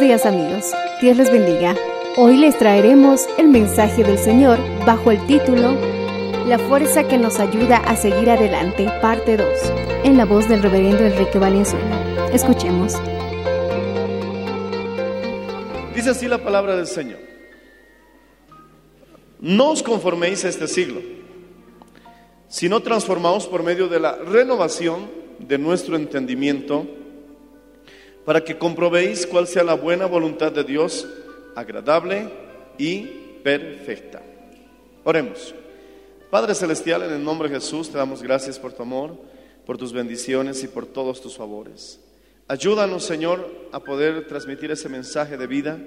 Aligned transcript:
Días 0.00 0.26
amigos, 0.26 0.72
Dios 1.00 1.16
les 1.16 1.32
bendiga. 1.32 1.74
Hoy 2.16 2.36
les 2.36 2.56
traeremos 2.56 3.26
el 3.36 3.48
mensaje 3.48 4.04
del 4.04 4.16
Señor 4.16 4.56
bajo 4.86 5.10
el 5.10 5.26
título 5.26 5.76
La 6.46 6.56
fuerza 6.56 7.08
que 7.08 7.18
nos 7.18 7.40
ayuda 7.40 7.78
a 7.78 7.96
seguir 7.96 8.30
adelante, 8.30 8.88
parte 9.02 9.36
2, 9.36 9.46
en 10.04 10.16
la 10.16 10.24
voz 10.24 10.48
del 10.48 10.62
reverendo 10.62 11.04
Enrique 11.04 11.40
Valenzuela. 11.40 12.30
Escuchemos. 12.32 12.94
Dice 15.96 16.10
así 16.10 16.28
la 16.28 16.38
palabra 16.38 16.76
del 16.76 16.86
Señor. 16.86 17.18
No 19.40 19.70
os 19.70 19.82
conforméis 19.82 20.44
a 20.44 20.48
este 20.48 20.68
siglo, 20.68 21.00
sino 22.46 22.80
transformaos 22.80 23.48
por 23.48 23.64
medio 23.64 23.88
de 23.88 23.98
la 23.98 24.14
renovación 24.14 25.10
de 25.40 25.58
nuestro 25.58 25.96
entendimiento, 25.96 26.86
para 28.28 28.44
que 28.44 28.58
comprobéis 28.58 29.26
cuál 29.26 29.46
sea 29.46 29.64
la 29.64 29.72
buena 29.72 30.04
voluntad 30.04 30.52
de 30.52 30.62
Dios, 30.62 31.08
agradable 31.54 32.28
y 32.76 33.00
perfecta. 33.42 34.20
Oremos. 35.02 35.54
Padre 36.30 36.54
Celestial, 36.54 37.04
en 37.04 37.12
el 37.12 37.24
nombre 37.24 37.48
de 37.48 37.54
Jesús 37.54 37.88
te 37.88 37.96
damos 37.96 38.22
gracias 38.22 38.58
por 38.58 38.74
tu 38.74 38.82
amor, 38.82 39.16
por 39.64 39.78
tus 39.78 39.94
bendiciones 39.94 40.62
y 40.62 40.68
por 40.68 40.84
todos 40.84 41.22
tus 41.22 41.38
favores. 41.38 42.00
Ayúdanos, 42.48 43.02
Señor, 43.02 43.50
a 43.72 43.80
poder 43.80 44.26
transmitir 44.26 44.70
ese 44.72 44.90
mensaje 44.90 45.38
de 45.38 45.46
vida 45.46 45.78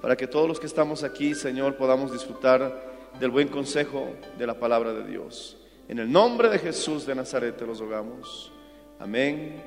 para 0.00 0.16
que 0.16 0.26
todos 0.26 0.48
los 0.48 0.58
que 0.58 0.68
estamos 0.68 1.02
aquí, 1.02 1.34
Señor, 1.34 1.76
podamos 1.76 2.10
disfrutar 2.10 3.10
del 3.20 3.30
buen 3.30 3.48
consejo 3.48 4.08
de 4.38 4.46
la 4.46 4.58
palabra 4.58 4.94
de 4.94 5.06
Dios. 5.06 5.58
En 5.88 5.98
el 5.98 6.10
nombre 6.10 6.48
de 6.48 6.58
Jesús 6.58 7.04
de 7.04 7.14
Nazaret 7.14 7.54
te 7.54 7.66
los 7.66 7.80
rogamos. 7.80 8.50
Amén 8.98 9.62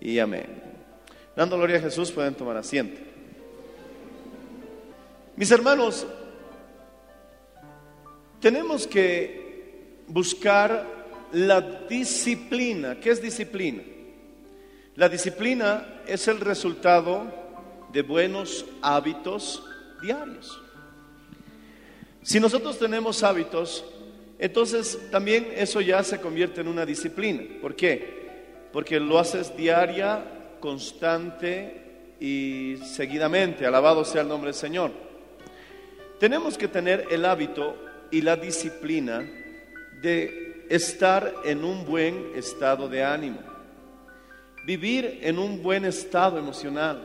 y 0.00 0.18
amén. 0.18 0.79
Dando 1.40 1.56
gloria 1.56 1.78
a 1.78 1.80
Jesús, 1.80 2.10
pueden 2.10 2.34
tomar 2.34 2.58
asiento. 2.58 3.00
Mis 5.36 5.50
hermanos, 5.50 6.06
tenemos 8.38 8.86
que 8.86 10.02
buscar 10.06 10.86
la 11.32 11.62
disciplina. 11.62 13.00
¿Qué 13.00 13.08
es 13.08 13.22
disciplina? 13.22 13.82
La 14.96 15.08
disciplina 15.08 16.02
es 16.06 16.28
el 16.28 16.40
resultado 16.40 17.24
de 17.90 18.02
buenos 18.02 18.66
hábitos 18.82 19.64
diarios. 20.02 20.60
Si 22.22 22.38
nosotros 22.38 22.78
tenemos 22.78 23.22
hábitos, 23.22 23.82
entonces 24.38 25.08
también 25.10 25.48
eso 25.56 25.80
ya 25.80 26.04
se 26.04 26.20
convierte 26.20 26.60
en 26.60 26.68
una 26.68 26.84
disciplina. 26.84 27.44
¿Por 27.62 27.74
qué? 27.74 28.28
Porque 28.74 29.00
lo 29.00 29.18
haces 29.18 29.56
diaria, 29.56 30.36
constante 30.60 32.14
y 32.20 32.76
seguidamente. 32.84 33.66
Alabado 33.66 34.04
sea 34.04 34.22
el 34.22 34.28
nombre 34.28 34.48
del 34.48 34.54
Señor. 34.54 34.92
Tenemos 36.18 36.58
que 36.58 36.68
tener 36.68 37.06
el 37.10 37.24
hábito 37.24 37.74
y 38.10 38.20
la 38.20 38.36
disciplina 38.36 39.26
de 40.02 40.66
estar 40.68 41.34
en 41.44 41.64
un 41.64 41.84
buen 41.84 42.32
estado 42.36 42.88
de 42.88 43.02
ánimo, 43.02 43.40
vivir 44.66 45.20
en 45.22 45.38
un 45.38 45.62
buen 45.62 45.84
estado 45.84 46.38
emocional. 46.38 47.00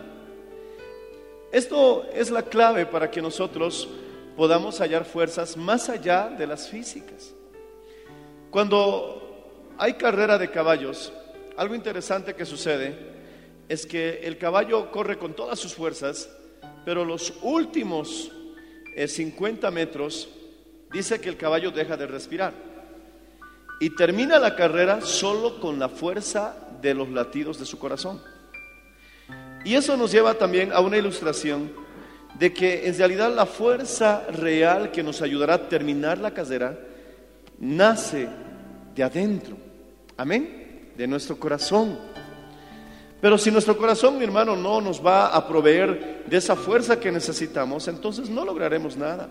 Esto 1.51 2.05
es 2.13 2.29
la 2.29 2.43
clave 2.43 2.85
para 2.85 3.09
que 3.09 3.21
nosotros 3.21 3.87
podamos 4.35 4.79
hallar 4.81 5.05
fuerzas 5.05 5.55
más 5.55 5.89
allá 5.89 6.27
de 6.29 6.45
las 6.45 6.67
físicas. 6.67 7.33
Cuando 8.51 9.73
hay 9.77 9.93
carrera 9.93 10.37
de 10.37 10.51
caballos, 10.51 11.13
algo 11.55 11.75
interesante 11.75 12.35
que 12.35 12.45
sucede 12.45 13.14
es 13.69 13.85
que 13.85 14.21
el 14.23 14.37
caballo 14.37 14.91
corre 14.91 15.17
con 15.17 15.33
todas 15.33 15.59
sus 15.59 15.73
fuerzas, 15.73 16.29
pero 16.83 17.03
los 17.03 17.33
últimos 17.41 18.31
eh, 18.95 19.07
50 19.07 19.71
metros 19.71 20.29
dice 20.91 21.19
que 21.19 21.29
el 21.29 21.37
caballo 21.37 21.71
deja 21.71 21.97
de 21.97 22.07
respirar 22.07 22.53
y 23.79 23.89
termina 23.89 24.39
la 24.39 24.55
carrera 24.55 25.01
solo 25.01 25.59
con 25.59 25.79
la 25.79 25.89
fuerza 25.89 26.55
de 26.81 26.93
los 26.93 27.09
latidos 27.09 27.59
de 27.59 27.65
su 27.65 27.77
corazón. 27.77 28.21
Y 29.63 29.75
eso 29.75 29.97
nos 29.97 30.11
lleva 30.11 30.35
también 30.35 30.71
a 30.71 30.79
una 30.79 30.97
ilustración 30.97 31.71
de 32.37 32.53
que 32.53 32.87
en 32.87 32.97
realidad 32.97 33.33
la 33.33 33.45
fuerza 33.45 34.25
real 34.27 34.91
que 34.91 35.03
nos 35.03 35.21
ayudará 35.21 35.55
a 35.55 35.69
terminar 35.69 36.19
la 36.19 36.33
carrera 36.33 36.77
nace 37.59 38.27
de 38.93 39.03
adentro. 39.03 39.57
Amén. 40.17 40.91
De 40.95 41.07
nuestro 41.07 41.37
corazón. 41.37 42.14
Pero 43.25 43.39
si 43.39 43.49
nuestro 43.49 43.75
corazón, 43.75 44.19
mi 44.19 44.23
hermano, 44.23 44.55
no 44.55 44.79
nos 44.79 45.03
va 45.03 45.29
a 45.29 45.47
proveer 45.47 46.25
de 46.27 46.37
esa 46.37 46.55
fuerza 46.55 46.99
que 46.99 47.11
necesitamos, 47.11 47.87
entonces 47.87 48.29
no 48.29 48.45
lograremos 48.45 48.97
nada. 48.97 49.27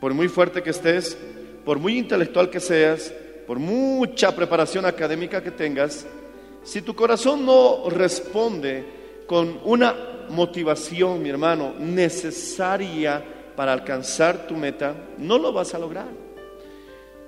Por 0.00 0.12
muy 0.12 0.26
fuerte 0.26 0.60
que 0.60 0.70
estés, 0.70 1.16
por 1.64 1.78
muy 1.78 1.98
intelectual 1.98 2.50
que 2.50 2.58
seas, 2.58 3.14
por 3.46 3.60
mucha 3.60 4.34
preparación 4.34 4.86
académica 4.86 5.40
que 5.40 5.52
tengas, 5.52 6.04
si 6.64 6.82
tu 6.82 6.96
corazón 6.96 7.46
no 7.46 7.88
responde 7.90 8.84
con 9.28 9.60
una 9.62 9.94
motivación, 10.28 11.22
mi 11.22 11.28
hermano, 11.28 11.74
necesaria 11.78 13.24
para 13.54 13.72
alcanzar 13.72 14.48
tu 14.48 14.56
meta, 14.56 14.96
no 15.16 15.38
lo 15.38 15.52
vas 15.52 15.72
a 15.74 15.78
lograr. 15.78 16.08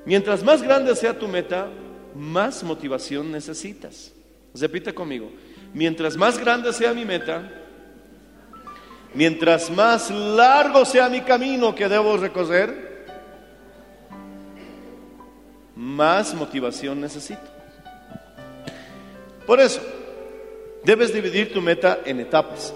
Mientras 0.06 0.42
más 0.42 0.60
grande 0.60 0.96
sea 0.96 1.16
tu 1.16 1.28
meta, 1.28 1.68
más 2.16 2.64
motivación 2.64 3.30
necesitas. 3.30 4.12
Repite 4.56 4.92
conmigo. 4.92 5.30
Mientras 5.74 6.16
más 6.16 6.38
grande 6.38 6.72
sea 6.72 6.94
mi 6.94 7.04
meta, 7.04 7.50
mientras 9.12 9.70
más 9.72 10.08
largo 10.08 10.84
sea 10.84 11.08
mi 11.08 11.20
camino 11.22 11.74
que 11.74 11.88
debo 11.88 12.16
recorrer, 12.16 13.04
más 15.74 16.32
motivación 16.32 17.00
necesito. 17.00 17.42
Por 19.44 19.60
eso, 19.60 19.80
debes 20.84 21.12
dividir 21.12 21.52
tu 21.52 21.60
meta 21.60 21.98
en 22.04 22.20
etapas. 22.20 22.72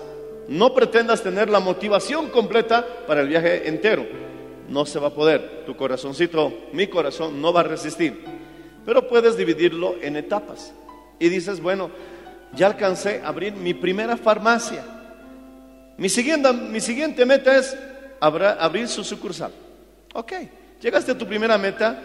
No 0.49 0.75
pretendas 0.75 1.23
tener 1.23 1.49
la 1.49 1.61
motivación 1.61 2.31
completa 2.31 2.85
para 3.07 3.21
el 3.21 3.29
viaje 3.29 3.69
entero. 3.69 4.07
No 4.69 4.85
se 4.87 4.99
va 4.99 5.09
a 5.09 5.15
poder. 5.15 5.63
Tu 5.67 5.77
corazoncito, 5.77 6.53
mi 6.73 6.89
corazón, 6.89 7.41
no 7.41 7.53
va 7.53 7.61
a 7.61 7.65
resistir. 7.65 8.25
Pero 8.85 9.07
puedes 9.07 9.37
dividirlo 9.37 9.95
en 10.03 10.17
etapas. 10.17 10.75
Y 11.21 11.29
dices, 11.29 11.61
bueno, 11.61 11.91
ya 12.55 12.67
alcancé 12.67 13.21
a 13.25 13.29
abrir 13.29 13.53
mi 13.55 13.75
primera 13.75 14.17
farmacia. 14.17 14.85
Mi 15.97 16.09
siguiente, 16.09 17.27
meta 17.27 17.57
es 17.57 17.77
abrir 18.21 18.89
su 18.89 19.05
sucursal. 19.05 19.53
Ok, 20.15 20.33
Llegaste 20.81 21.11
a 21.11 21.19
tu 21.19 21.27
primera 21.27 21.59
meta, 21.59 21.99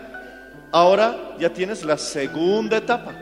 ahora 0.72 1.36
ya 1.40 1.54
tienes 1.54 1.84
la 1.86 1.95
segunda 1.95 2.78
etapa. 2.78 3.13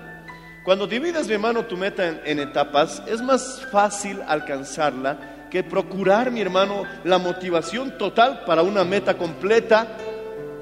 Cuando 0.64 0.88
divides, 0.88 1.28
mi 1.28 1.34
hermano, 1.34 1.66
tu 1.66 1.76
meta 1.76 2.08
en, 2.08 2.22
en 2.24 2.40
etapas, 2.40 3.04
es 3.06 3.22
más 3.22 3.68
fácil 3.70 4.22
alcanzarla 4.26 5.18
que 5.52 5.62
procurar, 5.62 6.32
mi 6.32 6.40
hermano, 6.40 6.84
la 7.04 7.18
motivación 7.18 7.98
total 7.98 8.46
para 8.46 8.62
una 8.62 8.86
meta 8.86 9.18
completa. 9.18 9.98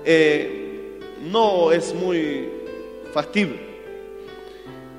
eh, 0.06 0.56
no 1.22 1.72
es 1.72 1.94
muy 1.94 2.50
factible. 3.14 3.69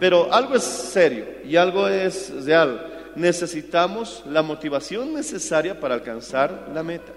Pero 0.00 0.32
algo 0.32 0.56
es 0.56 0.64
serio 0.64 1.26
y 1.44 1.56
algo 1.56 1.86
es 1.86 2.44
real. 2.44 3.12
Necesitamos 3.14 4.24
la 4.26 4.42
motivación 4.42 5.12
necesaria 5.12 5.78
para 5.78 5.94
alcanzar 5.94 6.70
la 6.74 6.82
meta. 6.82 7.12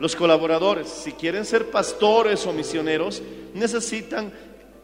Los 0.00 0.16
colaboradores, 0.16 0.88
si 0.88 1.12
quieren 1.12 1.44
ser 1.44 1.70
pastores 1.70 2.46
o 2.46 2.52
misioneros, 2.52 3.22
necesitan 3.52 4.32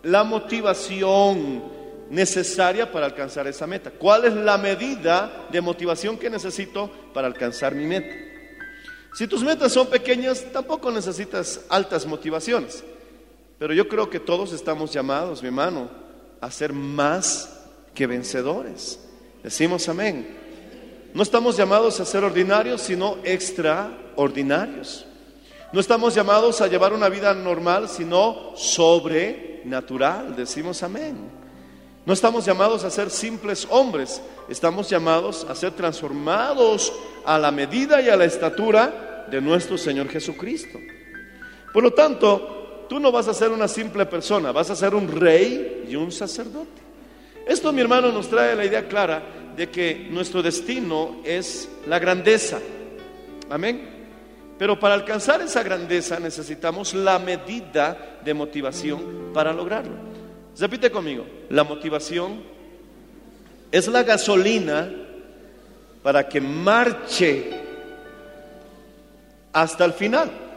la 0.02 0.24
motivación 0.24 1.62
necesaria 2.10 2.92
para 2.92 3.06
alcanzar 3.06 3.46
esa 3.46 3.66
meta. 3.66 3.90
¿Cuál 3.90 4.26
es 4.26 4.34
la 4.34 4.58
medida 4.58 5.48
de 5.50 5.60
motivación 5.60 6.18
que 6.18 6.30
necesito 6.30 6.90
para 7.14 7.26
alcanzar 7.26 7.74
mi 7.74 7.86
meta? 7.86 8.14
Si 9.14 9.26
tus 9.26 9.42
metas 9.42 9.72
son 9.72 9.86
pequeñas, 9.88 10.44
tampoco 10.52 10.90
necesitas 10.90 11.62
altas 11.70 12.06
motivaciones. 12.06 12.84
Pero 13.58 13.72
yo 13.72 13.88
creo 13.88 14.08
que 14.10 14.20
todos 14.20 14.52
estamos 14.52 14.92
llamados, 14.92 15.42
mi 15.42 15.48
hermano, 15.48 15.88
a 16.40 16.50
ser 16.50 16.72
más 16.72 17.48
que 17.94 18.06
vencedores. 18.06 19.00
Decimos 19.42 19.88
amén. 19.88 20.36
No 21.14 21.22
estamos 21.22 21.56
llamados 21.56 22.00
a 22.00 22.04
ser 22.04 22.24
ordinarios, 22.24 22.82
sino 22.82 23.18
extraordinarios. 23.24 25.06
No 25.72 25.80
estamos 25.80 26.14
llamados 26.14 26.60
a 26.60 26.66
llevar 26.66 26.92
una 26.92 27.08
vida 27.08 27.34
normal, 27.34 27.88
sino 27.88 28.52
sobrenatural. 28.56 30.34
Decimos 30.36 30.82
amén. 30.82 31.38
No 32.08 32.14
estamos 32.14 32.46
llamados 32.46 32.84
a 32.84 32.90
ser 32.90 33.10
simples 33.10 33.66
hombres, 33.68 34.22
estamos 34.48 34.88
llamados 34.88 35.46
a 35.46 35.54
ser 35.54 35.72
transformados 35.72 36.90
a 37.26 37.36
la 37.38 37.50
medida 37.50 38.00
y 38.00 38.08
a 38.08 38.16
la 38.16 38.24
estatura 38.24 39.26
de 39.30 39.42
nuestro 39.42 39.76
Señor 39.76 40.08
Jesucristo. 40.08 40.78
Por 41.70 41.82
lo 41.82 41.92
tanto, 41.92 42.57
tú 42.88 42.98
no 42.98 43.12
vas 43.12 43.28
a 43.28 43.34
ser 43.34 43.50
una 43.50 43.68
simple 43.68 44.06
persona, 44.06 44.52
vas 44.52 44.70
a 44.70 44.76
ser 44.76 44.94
un 44.94 45.08
rey 45.08 45.86
y 45.88 45.96
un 45.96 46.10
sacerdote. 46.10 46.82
Esto, 47.46 47.72
mi 47.72 47.80
hermano, 47.80 48.10
nos 48.12 48.28
trae 48.28 48.54
la 48.54 48.64
idea 48.64 48.88
clara 48.88 49.22
de 49.56 49.70
que 49.70 50.08
nuestro 50.10 50.42
destino 50.42 51.16
es 51.24 51.68
la 51.86 51.98
grandeza. 51.98 52.58
Amén. 53.50 53.96
Pero 54.58 54.78
para 54.78 54.94
alcanzar 54.94 55.40
esa 55.40 55.62
grandeza 55.62 56.18
necesitamos 56.18 56.92
la 56.94 57.18
medida 57.18 58.18
de 58.24 58.34
motivación 58.34 59.30
para 59.32 59.52
lograrlo. 59.52 59.94
Repite 60.58 60.90
conmigo, 60.90 61.24
la 61.50 61.62
motivación 61.62 62.42
es 63.70 63.86
la 63.86 64.02
gasolina 64.02 64.90
para 66.02 66.28
que 66.28 66.40
marche 66.40 67.50
hasta 69.52 69.84
el 69.84 69.92
final. 69.92 70.47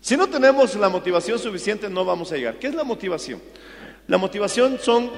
Si 0.00 0.16
no 0.16 0.28
tenemos 0.28 0.74
la 0.76 0.88
motivación 0.88 1.38
suficiente 1.38 1.88
no 1.90 2.04
vamos 2.04 2.32
a 2.32 2.36
llegar. 2.36 2.58
¿Qué 2.58 2.68
es 2.68 2.74
la 2.74 2.84
motivación? 2.84 3.40
La 4.06 4.16
motivación 4.18 4.78
son 4.80 5.10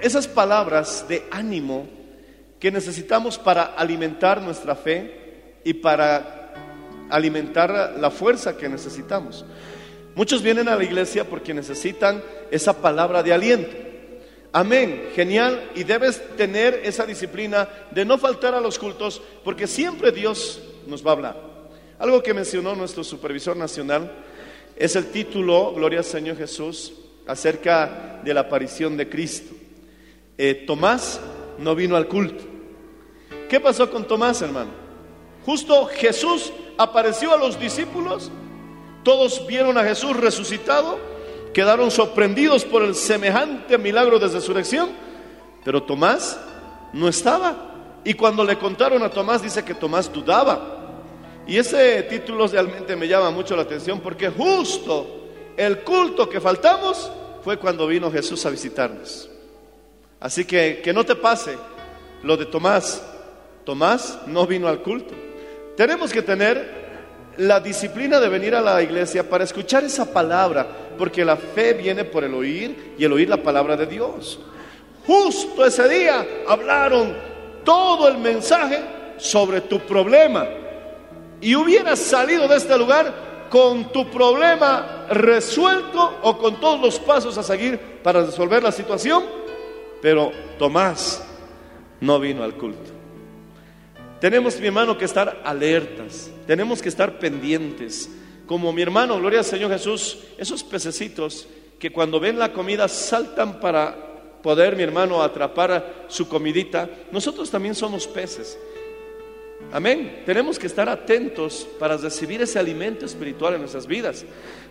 esas 0.00 0.26
palabras 0.26 1.06
de 1.08 1.24
ánimo 1.30 1.86
que 2.58 2.72
necesitamos 2.72 3.38
para 3.38 3.62
alimentar 3.62 4.42
nuestra 4.42 4.74
fe 4.74 5.60
y 5.64 5.74
para 5.74 6.52
alimentar 7.10 7.94
la 7.98 8.10
fuerza 8.10 8.56
que 8.56 8.68
necesitamos. 8.68 9.44
Muchos 10.16 10.42
vienen 10.42 10.68
a 10.68 10.74
la 10.74 10.82
iglesia 10.82 11.24
porque 11.24 11.54
necesitan 11.54 12.22
esa 12.50 12.82
palabra 12.82 13.22
de 13.22 13.32
aliento. 13.32 13.76
Amén, 14.52 15.10
genial. 15.14 15.70
Y 15.76 15.84
debes 15.84 16.20
tener 16.36 16.80
esa 16.82 17.06
disciplina 17.06 17.68
de 17.92 18.04
no 18.04 18.18
faltar 18.18 18.54
a 18.54 18.60
los 18.60 18.78
cultos 18.78 19.22
porque 19.44 19.68
siempre 19.68 20.10
Dios 20.10 20.60
nos 20.86 21.06
va 21.06 21.10
a 21.10 21.14
hablar. 21.14 21.47
Algo 21.98 22.22
que 22.22 22.32
mencionó 22.32 22.76
nuestro 22.76 23.02
supervisor 23.02 23.56
nacional 23.56 24.12
es 24.76 24.94
el 24.94 25.06
título, 25.06 25.72
Gloria 25.74 25.98
al 25.98 26.04
Señor 26.04 26.36
Jesús, 26.36 26.92
acerca 27.26 28.20
de 28.22 28.32
la 28.32 28.42
aparición 28.42 28.96
de 28.96 29.08
Cristo. 29.08 29.52
Eh, 30.36 30.64
Tomás 30.66 31.20
no 31.58 31.74
vino 31.74 31.96
al 31.96 32.06
culto. 32.06 32.44
¿Qué 33.48 33.58
pasó 33.58 33.90
con 33.90 34.06
Tomás, 34.06 34.40
hermano? 34.42 34.70
Justo 35.44 35.86
Jesús 35.86 36.52
apareció 36.76 37.32
a 37.32 37.36
los 37.36 37.58
discípulos, 37.58 38.30
todos 39.02 39.44
vieron 39.46 39.76
a 39.76 39.82
Jesús 39.82 40.16
resucitado, 40.16 40.98
quedaron 41.52 41.90
sorprendidos 41.90 42.64
por 42.64 42.82
el 42.82 42.94
semejante 42.94 43.76
milagro 43.76 44.20
de 44.20 44.28
resurrección, 44.28 44.90
pero 45.64 45.82
Tomás 45.82 46.38
no 46.92 47.08
estaba. 47.08 48.00
Y 48.04 48.14
cuando 48.14 48.44
le 48.44 48.56
contaron 48.56 49.02
a 49.02 49.10
Tomás, 49.10 49.42
dice 49.42 49.64
que 49.64 49.74
Tomás 49.74 50.12
dudaba. 50.12 50.77
Y 51.48 51.56
ese 51.56 52.02
título 52.02 52.46
realmente 52.46 52.94
me 52.94 53.08
llama 53.08 53.30
mucho 53.30 53.56
la 53.56 53.62
atención 53.62 54.00
porque 54.00 54.28
justo 54.28 55.28
el 55.56 55.78
culto 55.78 56.28
que 56.28 56.42
faltamos 56.42 57.10
fue 57.42 57.56
cuando 57.56 57.86
vino 57.86 58.12
Jesús 58.12 58.44
a 58.44 58.50
visitarnos. 58.50 59.30
Así 60.20 60.44
que 60.44 60.82
que 60.84 60.92
no 60.92 61.04
te 61.04 61.16
pase 61.16 61.56
lo 62.22 62.36
de 62.36 62.44
Tomás. 62.44 63.02
Tomás 63.64 64.18
no 64.26 64.46
vino 64.46 64.68
al 64.68 64.82
culto. 64.82 65.14
Tenemos 65.74 66.12
que 66.12 66.20
tener 66.20 66.86
la 67.38 67.60
disciplina 67.60 68.20
de 68.20 68.28
venir 68.28 68.54
a 68.54 68.60
la 68.60 68.82
iglesia 68.82 69.26
para 69.26 69.44
escuchar 69.44 69.84
esa 69.84 70.12
palabra, 70.12 70.66
porque 70.98 71.24
la 71.24 71.38
fe 71.38 71.72
viene 71.72 72.04
por 72.04 72.24
el 72.24 72.34
oír 72.34 72.94
y 72.98 73.04
el 73.04 73.12
oír 73.14 73.30
la 73.30 73.42
palabra 73.42 73.74
de 73.74 73.86
Dios. 73.86 74.38
Justo 75.06 75.64
ese 75.64 75.88
día 75.88 76.26
hablaron 76.46 77.16
todo 77.64 78.06
el 78.06 78.18
mensaje 78.18 78.80
sobre 79.16 79.62
tu 79.62 79.80
problema 79.80 80.46
y 81.40 81.54
hubieras 81.54 81.98
salido 81.98 82.48
de 82.48 82.56
este 82.56 82.76
lugar 82.76 83.46
con 83.50 83.90
tu 83.92 84.10
problema 84.10 85.06
resuelto 85.10 86.18
o 86.22 86.38
con 86.38 86.60
todos 86.60 86.80
los 86.80 86.98
pasos 86.98 87.38
a 87.38 87.42
seguir 87.42 87.78
para 88.02 88.24
resolver 88.24 88.62
la 88.62 88.72
situación, 88.72 89.24
pero 90.02 90.32
Tomás 90.58 91.24
no 92.00 92.20
vino 92.20 92.42
al 92.42 92.54
culto. 92.54 92.92
Tenemos, 94.20 94.58
mi 94.58 94.66
hermano, 94.66 94.98
que 94.98 95.04
estar 95.04 95.42
alertas, 95.44 96.30
tenemos 96.46 96.82
que 96.82 96.88
estar 96.88 97.18
pendientes. 97.18 98.10
Como 98.46 98.72
mi 98.72 98.82
hermano, 98.82 99.18
gloria 99.18 99.40
al 99.40 99.44
Señor 99.44 99.70
Jesús, 99.70 100.18
esos 100.38 100.64
pececitos 100.64 101.46
que 101.78 101.92
cuando 101.92 102.18
ven 102.18 102.38
la 102.38 102.52
comida 102.52 102.88
saltan 102.88 103.60
para 103.60 104.40
poder, 104.42 104.74
mi 104.74 104.82
hermano, 104.82 105.22
atrapar 105.22 106.06
su 106.08 106.28
comidita, 106.28 106.88
nosotros 107.12 107.50
también 107.50 107.74
somos 107.74 108.06
peces. 108.06 108.58
Amén. 109.72 110.22
Tenemos 110.24 110.58
que 110.58 110.66
estar 110.66 110.88
atentos 110.88 111.68
para 111.78 111.96
recibir 111.96 112.40
ese 112.40 112.58
alimento 112.58 113.04
espiritual 113.04 113.54
en 113.54 113.60
nuestras 113.60 113.86
vidas. 113.86 114.24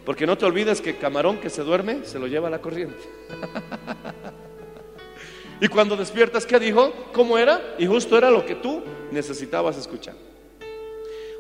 Porque 0.06 0.26
no 0.26 0.38
te 0.38 0.46
olvides 0.46 0.82
que 0.82 0.98
camarón 0.98 1.40
que 1.40 1.50
se 1.50 1.64
duerme 1.64 2.04
se 2.04 2.20
lo 2.20 2.28
lleva 2.28 2.50
la 2.50 2.62
corriente. 2.62 3.04
y 5.62 5.68
cuando 5.68 5.96
despiertas, 5.96 6.46
¿qué 6.46 6.60
dijo? 6.60 6.94
¿Cómo 7.14 7.38
era? 7.38 7.76
Y 7.78 7.86
justo 7.86 8.18
era 8.18 8.32
lo 8.32 8.46
que 8.46 8.56
tú 8.56 8.82
necesitabas 9.12 9.78
escuchar. 9.78 10.16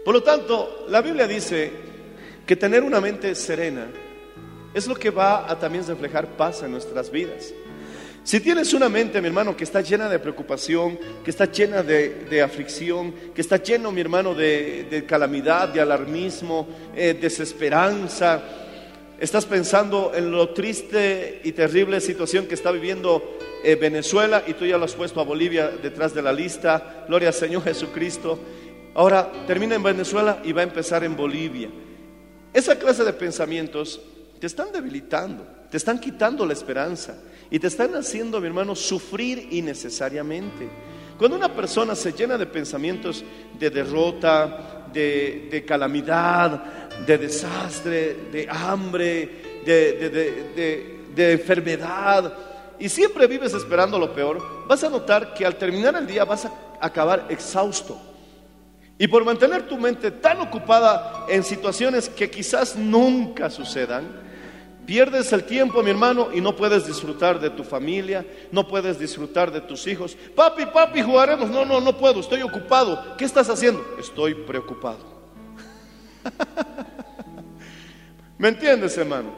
Por 0.05 0.13
lo 0.13 0.23
tanto, 0.23 0.85
la 0.89 1.01
Biblia 1.01 1.27
dice 1.27 1.71
que 2.45 2.55
tener 2.55 2.83
una 2.83 3.01
mente 3.01 3.33
serena 3.35 3.87
es 4.73 4.87
lo 4.87 4.95
que 4.95 5.09
va 5.09 5.51
a 5.51 5.57
también 5.57 5.85
reflejar 5.85 6.37
paz 6.37 6.63
en 6.63 6.71
nuestras 6.71 7.09
vidas. 7.09 7.53
Si 8.27 8.41
tienes 8.41 8.73
una 8.73 8.89
mente, 8.89 9.21
mi 9.21 9.27
hermano, 9.27 9.55
que 9.55 9.63
está 9.63 9.79
llena 9.79 10.09
de 10.09 10.19
preocupación, 10.19 10.99
que 11.23 11.31
está 11.31 11.45
llena 11.49 11.81
de, 11.81 12.25
de 12.29 12.41
aflicción, 12.41 13.13
que 13.33 13.39
está 13.39 13.55
lleno, 13.55 13.89
mi 13.89 14.01
hermano, 14.01 14.35
de, 14.35 14.85
de 14.91 15.05
calamidad, 15.05 15.69
de 15.69 15.79
alarmismo, 15.79 16.67
eh, 16.93 17.17
desesperanza, 17.17 18.43
estás 19.17 19.45
pensando 19.45 20.11
en 20.13 20.29
lo 20.29 20.49
triste 20.49 21.39
y 21.45 21.53
terrible 21.53 22.01
situación 22.01 22.47
que 22.47 22.55
está 22.55 22.69
viviendo 22.69 23.37
eh, 23.63 23.75
Venezuela 23.75 24.43
y 24.45 24.55
tú 24.55 24.65
ya 24.65 24.77
lo 24.77 24.83
has 24.83 24.93
puesto 24.95 25.21
a 25.21 25.23
Bolivia 25.23 25.69
detrás 25.81 26.13
de 26.13 26.21
la 26.21 26.33
lista, 26.33 27.05
gloria 27.07 27.29
al 27.29 27.33
Señor 27.33 27.63
Jesucristo. 27.63 28.37
Ahora 28.93 29.31
termina 29.47 29.75
en 29.75 29.83
Venezuela 29.83 30.41
y 30.43 30.51
va 30.51 30.59
a 30.59 30.65
empezar 30.65 31.05
en 31.05 31.15
Bolivia. 31.15 31.69
Esa 32.53 32.77
clase 32.77 33.05
de 33.05 33.13
pensamientos 33.13 34.01
te 34.37 34.47
están 34.47 34.73
debilitando, 34.73 35.47
te 35.71 35.77
están 35.77 35.97
quitando 35.97 36.45
la 36.45 36.51
esperanza 36.51 37.15
y 37.49 37.59
te 37.59 37.67
están 37.67 37.95
haciendo, 37.95 38.39
mi 38.41 38.47
hermano, 38.47 38.75
sufrir 38.75 39.47
innecesariamente. 39.51 40.67
Cuando 41.17 41.37
una 41.37 41.53
persona 41.53 41.95
se 41.95 42.11
llena 42.11 42.37
de 42.37 42.45
pensamientos 42.45 43.23
de 43.57 43.69
derrota, 43.69 44.87
de, 44.93 45.63
calamidad, 45.67 46.63
de 47.05 47.17
desastre, 47.17 48.15
de 48.31 48.47
hambre, 48.49 49.61
de, 49.65 50.99
de 51.15 51.31
enfermedad, 51.31 52.33
y 52.79 52.89
siempre 52.89 53.27
vives 53.27 53.53
esperando 53.53 53.97
lo 53.97 54.13
peor, 54.13 54.67
vas 54.67 54.83
a 54.83 54.89
notar 54.89 55.33
que 55.33 55.45
al 55.45 55.55
terminar 55.55 55.95
el 55.95 56.05
día 56.05 56.25
vas 56.25 56.45
a 56.45 56.53
acabar 56.79 57.25
exhausto. 57.29 57.99
Y 58.99 59.07
por 59.07 59.23
mantener 59.25 59.67
tu 59.67 59.77
mente 59.77 60.11
tan 60.11 60.41
ocupada 60.41 61.25
en 61.29 61.43
situaciones 61.43 62.09
que 62.09 62.29
quizás 62.29 62.75
nunca 62.75 63.49
sucedan, 63.49 64.26
pierdes 64.87 65.31
el 65.33 65.43
tiempo, 65.43 65.83
mi 65.83 65.91
hermano, 65.91 66.29
y 66.33 66.39
no 66.39 66.55
puedes 66.55 66.87
disfrutar 66.87 67.39
de 67.39 67.49
tu 67.49 67.63
familia, 67.63 68.25
no 68.51 68.65
puedes 68.67 68.97
disfrutar 68.97 69.51
de 69.51 69.59
tus 69.59 69.85
hijos. 69.85 70.17
Papi, 70.33 70.65
papi, 70.67 71.01
jugaremos. 71.01 71.49
No, 71.49 71.65
no, 71.65 71.81
no 71.81 71.95
puedo, 71.95 72.21
estoy 72.21 72.41
ocupado. 72.41 73.17
¿Qué 73.17 73.25
estás 73.25 73.49
haciendo? 73.49 73.85
Estoy 73.99 74.33
preocupado. 74.33 74.99
¿Me 78.39 78.47
entiendes, 78.47 78.97
hermano? 78.97 79.29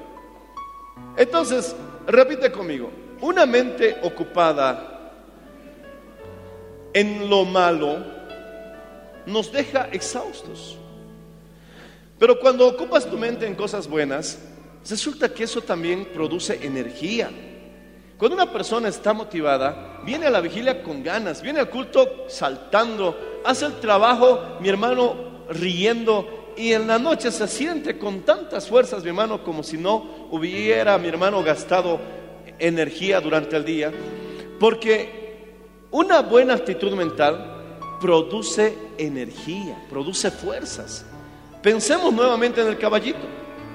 Entonces, 1.18 1.76
repite 2.06 2.52
conmigo, 2.52 2.92
una 3.20 3.48
mente 3.48 3.98
ocupada 4.04 5.12
en 6.94 7.28
lo 7.28 7.44
malo, 7.44 8.06
nos 9.26 9.52
deja 9.52 9.90
exhaustos. 9.92 10.78
Pero 12.20 12.40
cuando 12.40 12.68
ocupas 12.68 13.10
tu 13.10 13.18
mente 13.18 13.48
en 13.48 13.56
cosas 13.56 13.88
buenas, 13.88 14.38
resulta 14.88 15.34
que 15.34 15.44
eso 15.44 15.62
también 15.62 16.06
produce 16.14 16.60
energía. 16.62 17.32
Cuando 18.18 18.36
una 18.36 18.52
persona 18.52 18.90
está 18.90 19.14
motivada, 19.14 20.02
viene 20.06 20.26
a 20.26 20.30
la 20.30 20.42
vigilia 20.42 20.84
con 20.84 21.02
ganas, 21.02 21.42
viene 21.42 21.60
al 21.60 21.70
culto 21.70 22.26
saltando, 22.28 23.18
hace 23.46 23.66
el 23.66 23.80
trabajo, 23.80 24.58
mi 24.60 24.68
hermano, 24.68 25.46
riendo, 25.50 26.54
y 26.58 26.74
en 26.74 26.88
la 26.88 27.00
noche 27.00 27.32
se 27.32 27.48
siente 27.48 27.98
con 27.98 28.22
tantas 28.24 28.68
fuerzas, 28.68 29.02
mi 29.04 29.10
hermano, 29.10 29.42
como 29.44 29.64
si 29.64 29.78
no 29.78 30.28
hubiera, 30.32 30.98
mi 30.98 31.08
hermano, 31.08 31.42
gastado 31.42 32.00
energía 32.60 33.22
durante 33.22 33.56
el 33.56 33.64
día. 33.64 33.92
Porque 34.60 35.56
una 35.92 36.22
buena 36.22 36.56
actitud 36.56 36.92
mental 36.92 37.60
produce 38.02 38.78
energía, 38.98 39.86
produce 39.90 40.30
fuerzas. 40.32 41.06
Pensemos 41.64 42.14
nuevamente 42.14 42.62
en 42.62 42.68
el 42.68 42.78
caballito. 42.78 43.20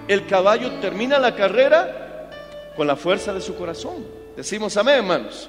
El 0.07 0.27
caballo 0.27 0.73
termina 0.81 1.19
la 1.19 1.35
carrera 1.35 2.31
con 2.77 2.87
la 2.87 2.97
fuerza 2.97 3.33
de 3.33 3.41
su 3.41 3.55
corazón. 3.55 4.05
Decimos 4.37 4.77
amén, 4.77 4.97
hermanos. 4.97 5.49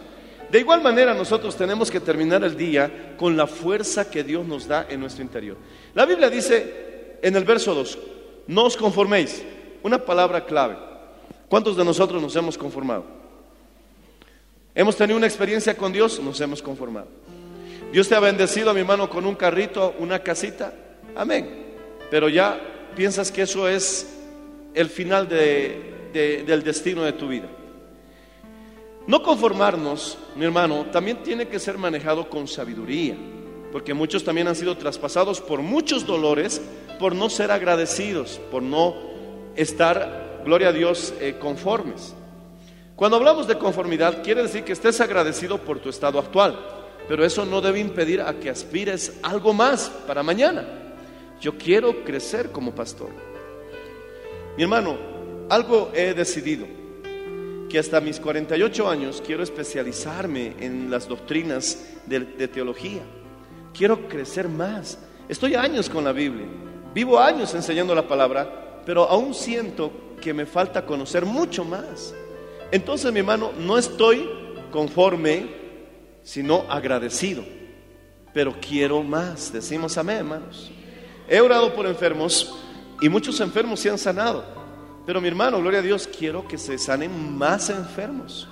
De 0.50 0.60
igual 0.60 0.82
manera 0.82 1.14
nosotros 1.14 1.56
tenemos 1.56 1.90
que 1.92 2.00
terminar 2.00 2.44
el 2.44 2.56
día 2.56 3.16
con 3.18 3.36
la 3.36 3.48
fuerza 3.48 4.10
que 4.10 4.24
Dios 4.24 4.46
nos 4.46 4.68
da 4.68 4.86
en 4.90 5.00
nuestro 5.00 5.24
interior. 5.24 5.58
La 5.94 6.06
Biblia 6.06 6.30
dice 6.30 7.18
en 7.22 7.36
el 7.36 7.44
verso 7.44 7.74
2, 7.74 7.98
no 8.48 8.66
os 8.66 8.78
conforméis. 8.78 9.44
Una 9.84 10.04
palabra 10.04 10.46
clave. 10.46 10.78
¿Cuántos 11.50 11.76
de 11.76 11.86
nosotros 11.86 12.22
nos 12.22 12.36
hemos 12.36 12.58
conformado? 12.58 13.06
Hemos 14.74 14.96
tenido 14.96 15.18
una 15.18 15.28
experiencia 15.28 15.76
con 15.76 15.92
Dios, 15.92 16.20
nos 16.20 16.40
hemos 16.42 16.62
conformado. 16.62 17.08
Dios 17.92 18.10
te 18.10 18.16
ha 18.16 18.20
bendecido, 18.20 18.74
mi 18.74 18.80
hermano, 18.80 19.10
con 19.10 19.26
un 19.26 19.36
carrito, 19.36 19.96
una 20.00 20.20
casita. 20.20 20.74
Amén. 21.16 21.66
Pero 22.10 22.30
ya 22.30 22.60
piensas 22.96 23.32
que 23.32 23.44
eso 23.44 23.68
es 23.68 24.15
el 24.76 24.90
final 24.90 25.28
del 25.28 26.64
destino 26.64 27.04
de 27.04 27.14
tu 27.14 27.28
vida. 27.28 27.48
No 29.08 29.22
conformarnos, 29.24 30.18
mi 30.36 30.46
hermano, 30.46 30.88
también 30.92 31.24
tiene 31.24 31.48
que 31.48 31.60
ser 31.60 31.78
manejado 31.78 32.30
con 32.30 32.48
sabiduría, 32.48 33.16
porque 33.72 33.94
muchos 33.94 34.24
también 34.24 34.48
han 34.48 34.56
sido 34.56 34.78
traspasados 34.78 35.42
por 35.42 35.62
muchos 35.62 36.06
dolores 36.06 36.62
por 37.00 37.14
no 37.16 37.30
ser 37.30 37.52
agradecidos, 37.52 38.40
por 38.52 38.64
no 38.64 38.96
estar, 39.56 40.42
gloria 40.46 40.70
a 40.70 40.74
Dios, 40.74 41.14
eh, 41.20 41.36
conformes. 41.40 42.16
Cuando 42.96 43.18
hablamos 43.18 43.48
de 43.48 43.58
conformidad, 43.58 44.24
quiere 44.24 44.44
decir 44.44 44.64
que 44.64 44.72
estés 44.72 45.02
agradecido 45.02 45.58
por 45.58 45.80
tu 45.80 45.90
estado 45.90 46.18
actual. 46.18 46.58
Pero 47.08 47.24
eso 47.24 47.46
no 47.46 47.62
debe 47.62 47.80
impedir 47.80 48.22
a 48.22 48.34
que 48.40 48.50
aspires 48.50 49.20
algo 49.22 49.54
más 49.54 49.92
para 50.08 50.24
mañana. 50.24 50.66
Yo 51.40 51.58
quiero 51.58 52.04
crecer 52.04 52.52
como 52.52 52.74
pastor. 52.74 53.10
Mi 54.58 54.64
hermano, 54.64 54.98
algo 55.50 55.92
he 55.94 56.14
decidido, 56.14 56.66
que 57.70 57.78
hasta 57.78 58.00
mis 58.00 58.22
48 58.22 58.90
años 58.90 59.22
quiero 59.26 59.44
especializarme 59.44 60.56
en 60.60 60.90
las 60.90 61.10
doctrinas 61.10 61.84
de, 62.06 62.22
teología. 62.48 63.02
Quiero 63.74 64.08
crecer 64.08 64.48
más. 64.48 64.98
Estoy 65.28 65.56
años 65.56 65.90
con 65.90 66.06
la 66.06 66.14
Biblia, 66.14 66.46
vivo 66.94 67.20
años 67.20 67.54
enseñando 67.54 67.94
la 67.94 68.08
palabra, 68.08 68.82
pero 68.86 69.04
aún 69.04 69.34
siento 69.34 69.92
que 70.22 70.34
me 70.34 70.46
falta 70.46 70.86
conocer 70.86 71.26
mucho 71.26 71.66
más. 71.66 72.14
Entonces, 72.72 73.12
mi 73.12 73.20
hermano, 73.20 73.52
no 73.58 73.78
estoy 73.78 74.30
conforme 74.72 75.66
sino 76.24 76.66
agradecido. 76.70 77.44
Pero 78.34 78.56
quiero 78.60 79.04
más. 79.04 79.54
Decimos 79.54 79.98
amén, 79.98 80.18
hermanos. 80.18 80.72
He 81.28 81.40
orado 81.40 81.74
por 81.74 81.86
enfermos 81.86 82.65
y 83.02 83.10
muchos 83.10 83.40
enfermos 83.40 83.80
se 83.80 83.90
han 83.90 83.98
sanado. 83.98 84.44
Pero 85.06 85.22
mi 85.22 85.28
hermano, 85.28 85.60
gloria 85.60 85.80
a 85.80 85.84
Dios, 85.84 86.08
quiero 86.08 86.48
que 86.48 86.58
se 86.58 86.78
sanen 86.78 87.38
más 87.38 87.70
enfermos. 87.70 88.48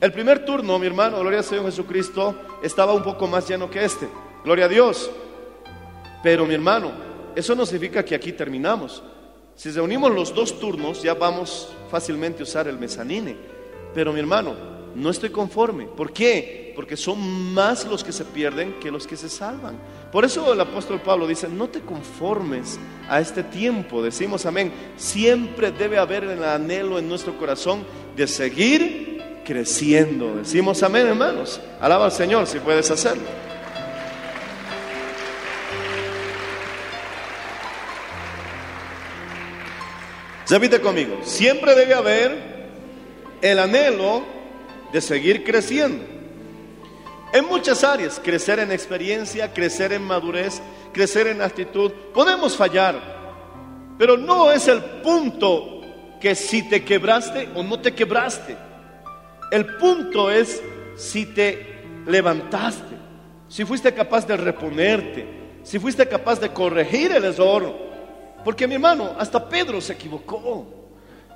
El 0.00 0.12
primer 0.12 0.44
turno, 0.44 0.78
mi 0.78 0.86
hermano, 0.86 1.20
gloria 1.20 1.38
al 1.38 1.44
Señor 1.44 1.66
Jesucristo, 1.66 2.34
estaba 2.62 2.92
un 2.92 3.02
poco 3.02 3.26
más 3.26 3.48
lleno 3.48 3.70
que 3.70 3.84
este. 3.84 4.08
Gloria 4.44 4.66
a 4.66 4.68
Dios. 4.68 5.10
Pero 6.22 6.46
mi 6.46 6.54
hermano, 6.54 6.90
eso 7.36 7.54
no 7.54 7.64
significa 7.64 8.04
que 8.04 8.14
aquí 8.14 8.32
terminamos. 8.32 9.02
Si 9.54 9.70
reunimos 9.70 10.12
los 10.12 10.34
dos 10.34 10.58
turnos, 10.58 11.02
ya 11.02 11.14
vamos 11.14 11.68
fácilmente 11.90 12.40
a 12.40 12.42
usar 12.42 12.66
el 12.66 12.78
mezanine. 12.78 13.36
Pero 13.94 14.12
mi 14.12 14.18
hermano, 14.18 14.54
no 14.94 15.10
estoy 15.10 15.30
conforme. 15.30 15.86
¿Por 15.86 16.12
qué? 16.12 16.72
Porque 16.74 16.96
son 16.96 17.54
más 17.54 17.84
los 17.86 18.02
que 18.02 18.12
se 18.12 18.24
pierden 18.24 18.78
que 18.80 18.90
los 18.90 19.06
que 19.06 19.16
se 19.16 19.28
salvan. 19.28 19.78
Por 20.10 20.24
eso 20.24 20.52
el 20.52 20.60
apóstol 20.60 21.00
Pablo 21.00 21.26
dice, 21.26 21.48
no 21.48 21.68
te 21.68 21.80
conformes 21.80 22.78
a 23.08 23.20
este 23.20 23.42
tiempo. 23.42 24.02
Decimos 24.02 24.46
amén. 24.46 24.72
Siempre 24.96 25.70
debe 25.72 25.98
haber 25.98 26.24
el 26.24 26.44
anhelo 26.44 26.98
en 26.98 27.08
nuestro 27.08 27.36
corazón 27.38 27.84
de 28.16 28.26
seguir 28.26 29.22
creciendo. 29.44 30.36
Decimos 30.36 30.82
amén, 30.82 31.06
hermanos. 31.06 31.60
Alaba 31.80 32.06
al 32.06 32.12
Señor 32.12 32.46
si 32.46 32.58
puedes 32.58 32.90
hacerlo. 32.90 33.44
Repite 40.48 40.80
conmigo, 40.80 41.20
siempre 41.22 41.74
debe 41.74 41.94
haber 41.94 42.54
el 43.40 43.58
anhelo 43.58 44.33
de 44.94 45.00
seguir 45.00 45.42
creciendo. 45.42 46.04
En 47.32 47.46
muchas 47.46 47.82
áreas, 47.82 48.20
crecer 48.22 48.60
en 48.60 48.70
experiencia, 48.70 49.52
crecer 49.52 49.92
en 49.92 50.02
madurez, 50.02 50.62
crecer 50.92 51.26
en 51.26 51.42
actitud. 51.42 51.90
Podemos 52.14 52.56
fallar, 52.56 52.94
pero 53.98 54.16
no 54.16 54.52
es 54.52 54.68
el 54.68 54.80
punto 55.02 55.80
que 56.20 56.36
si 56.36 56.68
te 56.68 56.84
quebraste 56.84 57.48
o 57.56 57.64
no 57.64 57.80
te 57.80 57.92
quebraste. 57.92 58.56
El 59.50 59.66
punto 59.78 60.30
es 60.30 60.62
si 60.94 61.26
te 61.26 61.82
levantaste, 62.06 62.94
si 63.48 63.64
fuiste 63.64 63.92
capaz 63.92 64.24
de 64.28 64.36
reponerte, 64.36 65.26
si 65.64 65.80
fuiste 65.80 66.06
capaz 66.06 66.38
de 66.38 66.50
corregir 66.50 67.10
el 67.10 67.24
error. 67.24 67.74
Porque 68.44 68.68
mi 68.68 68.74
hermano, 68.74 69.10
hasta 69.18 69.48
Pedro 69.48 69.80
se 69.80 69.94
equivocó, 69.94 70.68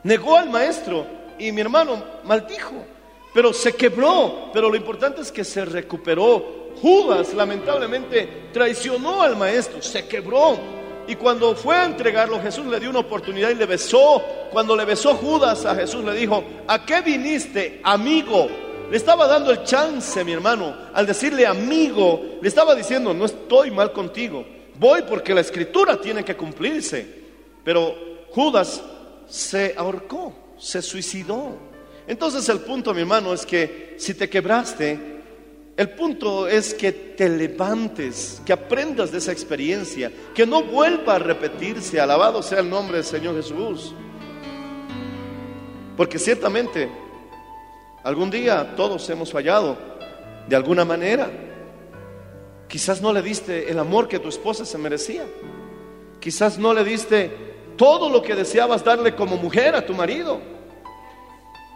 negó 0.05 0.37
al 0.37 0.49
maestro 0.49 1.05
y 1.41 1.51
mi 1.51 1.61
hermano 1.61 2.05
maldijo 2.23 2.98
pero 3.39 3.53
se 3.53 3.73
quebró, 3.73 4.51
pero 4.53 4.69
lo 4.69 4.75
importante 4.75 5.21
es 5.21 5.31
que 5.31 5.45
se 5.45 5.65
recuperó. 5.65 6.73
Judas 6.83 7.33
lamentablemente 7.35 8.49
traicionó 8.53 9.23
al 9.23 9.37
maestro, 9.37 9.81
se 9.81 10.09
quebró. 10.09 10.59
Y 11.07 11.15
cuando 11.15 11.55
fue 11.55 11.77
a 11.77 11.85
entregarlo, 11.85 12.43
Jesús 12.43 12.67
le 12.67 12.81
dio 12.81 12.91
una 12.91 12.99
oportunidad 12.99 13.51
y 13.51 13.55
le 13.55 13.65
besó. 13.65 14.21
Cuando 14.51 14.75
le 14.75 14.85
besó 14.85 15.15
Judas 15.15 15.65
a 15.67 15.77
Jesús, 15.77 16.05
le 16.05 16.15
dijo, 16.15 16.43
¿a 16.67 16.85
qué 16.85 17.01
viniste, 17.01 17.81
amigo? 17.85 18.49
Le 18.91 18.97
estaba 18.97 19.29
dando 19.29 19.53
el 19.53 19.63
chance, 19.63 20.25
mi 20.25 20.33
hermano, 20.33 20.75
al 20.93 21.07
decirle 21.07 21.47
amigo, 21.47 22.41
le 22.43 22.49
estaba 22.49 22.75
diciendo, 22.75 23.15
no 23.15 23.25
estoy 23.25 23.71
mal 23.71 23.93
contigo, 23.93 24.45
voy 24.81 25.03
porque 25.03 25.33
la 25.33 25.43
escritura 25.43 26.01
tiene 26.01 26.25
que 26.25 26.37
cumplirse. 26.37 27.07
Pero 27.63 27.95
Judas 28.31 28.83
se 29.29 29.77
ahorcó, 29.79 30.35
se 30.59 30.83
suicidó. 30.83 31.68
Entonces 32.09 32.49
el 32.49 32.61
punto, 32.61 32.95
mi 32.95 33.03
hermano, 33.03 33.35
es 33.35 33.45
que 33.45 33.95
si 33.99 34.15
te 34.15 34.31
quebraste, 34.31 34.99
el 35.77 35.91
punto 35.91 36.49
es 36.49 36.73
que 36.73 36.91
te 36.91 37.29
levantes, 37.29 38.43
que 38.45 38.53
aprendas 38.53 39.13
de 39.13 39.19
esa 39.19 39.31
experiencia, 39.31 40.11
que 40.35 40.47
no 40.47 40.65
vuelva 40.65 41.17
a 41.17 41.19
repetirse. 41.19 42.01
Alabado 42.01 42.43
sea 42.43 42.61
el 42.61 42.71
nombre 42.71 42.97
del 42.97 43.05
Señor 43.05 43.37
Jesús. 43.37 43.95
Porque 45.97 46.19
ciertamente 46.19 46.91
algún 48.03 48.31
día 48.31 48.75
todos 48.75 49.09
hemos 49.11 49.31
fallado 49.31 49.77
de 50.49 50.57
alguna 50.57 50.87
manera. 50.87 51.31
Quizás 52.69 53.03
no 53.03 53.13
le 53.13 53.21
diste 53.21 53.71
el 53.71 53.79
amor 53.79 54.09
que 54.09 54.19
tu 54.19 54.29
esposa 54.29 54.65
se 54.65 54.79
merecía. 54.79 55.27
Quizás 56.21 56.59
no 56.59 56.73
le 56.73 56.85
diste 56.85 57.31
todo 57.77 58.09
lo 58.09 58.23
que 58.23 58.35
deseabas 58.35 58.83
darle 58.83 59.15
como 59.15 59.37
mujer 59.37 59.75
a 59.75 59.85
tu 59.85 59.93
marido. 59.93 60.58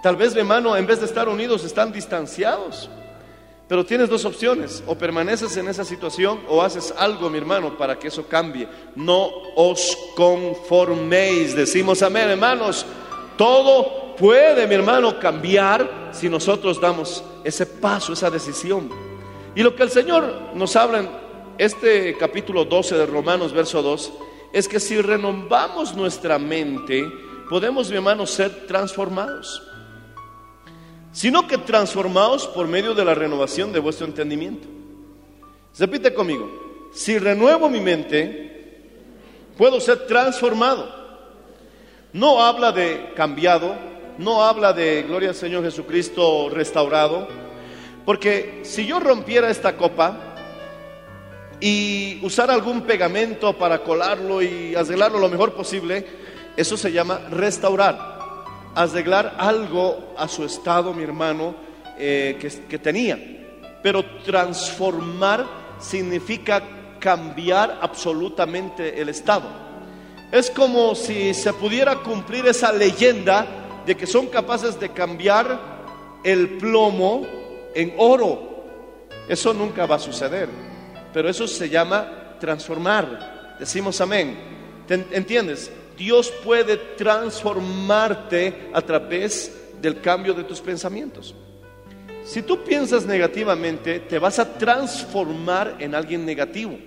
Tal 0.03 0.17
vez, 0.17 0.35
mi 0.35 0.41
hermano, 0.41 0.77
en 0.77 0.85
vez 0.85 0.99
de 0.99 1.07
estar 1.07 1.29
unidos, 1.29 1.63
están 1.63 1.93
distanciados. 1.93 2.91
Pero 3.69 3.87
tienes 3.87 4.11
dos 4.11 4.25
opciones, 4.25 4.83
o 4.87 4.97
permaneces 4.97 5.57
en 5.57 5.69
esa 5.69 5.85
situación 5.85 6.41
o 6.49 6.61
haces 6.61 6.93
algo, 6.99 7.31
mi 7.31 7.39
hermano, 7.39 7.79
para 7.79 7.97
que 7.97 8.09
eso 8.09 8.27
cambie. 8.27 8.67
No 8.97 9.31
os 9.55 9.97
conforméis, 10.17 11.55
decimos 11.55 12.03
amén, 12.03 12.29
hermanos. 12.29 12.85
Todo 13.39 14.17
puede, 14.17 14.67
mi 14.67 14.75
hermano, 14.75 15.21
cambiar 15.21 16.11
si 16.11 16.29
nosotros 16.29 16.81
damos 16.81 17.23
ese 17.45 17.65
paso, 17.65 18.13
esa 18.13 18.29
decisión. 18.29 18.91
Y 19.55 19.63
lo 19.63 19.77
que 19.77 19.85
el 19.85 19.91
Señor 19.91 20.51
nos 20.55 20.75
habla 20.75 20.99
en 20.99 21.11
este 21.59 22.17
capítulo 22.19 22.65
12 22.65 22.97
de 22.97 23.07
Romanos, 23.07 23.53
verso 23.53 23.83
2, 23.83 24.13
es 24.53 24.67
que 24.67 24.81
si 24.81 25.01
renovamos 25.01 25.95
nuestra 25.95 26.41
mente, 26.41 27.09
podemos, 27.49 27.89
mi 27.89 27.97
hermano, 27.97 28.27
ser 28.27 28.67
transformados 28.67 29.69
sino 31.13 31.47
que 31.47 31.59
transformados 31.59 32.47
por 32.49 32.67
medio 32.67 32.95
de 32.95 33.05
la 33.05 33.15
renovación 33.15 33.73
de 33.73 33.79
vuestro 33.79 34.07
entendimiento. 34.07 34.67
Repite 35.79 36.13
conmigo, 36.15 36.91
si 36.93 37.19
renuevo 37.19 37.69
mi 37.69 37.81
mente, 37.81 38.81
puedo 39.57 39.81
ser 39.81 40.07
transformado. 40.07 41.01
No 42.13 42.43
habla 42.43 42.73
de 42.73 43.13
cambiado, 43.15 43.75
no 44.19 44.43
habla 44.43 44.73
de 44.73 45.03
gloria 45.03 45.31
al 45.31 45.35
Señor 45.35 45.65
Jesucristo 45.65 46.49
restaurado, 46.51 47.29
porque 48.05 48.61
si 48.65 48.87
yo 48.87 49.01
rompiera 49.01 49.51
esta 49.51 49.77
copa 49.77 50.35
y 51.61 52.19
usara 52.23 52.53
algún 52.53 52.83
pegamento 52.83 53.57
para 53.57 53.83
colarlo 53.83 54.43
y 54.43 54.75
arreglarlo 54.75 55.19
lo 55.19 55.29
mejor 55.29 55.55
posible, 55.55 56.05
eso 56.57 56.77
se 56.77 56.93
llama 56.93 57.21
restaurar 57.31 58.12
arreglar 58.75 59.37
algo 59.39 60.15
a 60.17 60.29
su 60.29 60.45
estado, 60.45 60.93
mi 60.93 61.03
hermano, 61.03 61.55
eh, 61.99 62.37
que, 62.41 62.49
que 62.69 62.79
tenía. 62.79 63.19
Pero 63.83 64.05
transformar 64.25 65.47
significa 65.79 66.63
cambiar 66.99 67.79
absolutamente 67.83 69.01
el 69.01 69.09
estado. 69.09 69.49
Es 70.31 70.51
como 70.51 70.95
si 70.95 71.35
se 71.35 71.53
pudiera 71.53 71.97
cumplir 71.97 72.47
esa 72.47 72.73
leyenda 72.73 73.47
de 73.85 73.97
que 73.97 74.07
son 74.07 74.29
capaces 74.29 74.79
de 74.79 74.89
cambiar 74.91 75.61
el 76.25 76.57
plomo 76.59 77.27
en 77.75 77.95
oro. 77.99 78.51
Eso 79.29 79.53
nunca 79.53 79.87
va 79.87 79.97
a 79.97 79.99
suceder, 79.99 80.49
pero 81.13 81.29
eso 81.29 81.47
se 81.47 81.69
llama 81.69 82.37
transformar. 82.41 83.57
Decimos 83.59 84.01
amén. 84.01 84.39
¿Te 84.87 84.95
¿Entiendes? 85.13 85.71
Dios 85.97 86.33
puede 86.45 86.77
transformarte 86.77 88.71
a 88.73 88.83
través 88.83 89.57
del 89.81 90.01
cambio 90.01 90.35
de 90.35 90.45
tus 90.45 90.61
pensamientos. 90.61 91.35
Si 92.25 92.43
tú 92.43 92.63
piensas 92.63 93.05
negativamente, 93.05 94.01
te 94.01 94.19
vas 94.19 94.39
a 94.39 94.55
transformar 94.55 95.77
en 95.81 95.95
alguien 95.95 96.25
negativo. 96.25 96.79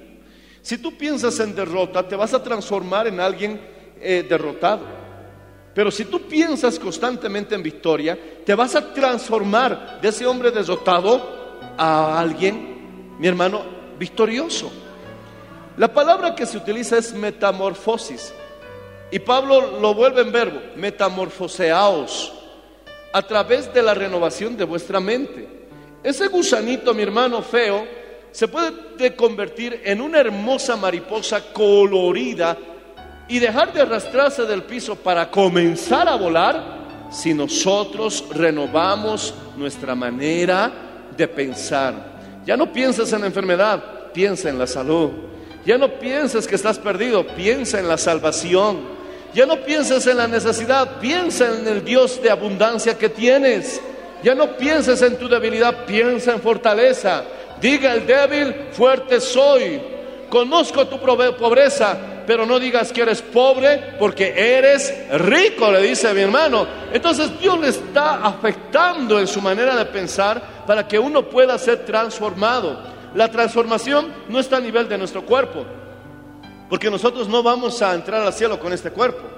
Si 0.61 0.77
tú 0.77 0.97
piensas 0.97 1.39
en 1.39 1.53
derrota, 1.53 2.07
te 2.07 2.15
vas 2.15 2.33
a 2.33 2.41
transformar 2.41 3.07
en 3.07 3.19
alguien 3.19 3.59
eh, 3.99 4.25
derrotado. 4.27 4.85
Pero 5.73 5.91
si 5.91 6.05
tú 6.05 6.21
piensas 6.21 6.79
constantemente 6.79 7.53
en 7.53 7.61
victoria, 7.61 8.17
te 8.45 8.55
vas 8.55 8.75
a 8.75 8.93
transformar 8.93 9.99
de 10.01 10.07
ese 10.07 10.25
hombre 10.25 10.51
derrotado 10.51 11.59
a 11.77 12.17
alguien, 12.17 13.17
mi 13.19 13.27
hermano, 13.27 13.61
victorioso. 13.99 14.71
La 15.77 15.93
palabra 15.93 16.33
que 16.33 16.45
se 16.45 16.57
utiliza 16.57 16.97
es 16.97 17.13
metamorfosis. 17.13 18.33
Y 19.15 19.19
Pablo 19.19 19.79
lo 19.79 19.93
vuelve 19.93 20.23
en 20.23 20.31
verbo, 20.33 20.59
metamorfoseaos, 20.75 22.33
a 23.13 23.21
través 23.21 23.73
de 23.73 23.81
la 23.81 23.93
renovación 23.93 24.57
de 24.57 24.65
vuestra 24.65 24.99
mente. 24.99 25.47
Ese 26.03 26.27
gusanito, 26.27 26.93
mi 26.93 27.03
hermano 27.03 27.41
feo, 27.41 27.87
se 28.33 28.49
puede 28.49 29.15
convertir 29.15 29.79
en 29.85 30.01
una 30.01 30.19
hermosa 30.19 30.75
mariposa 30.75 31.53
colorida 31.53 32.57
y 33.29 33.39
dejar 33.39 33.71
de 33.71 33.83
arrastrarse 33.83 34.43
del 34.43 34.63
piso 34.63 34.97
para 34.97 35.31
comenzar 35.31 36.09
a 36.09 36.17
volar 36.17 37.07
si 37.09 37.33
nosotros 37.33 38.25
renovamos 38.31 39.33
nuestra 39.55 39.95
manera 39.95 40.73
de 41.15 41.25
pensar. 41.29 41.93
Ya 42.45 42.57
no 42.57 42.73
piensas 42.73 43.13
en 43.13 43.21
la 43.21 43.27
enfermedad, 43.27 44.11
piensa 44.11 44.49
en 44.49 44.59
la 44.59 44.67
salud. 44.67 45.11
Ya 45.65 45.77
no 45.77 45.87
pienses 45.99 46.45
que 46.45 46.55
estás 46.55 46.77
perdido, 46.77 47.25
piensa 47.27 47.79
en 47.79 47.87
la 47.87 47.97
salvación. 47.97 49.04
Ya 49.35 49.45
no 49.45 49.57
pienses 49.57 50.07
en 50.07 50.15
la 50.15 50.29
necesidad, 50.29 50.97
piensa 51.01 51.53
en 51.53 51.67
el 51.67 51.83
Dios 51.83 52.23
de 52.23 52.31
abundancia 52.31 52.97
que 52.97 53.09
tienes. 53.09 53.81
Ya 54.23 54.33
no 54.33 54.55
pienses 54.55 55.01
en 55.01 55.17
tu 55.17 55.27
debilidad, 55.27 55.85
piensa 55.85 56.31
en 56.31 56.39
fortaleza. 56.39 57.25
Diga 57.59 57.93
el 57.93 58.07
débil, 58.07 58.55
fuerte 58.71 59.19
soy. 59.19 59.81
Conozco 60.29 60.87
tu 60.87 60.97
pobreza, 61.01 61.97
pero 62.25 62.45
no 62.45 62.57
digas 62.57 62.93
que 62.93 63.01
eres 63.01 63.21
pobre 63.21 63.95
porque 63.99 64.33
eres 64.37 64.93
rico, 65.19 65.69
le 65.69 65.81
dice 65.81 66.13
mi 66.13 66.21
hermano. 66.21 66.65
Entonces 66.93 67.37
Dios 67.37 67.59
le 67.59 67.67
está 67.67 68.25
afectando 68.25 69.19
en 69.19 69.27
su 69.27 69.41
manera 69.41 69.75
de 69.75 69.83
pensar 69.83 70.41
para 70.65 70.87
que 70.87 70.97
uno 70.97 71.23
pueda 71.27 71.57
ser 71.57 71.83
transformado. 71.83 72.79
La 73.13 73.29
transformación 73.29 74.13
no 74.29 74.39
está 74.39 74.57
a 74.57 74.61
nivel 74.61 74.87
de 74.87 74.97
nuestro 74.97 75.23
cuerpo, 75.23 75.65
porque 76.69 76.89
nosotros 76.89 77.27
no 77.27 77.43
vamos 77.43 77.81
a 77.81 77.93
entrar 77.93 78.21
al 78.21 78.33
cielo 78.33 78.59
con 78.59 78.73
este 78.73 78.91
cuerpo. 78.91 79.35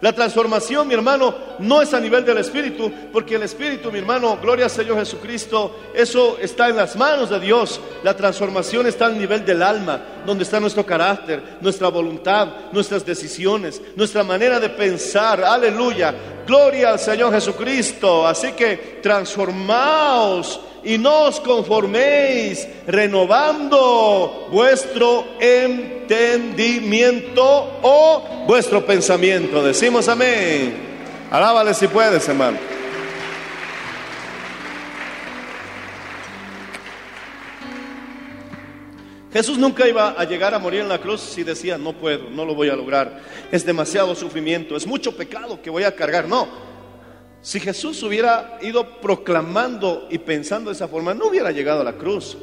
La 0.00 0.12
transformación, 0.12 0.86
mi 0.86 0.94
hermano, 0.94 1.34
no 1.58 1.82
es 1.82 1.92
a 1.92 1.98
nivel 1.98 2.24
del 2.24 2.38
Espíritu, 2.38 2.92
porque 3.12 3.34
el 3.34 3.42
Espíritu, 3.42 3.90
mi 3.90 3.98
hermano, 3.98 4.38
gloria 4.40 4.66
al 4.66 4.70
Señor 4.70 4.96
Jesucristo, 4.98 5.76
eso 5.92 6.38
está 6.40 6.68
en 6.68 6.76
las 6.76 6.94
manos 6.94 7.30
de 7.30 7.40
Dios. 7.40 7.80
La 8.04 8.14
transformación 8.14 8.86
está 8.86 9.06
a 9.06 9.10
nivel 9.10 9.44
del 9.44 9.60
alma, 9.60 10.00
donde 10.24 10.44
está 10.44 10.60
nuestro 10.60 10.86
carácter, 10.86 11.58
nuestra 11.60 11.88
voluntad, 11.88 12.48
nuestras 12.70 13.04
decisiones, 13.04 13.82
nuestra 13.96 14.22
manera 14.22 14.60
de 14.60 14.68
pensar. 14.68 15.42
Aleluya. 15.42 16.14
Gloria 16.46 16.90
al 16.90 17.00
Señor 17.00 17.32
Jesucristo. 17.32 18.24
Así 18.24 18.52
que 18.52 19.00
transformaos 19.02 20.60
y 20.88 20.96
no 20.96 21.24
os 21.24 21.38
conforméis, 21.40 22.66
renovando 22.86 24.48
vuestro 24.50 25.26
entendimiento 25.38 27.44
o 27.82 28.46
vuestro 28.46 28.86
pensamiento. 28.86 29.62
Decimos 29.62 30.08
amén. 30.08 30.88
Alábale 31.30 31.74
si 31.74 31.88
puedes, 31.88 32.26
hermano. 32.26 32.56
Jesús 39.30 39.58
nunca 39.58 39.86
iba 39.86 40.14
a 40.18 40.24
llegar 40.24 40.54
a 40.54 40.58
morir 40.58 40.80
en 40.80 40.88
la 40.88 41.02
cruz 41.02 41.20
si 41.20 41.44
decía, 41.44 41.76
no 41.76 41.92
puedo, 41.92 42.30
no 42.30 42.46
lo 42.46 42.54
voy 42.54 42.70
a 42.70 42.76
lograr, 42.76 43.20
es 43.52 43.66
demasiado 43.66 44.14
sufrimiento, 44.14 44.74
es 44.74 44.86
mucho 44.86 45.14
pecado 45.14 45.60
que 45.60 45.68
voy 45.68 45.84
a 45.84 45.94
cargar. 45.94 46.26
No, 46.26 46.48
si 47.48 47.60
Jesús 47.60 48.02
hubiera 48.02 48.58
ido 48.60 49.00
proclamando 49.00 50.06
y 50.10 50.18
pensando 50.18 50.68
de 50.68 50.74
esa 50.76 50.86
forma, 50.86 51.14
no 51.14 51.28
hubiera 51.28 51.50
llegado 51.50 51.80
a 51.80 51.84
la 51.84 51.94
cruz. 51.94 52.36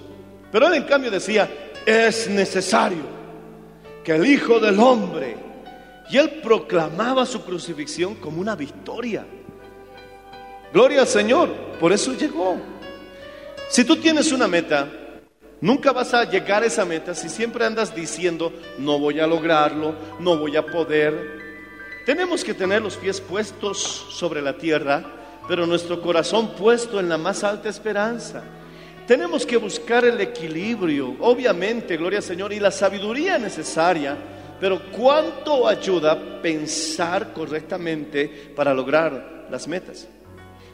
Pero 0.52 0.65
él 0.65 0.74
en 0.74 0.84
cambio 0.86 1.12
decía, 1.12 1.48
es 1.86 2.28
necesario 2.28 3.04
que 4.04 4.13
el 4.13 4.26
Hijo 4.26 4.60
del 4.60 4.80
Hombre, 4.80 5.38
y 6.10 6.18
él 6.18 6.41
proclamaba 6.41 7.24
su 7.28 7.44
crucifixión 7.44 8.15
como 8.15 8.41
una 8.41 8.56
victoria. 8.56 9.24
Gloria 10.74 11.02
al 11.02 11.08
Señor, 11.08 11.54
por 11.80 11.94
eso 11.94 12.13
llegó. 12.13 12.58
Si 13.70 13.84
tú 13.84 13.98
tienes 13.98 14.32
una 14.32 14.48
meta, 14.48 14.89
nunca 15.62 15.91
vas 15.91 16.15
a 16.15 16.24
llegar 16.24 16.63
a 16.63 16.65
esa 16.65 16.84
meta 16.84 17.13
si 17.13 17.30
siempre 17.30 17.63
andas 17.63 17.94
diciendo, 17.94 18.52
no 18.80 18.98
voy 18.98 19.20
a 19.20 19.28
lograrlo, 19.28 19.94
no 20.20 20.36
voy 20.36 20.58
a 20.58 20.65
poder, 20.65 21.45
tenemos 22.06 22.44
que 22.44 22.54
tener 22.54 22.82
los 22.82 22.98
pies 22.98 23.20
puestos 23.20 23.78
sobre 24.12 24.41
la 24.41 24.58
tierra, 24.58 25.04
pero 25.48 25.65
nuestro 25.65 26.02
corazón 26.02 26.56
puesto 26.56 27.00
en 27.00 27.10
la 27.10 27.18
más 27.18 27.44
alta 27.44 27.70
esperanza. 27.70 28.44
Tenemos 29.08 29.46
que 29.46 29.58
buscar 29.58 30.06
el 30.06 30.20
equilibrio, 30.22 31.15
obviamente, 31.20 31.98
gloria 31.98 32.20
al 32.20 32.24
Señor, 32.24 32.54
y 32.54 32.60
la 32.60 32.72
sabiduría 32.72 33.38
necesaria, 33.38 34.18
pero 34.60 34.82
¿cuánto 34.91 35.68
ayuda 35.68 36.41
pensar 36.41 37.34
correctamente 37.34 38.52
para 38.56 38.74
lograr 38.74 39.48
las 39.50 39.68
metas? 39.68 40.08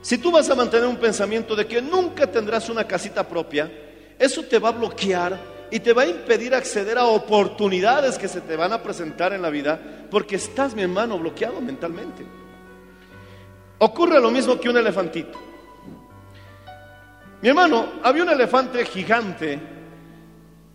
Si 0.01 0.17
tú 0.17 0.31
vas 0.31 0.49
a 0.49 0.55
mantener 0.55 0.87
un 0.87 0.97
pensamiento 0.97 1.55
de 1.55 1.67
que 1.67 1.81
nunca 1.81 2.25
tendrás 2.27 2.69
una 2.69 2.85
casita 2.85 3.27
propia, 3.27 3.71
eso 4.17 4.43
te 4.43 4.59
va 4.59 4.69
a 4.69 4.73
bloquear 4.73 5.37
y 5.71 5.79
te 5.79 5.93
va 5.93 6.01
a 6.01 6.07
impedir 6.07 6.53
acceder 6.53 6.97
a 6.97 7.05
oportunidades 7.05 8.17
que 8.17 8.27
se 8.27 8.41
te 8.41 8.57
van 8.57 8.73
a 8.73 8.83
presentar 8.83 9.31
en 9.31 9.41
la 9.41 9.49
vida 9.49 9.79
porque 10.11 10.35
estás, 10.35 10.75
mi 10.75 10.81
hermano, 10.81 11.17
bloqueado 11.17 11.61
mentalmente. 11.61 12.25
Ocurre 13.79 14.19
lo 14.19 14.29
mismo 14.29 14.59
que 14.59 14.69
un 14.69 14.77
elefantito. 14.77 15.39
Mi 17.41 17.49
hermano, 17.49 17.93
había 18.03 18.23
un 18.23 18.29
elefante 18.29 18.85
gigante 18.85 19.59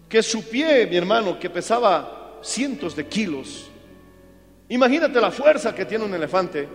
que 0.09 0.23
su 0.23 0.49
pie, 0.49 0.87
mi 0.87 0.97
hermano, 0.97 1.39
que 1.39 1.51
pesaba 1.51 2.39
cientos 2.43 2.97
de 2.97 3.07
kilos. 3.07 3.71
Imagínate 4.71 5.21
la 5.21 5.31
fuerza 5.31 5.75
que 5.75 5.85
tiene 5.85 6.05
un 6.05 6.15
elefante. 6.15 6.69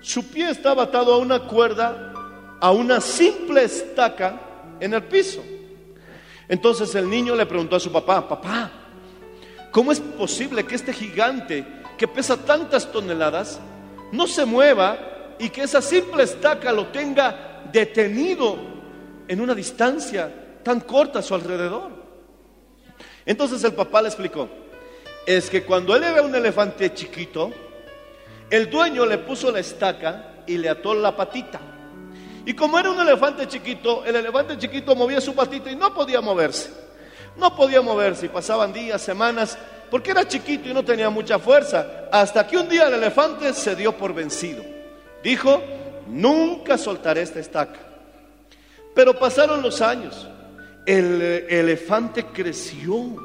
Su 0.00 0.28
pie 0.28 0.50
estaba 0.50 0.82
atado 0.82 1.14
a 1.14 1.18
una 1.18 1.40
cuerda, 1.40 2.12
a 2.60 2.70
una 2.72 3.00
simple 3.00 3.64
estaca 3.64 4.40
en 4.80 4.92
el 4.92 5.04
piso. 5.04 5.42
Entonces 6.48 6.94
el 6.94 7.08
niño 7.08 7.34
le 7.34 7.46
preguntó 7.46 7.76
a 7.76 7.80
su 7.80 7.90
papá, 7.90 8.28
papá, 8.28 8.70
¿cómo 9.70 9.92
es 9.92 10.00
posible 10.00 10.64
que 10.64 10.74
este 10.74 10.92
gigante 10.92 11.64
que 11.96 12.08
pesa 12.08 12.36
tantas 12.36 12.90
toneladas 12.90 13.60
no 14.12 14.26
se 14.26 14.44
mueva 14.44 15.36
y 15.38 15.48
que 15.48 15.62
esa 15.62 15.80
simple 15.80 16.24
estaca 16.24 16.72
lo 16.72 16.88
tenga 16.88 17.64
detenido 17.72 18.58
en 19.26 19.40
una 19.40 19.54
distancia 19.54 20.60
tan 20.62 20.80
corta 20.80 21.20
a 21.20 21.22
su 21.22 21.34
alrededor? 21.34 21.90
Entonces 23.26 23.64
el 23.64 23.72
papá 23.72 24.02
le 24.02 24.08
explicó, 24.08 24.48
es 25.26 25.48
que 25.48 25.64
cuando 25.64 25.96
él 25.96 26.04
era 26.04 26.22
un 26.22 26.34
elefante 26.34 26.92
chiquito, 26.92 27.50
el 28.50 28.68
dueño 28.68 29.06
le 29.06 29.18
puso 29.18 29.50
la 29.50 29.60
estaca 29.60 30.44
y 30.46 30.58
le 30.58 30.68
ató 30.68 30.94
la 30.94 31.16
patita. 31.16 31.60
Y 32.46 32.54
como 32.54 32.78
era 32.78 32.90
un 32.90 33.00
elefante 33.00 33.48
chiquito, 33.48 34.04
el 34.04 34.16
elefante 34.16 34.58
chiquito 34.58 34.94
movía 34.94 35.20
su 35.20 35.34
patita 35.34 35.70
y 35.70 35.76
no 35.76 35.94
podía 35.94 36.20
moverse. 36.20 36.70
No 37.36 37.56
podía 37.56 37.80
moverse 37.80 38.26
y 38.26 38.28
pasaban 38.28 38.72
días, 38.72 39.00
semanas, 39.00 39.58
porque 39.90 40.10
era 40.10 40.26
chiquito 40.26 40.68
y 40.68 40.74
no 40.74 40.84
tenía 40.84 41.10
mucha 41.10 41.38
fuerza, 41.38 42.08
hasta 42.12 42.46
que 42.46 42.56
un 42.56 42.68
día 42.68 42.88
el 42.88 42.94
elefante 42.94 43.52
se 43.54 43.74
dio 43.74 43.96
por 43.96 44.12
vencido. 44.12 44.64
Dijo, 45.22 45.62
nunca 46.06 46.76
soltaré 46.76 47.22
esta 47.22 47.40
estaca. 47.40 47.80
Pero 48.94 49.18
pasaron 49.18 49.62
los 49.62 49.80
años, 49.80 50.28
el 50.86 51.20
eh, 51.22 51.60
elefante 51.60 52.26
creció. 52.26 53.16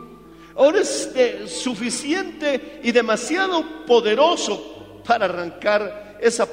Ahora 0.55 0.79
es 0.79 1.11
eh, 1.15 1.47
suficiente 1.47 2.79
y 2.83 2.91
demasiado 2.91 3.85
poderoso 3.85 5.01
para 5.05 5.25
arrancar 5.25 6.17
esa 6.21 6.45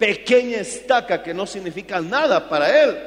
pequeña 0.00 0.56
estaca 0.56 1.22
que 1.22 1.34
no 1.34 1.46
significa 1.46 2.00
nada 2.00 2.48
para 2.48 2.82
él. 2.82 2.98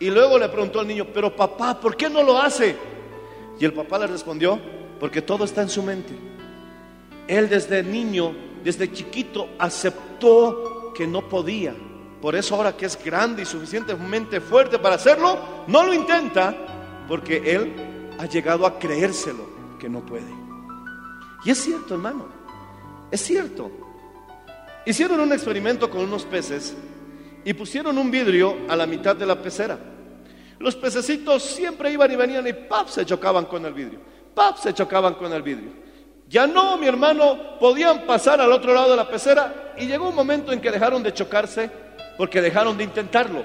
Y 0.00 0.10
luego 0.10 0.38
le 0.38 0.48
preguntó 0.48 0.80
al 0.80 0.88
niño, 0.88 1.06
pero 1.14 1.34
papá, 1.34 1.80
¿por 1.80 1.96
qué 1.96 2.10
no 2.10 2.22
lo 2.22 2.36
hace? 2.36 2.74
Y 3.58 3.64
el 3.64 3.72
papá 3.72 3.98
le 4.00 4.08
respondió, 4.08 4.60
porque 4.98 5.22
todo 5.22 5.44
está 5.44 5.62
en 5.62 5.68
su 5.68 5.82
mente. 5.82 6.12
Él 7.28 7.48
desde 7.48 7.82
niño, 7.82 8.34
desde 8.64 8.90
chiquito, 8.92 9.50
aceptó 9.58 10.92
que 10.94 11.06
no 11.06 11.28
podía. 11.28 11.74
Por 12.20 12.34
eso 12.34 12.56
ahora 12.56 12.76
que 12.76 12.86
es 12.86 13.02
grande 13.02 13.42
y 13.42 13.46
suficientemente 13.46 14.40
fuerte 14.40 14.78
para 14.78 14.96
hacerlo, 14.96 15.38
no 15.68 15.84
lo 15.84 15.94
intenta, 15.94 16.54
porque 17.06 17.54
él 17.54 17.72
ha 18.18 18.26
llegado 18.26 18.66
a 18.66 18.78
creérselo 18.78 19.44
que 19.78 19.88
no 19.88 20.04
puede. 20.04 20.32
Y 21.44 21.50
es 21.50 21.58
cierto, 21.58 21.94
hermano, 21.94 22.26
es 23.10 23.20
cierto. 23.20 23.70
Hicieron 24.86 25.20
un 25.20 25.32
experimento 25.32 25.90
con 25.90 26.00
unos 26.02 26.24
peces 26.24 26.74
y 27.44 27.52
pusieron 27.54 27.96
un 27.98 28.10
vidrio 28.10 28.56
a 28.68 28.76
la 28.76 28.86
mitad 28.86 29.14
de 29.14 29.26
la 29.26 29.40
pecera. 29.40 29.78
Los 30.58 30.76
pececitos 30.76 31.42
siempre 31.42 31.92
iban 31.92 32.10
y 32.10 32.16
venían 32.16 32.46
y 32.46 32.52
¡pap! 32.52 32.88
se 32.88 33.04
chocaban 33.04 33.46
con 33.46 33.64
el 33.64 33.72
vidrio. 33.72 34.00
¡Pap! 34.34 34.56
se 34.58 34.74
chocaban 34.74 35.14
con 35.14 35.32
el 35.32 35.42
vidrio. 35.42 35.70
Ya 36.28 36.46
no, 36.46 36.76
mi 36.76 36.86
hermano, 36.86 37.58
podían 37.58 38.06
pasar 38.06 38.40
al 38.40 38.52
otro 38.52 38.72
lado 38.72 38.90
de 38.90 38.96
la 38.96 39.08
pecera 39.08 39.74
y 39.76 39.86
llegó 39.86 40.10
un 40.10 40.14
momento 40.14 40.52
en 40.52 40.60
que 40.60 40.70
dejaron 40.70 41.02
de 41.02 41.12
chocarse 41.12 41.70
porque 42.16 42.40
dejaron 42.40 42.76
de 42.76 42.84
intentarlo. 42.84 43.42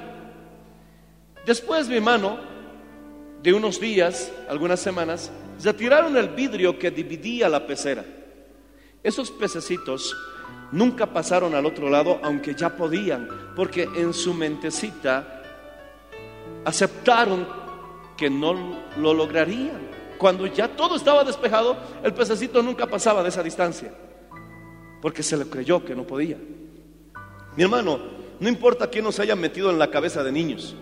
Después, 1.46 1.88
mi 1.88 1.96
hermano, 1.96 2.38
de 3.42 3.54
unos 3.54 3.80
días, 3.80 4.32
algunas 4.50 4.80
semanas, 4.80 5.32
retiraron 5.64 6.16
el 6.18 6.30
vidrio 6.30 6.78
que 6.78 6.92
dividía 6.92 7.50
la 7.50 7.66
pecera. 7.66 8.04
Esos 9.04 9.32
pececitos 9.32 10.16
nunca 10.72 11.06
pasaron 11.08 11.56
al 11.56 11.66
otro 11.66 11.90
lado, 11.90 12.20
aunque 12.24 12.56
ya 12.56 12.76
podían, 12.76 13.28
porque 13.56 13.84
en 13.96 14.14
su 14.14 14.34
mentecita 14.34 15.42
aceptaron 16.64 17.48
que 18.18 18.30
no 18.30 18.54
lo 18.98 19.14
lograrían. 19.14 19.90
Cuando 20.18 20.48
ya 20.48 20.70
todo 20.70 20.96
estaba 20.96 21.24
despejado, 21.24 21.78
el 22.04 22.14
pececito 22.14 22.62
nunca 22.62 22.88
pasaba 22.88 23.22
de 23.22 23.30
esa 23.30 23.44
distancia, 23.44 23.94
porque 25.02 25.24
se 25.24 25.38
le 25.38 25.46
creyó 25.46 25.84
que 25.84 25.96
no 25.96 26.04
podía. 26.04 26.38
Mi 27.56 27.64
hermano, 27.64 28.00
no 28.40 28.50
importa 28.50 28.90
quién 28.90 29.04
nos 29.04 29.20
haya 29.20 29.36
metido 29.36 29.70
en 29.70 29.80
la 29.80 29.92
cabeza 29.92 30.24
de 30.24 30.32
niños, 30.32 30.76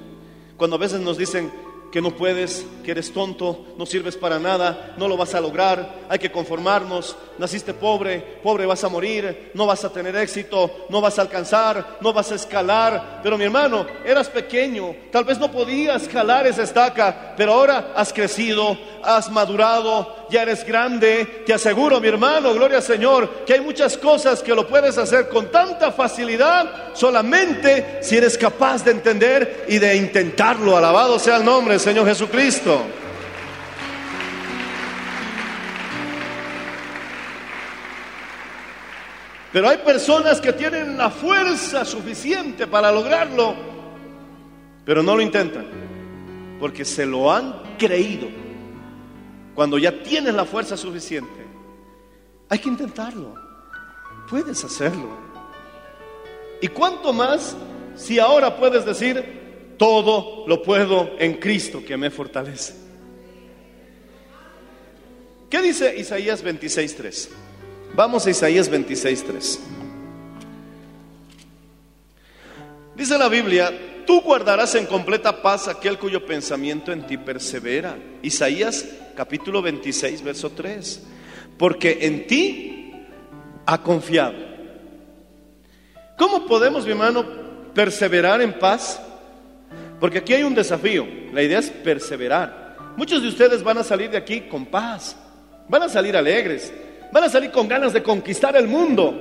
cuando 0.58 0.76
a 0.76 0.80
veces 0.80 1.02
nos 1.02 1.18
dicen, 1.18 1.52
que 1.94 2.02
no 2.02 2.10
puedes, 2.10 2.66
que 2.84 2.90
eres 2.90 3.14
tonto, 3.14 3.68
no 3.78 3.86
sirves 3.86 4.18
para 4.18 4.40
nada, 4.40 4.96
no 4.98 5.08
lo 5.08 5.16
vas 5.16 5.36
a 5.36 5.40
lograr, 5.40 5.94
hay 6.10 6.18
que 6.18 6.32
conformarnos, 6.32 7.16
naciste 7.38 7.72
pobre, 7.72 8.20
pobre 8.42 8.66
vas 8.66 8.84
a 8.84 8.90
morir, 8.90 9.52
no 9.54 9.68
vas 9.68 9.86
a 9.86 9.94
tener 9.94 10.16
éxito, 10.16 10.88
no 10.90 11.02
vas 11.02 11.20
a 11.20 11.22
alcanzar, 11.22 12.00
no 12.02 12.12
vas 12.12 12.32
a 12.32 12.36
escalar. 12.36 13.20
Pero 13.22 13.38
mi 13.38 13.44
hermano, 13.44 13.86
eras 14.04 14.28
pequeño, 14.28 14.96
tal 15.12 15.24
vez 15.24 15.38
no 15.38 15.52
podías 15.52 16.02
escalar 16.02 16.48
esa 16.48 16.64
estaca, 16.64 17.36
pero 17.38 17.54
ahora 17.54 17.94
has 17.96 18.12
crecido, 18.12 18.76
has 19.04 19.30
madurado, 19.30 20.23
ya 20.34 20.42
eres 20.42 20.66
grande. 20.66 21.44
Te 21.46 21.54
aseguro, 21.54 22.02
mi 22.02 22.08
hermano, 22.08 22.54
gloria 22.54 22.78
al 22.78 22.84
Señor, 22.84 23.46
que 23.46 23.54
hay 23.54 23.62
muchas 23.62 23.96
cosas 23.98 24.42
que 24.42 24.56
lo 24.56 24.68
puedes 24.68 24.98
hacer 24.98 25.30
con 25.30 25.52
tanta 25.52 25.92
facilidad 25.92 26.94
solamente 26.94 28.00
si 28.02 28.18
eres 28.18 28.36
capaz 28.38 28.84
de 28.84 28.92
entender 28.92 29.66
y 29.70 29.78
de 29.78 29.96
intentarlo. 29.96 30.76
Alabado 30.76 31.20
sea 31.20 31.38
el 31.38 31.46
nombre 31.46 31.76
del 31.76 31.80
Señor 31.80 32.08
Jesucristo. 32.08 32.82
Pero 39.52 39.70
hay 39.70 39.78
personas 39.78 40.42
que 40.42 40.52
tienen 40.52 40.98
la 40.98 41.12
fuerza 41.12 41.86
suficiente 41.86 42.66
para 42.66 42.92
lograrlo, 42.92 43.54
pero 44.84 45.04
no 45.04 45.16
lo 45.16 45.22
intentan, 45.22 45.68
porque 46.60 46.84
se 46.84 47.06
lo 47.06 47.32
han 47.32 47.78
creído. 47.78 48.43
Cuando 49.56 49.78
ya 49.78 50.04
tienes 50.04 50.34
la 50.34 50.46
fuerza 50.46 50.76
suficiente, 50.76 51.46
hay 52.50 52.60
que 52.60 52.70
intentarlo. 52.70 53.36
Puedes 54.30 54.64
hacerlo. 54.64 55.10
¿Y 56.62 56.68
cuánto 56.70 57.14
más 57.14 57.56
si 57.96 58.20
ahora 58.20 58.58
puedes 58.58 58.86
decir, 58.86 59.76
todo 59.78 60.48
lo 60.48 60.62
puedo 60.62 61.12
en 61.20 61.36
Cristo 61.36 61.84
que 61.86 61.98
me 61.98 62.10
fortalece? 62.10 62.74
¿Qué 65.50 65.62
dice 65.62 65.96
Isaías 65.96 66.44
26.3? 66.44 67.30
Vamos 67.96 68.26
a 68.26 68.32
Isaías 68.32 68.72
26.3. 68.72 69.60
Dice 72.96 73.18
la 73.18 73.28
Biblia, 73.28 73.72
tú 74.08 74.22
guardarás 74.22 74.74
en 74.76 74.86
completa 74.88 75.42
paz 75.42 75.68
aquel 75.68 76.00
cuyo 76.00 76.26
pensamiento 76.26 76.92
en 76.92 77.06
ti 77.06 77.18
persevera. 77.18 77.98
Isaías 78.22 78.86
capítulo 79.16 79.62
26, 79.62 80.24
verso 80.24 80.50
3. 80.52 81.04
Porque 81.58 82.00
en 82.02 82.28
ti 82.28 82.94
ha 83.66 83.82
confiado. 83.82 84.34
¿Cómo 86.18 86.46
podemos, 86.46 86.86
mi 86.86 86.92
hermano, 86.92 87.26
perseverar 87.74 88.42
en 88.42 88.54
paz? 88.60 89.02
Porque 90.00 90.20
aquí 90.20 90.34
hay 90.34 90.44
un 90.44 90.56
desafío. 90.56 91.06
La 91.32 91.42
idea 91.42 91.60
es 91.60 91.70
perseverar. 91.70 92.76
Muchos 92.98 93.22
de 93.22 93.30
ustedes 93.30 93.64
van 93.64 93.78
a 93.78 93.84
salir 93.84 94.10
de 94.10 94.18
aquí 94.18 94.42
con 94.42 94.66
paz. 94.66 95.16
Van 95.68 95.84
a 95.84 95.90
salir 95.90 96.16
alegres. 96.16 96.74
Van 97.12 97.24
a 97.24 97.30
salir 97.30 97.52
con 97.52 97.68
ganas 97.68 97.94
de 97.94 98.04
conquistar 98.04 98.56
el 98.56 98.68
mundo. 98.68 99.14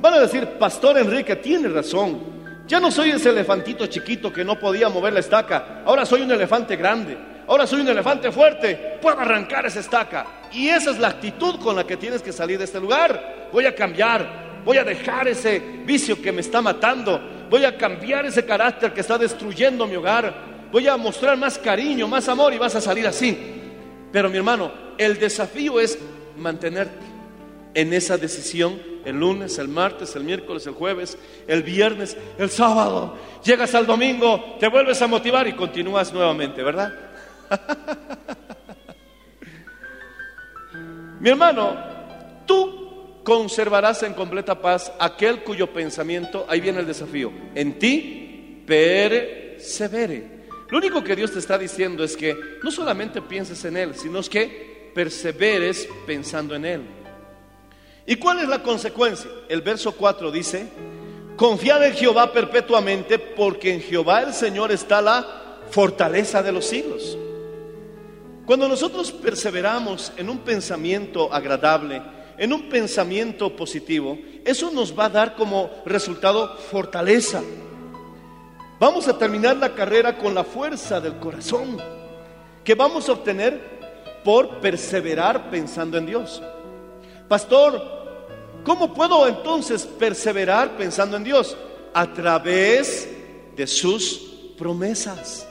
Van 0.00 0.14
a 0.14 0.20
decir, 0.20 0.46
Pastor 0.58 0.98
Enrique, 0.98 1.36
tiene 1.36 1.68
razón. 1.68 2.20
Ya 2.66 2.78
no 2.78 2.90
soy 2.90 3.10
ese 3.10 3.30
elefantito 3.30 3.86
chiquito 3.86 4.32
que 4.32 4.44
no 4.44 4.58
podía 4.58 4.88
mover 4.88 5.14
la 5.14 5.20
estaca. 5.20 5.82
Ahora 5.84 6.04
soy 6.04 6.20
un 6.22 6.30
elefante 6.30 6.76
grande. 6.76 7.16
Ahora 7.48 7.66
soy 7.66 7.80
un 7.80 7.88
elefante 7.88 8.30
fuerte. 8.30 8.98
Puedo 9.00 9.18
arrancar 9.18 9.66
esa 9.66 9.80
estaca. 9.80 10.26
Y 10.52 10.68
esa 10.68 10.90
es 10.90 10.98
la 10.98 11.08
actitud 11.08 11.58
con 11.58 11.76
la 11.76 11.86
que 11.86 11.96
tienes 11.96 12.22
que 12.22 12.32
salir 12.32 12.58
de 12.58 12.64
este 12.64 12.78
lugar. 12.78 13.48
Voy 13.52 13.64
a 13.64 13.74
cambiar. 13.74 14.60
Voy 14.64 14.76
a 14.76 14.84
dejar 14.84 15.26
ese 15.28 15.58
vicio 15.84 16.20
que 16.20 16.30
me 16.30 16.42
está 16.42 16.60
matando. 16.60 17.20
Voy 17.48 17.64
a 17.64 17.76
cambiar 17.76 18.26
ese 18.26 18.44
carácter 18.44 18.92
que 18.92 19.00
está 19.00 19.16
destruyendo 19.16 19.86
mi 19.86 19.96
hogar. 19.96 20.68
Voy 20.70 20.86
a 20.86 20.96
mostrar 20.98 21.38
más 21.38 21.58
cariño, 21.58 22.06
más 22.06 22.28
amor 22.28 22.52
y 22.52 22.58
vas 22.58 22.74
a 22.74 22.80
salir 22.82 23.06
así. 23.06 23.36
Pero 24.12 24.28
mi 24.28 24.36
hermano, 24.36 24.70
el 24.98 25.18
desafío 25.18 25.80
es 25.80 25.98
mantenerte 26.36 27.06
en 27.74 27.92
esa 27.94 28.18
decisión 28.18 28.78
el 29.04 29.18
lunes, 29.18 29.58
el 29.58 29.68
martes, 29.68 30.14
el 30.16 30.24
miércoles, 30.24 30.66
el 30.66 30.74
jueves, 30.74 31.16
el 31.46 31.62
viernes, 31.62 32.16
el 32.36 32.50
sábado. 32.50 33.16
Llegas 33.42 33.74
al 33.74 33.86
domingo, 33.86 34.56
te 34.60 34.68
vuelves 34.68 35.00
a 35.00 35.06
motivar 35.06 35.48
y 35.48 35.54
continúas 35.54 36.12
nuevamente, 36.12 36.62
¿verdad? 36.62 37.07
Mi 41.20 41.30
hermano, 41.30 41.76
tú 42.46 43.22
conservarás 43.24 44.04
en 44.04 44.14
completa 44.14 44.60
paz 44.60 44.92
aquel 44.98 45.42
cuyo 45.42 45.72
pensamiento, 45.72 46.46
ahí 46.48 46.60
viene 46.60 46.80
el 46.80 46.86
desafío, 46.86 47.32
en 47.54 47.78
ti 47.78 48.64
persevere. 48.66 50.38
Lo 50.70 50.78
único 50.78 51.02
que 51.02 51.16
Dios 51.16 51.32
te 51.32 51.38
está 51.38 51.58
diciendo 51.58 52.04
es 52.04 52.16
que 52.16 52.36
no 52.62 52.70
solamente 52.70 53.22
pienses 53.22 53.64
en 53.64 53.76
Él, 53.76 53.94
sino 53.94 54.20
que 54.22 54.90
perseveres 54.94 55.88
pensando 56.06 56.54
en 56.54 56.64
Él. 56.64 56.82
¿Y 58.06 58.16
cuál 58.16 58.40
es 58.40 58.48
la 58.48 58.62
consecuencia? 58.62 59.30
El 59.48 59.62
verso 59.62 59.92
4 59.92 60.30
dice, 60.30 60.66
confiad 61.36 61.86
en 61.86 61.94
Jehová 61.94 62.32
perpetuamente, 62.32 63.18
porque 63.18 63.74
en 63.74 63.80
Jehová 63.80 64.22
el 64.22 64.32
Señor 64.32 64.72
está 64.72 65.02
la 65.02 65.26
fortaleza 65.70 66.42
de 66.42 66.52
los 66.52 66.66
siglos. 66.66 67.18
Cuando 68.48 68.66
nosotros 68.66 69.12
perseveramos 69.12 70.10
en 70.16 70.30
un 70.30 70.38
pensamiento 70.38 71.30
agradable, 71.30 72.00
en 72.38 72.50
un 72.50 72.70
pensamiento 72.70 73.54
positivo, 73.54 74.18
eso 74.42 74.70
nos 74.70 74.98
va 74.98 75.04
a 75.04 75.10
dar 75.10 75.36
como 75.36 75.68
resultado 75.84 76.56
fortaleza. 76.56 77.42
Vamos 78.80 79.06
a 79.06 79.18
terminar 79.18 79.58
la 79.58 79.74
carrera 79.74 80.16
con 80.16 80.34
la 80.34 80.44
fuerza 80.44 80.98
del 80.98 81.18
corazón 81.18 81.76
que 82.64 82.74
vamos 82.74 83.06
a 83.10 83.12
obtener 83.12 83.60
por 84.24 84.60
perseverar 84.60 85.50
pensando 85.50 85.98
en 85.98 86.06
Dios. 86.06 86.40
Pastor, 87.28 87.82
¿cómo 88.64 88.94
puedo 88.94 89.28
entonces 89.28 89.84
perseverar 89.84 90.74
pensando 90.78 91.18
en 91.18 91.24
Dios? 91.24 91.54
A 91.92 92.10
través 92.14 93.10
de 93.54 93.66
sus 93.66 94.54
promesas. 94.56 95.47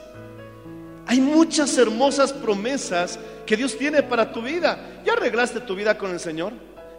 Hay 1.08 1.22
muchas 1.22 1.76
hermosas 1.78 2.34
promesas 2.34 3.18
que 3.46 3.56
Dios 3.56 3.78
tiene 3.78 4.02
para 4.02 4.30
tu 4.30 4.42
vida. 4.42 5.00
¿Ya 5.06 5.14
arreglaste 5.14 5.60
tu 5.60 5.74
vida 5.74 5.96
con 5.96 6.10
el 6.10 6.20
Señor? 6.20 6.52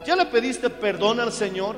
¿Ya 0.04 0.16
le 0.16 0.26
pediste 0.26 0.72
perdón 0.72 1.20
al 1.20 1.32
Señor? 1.32 1.76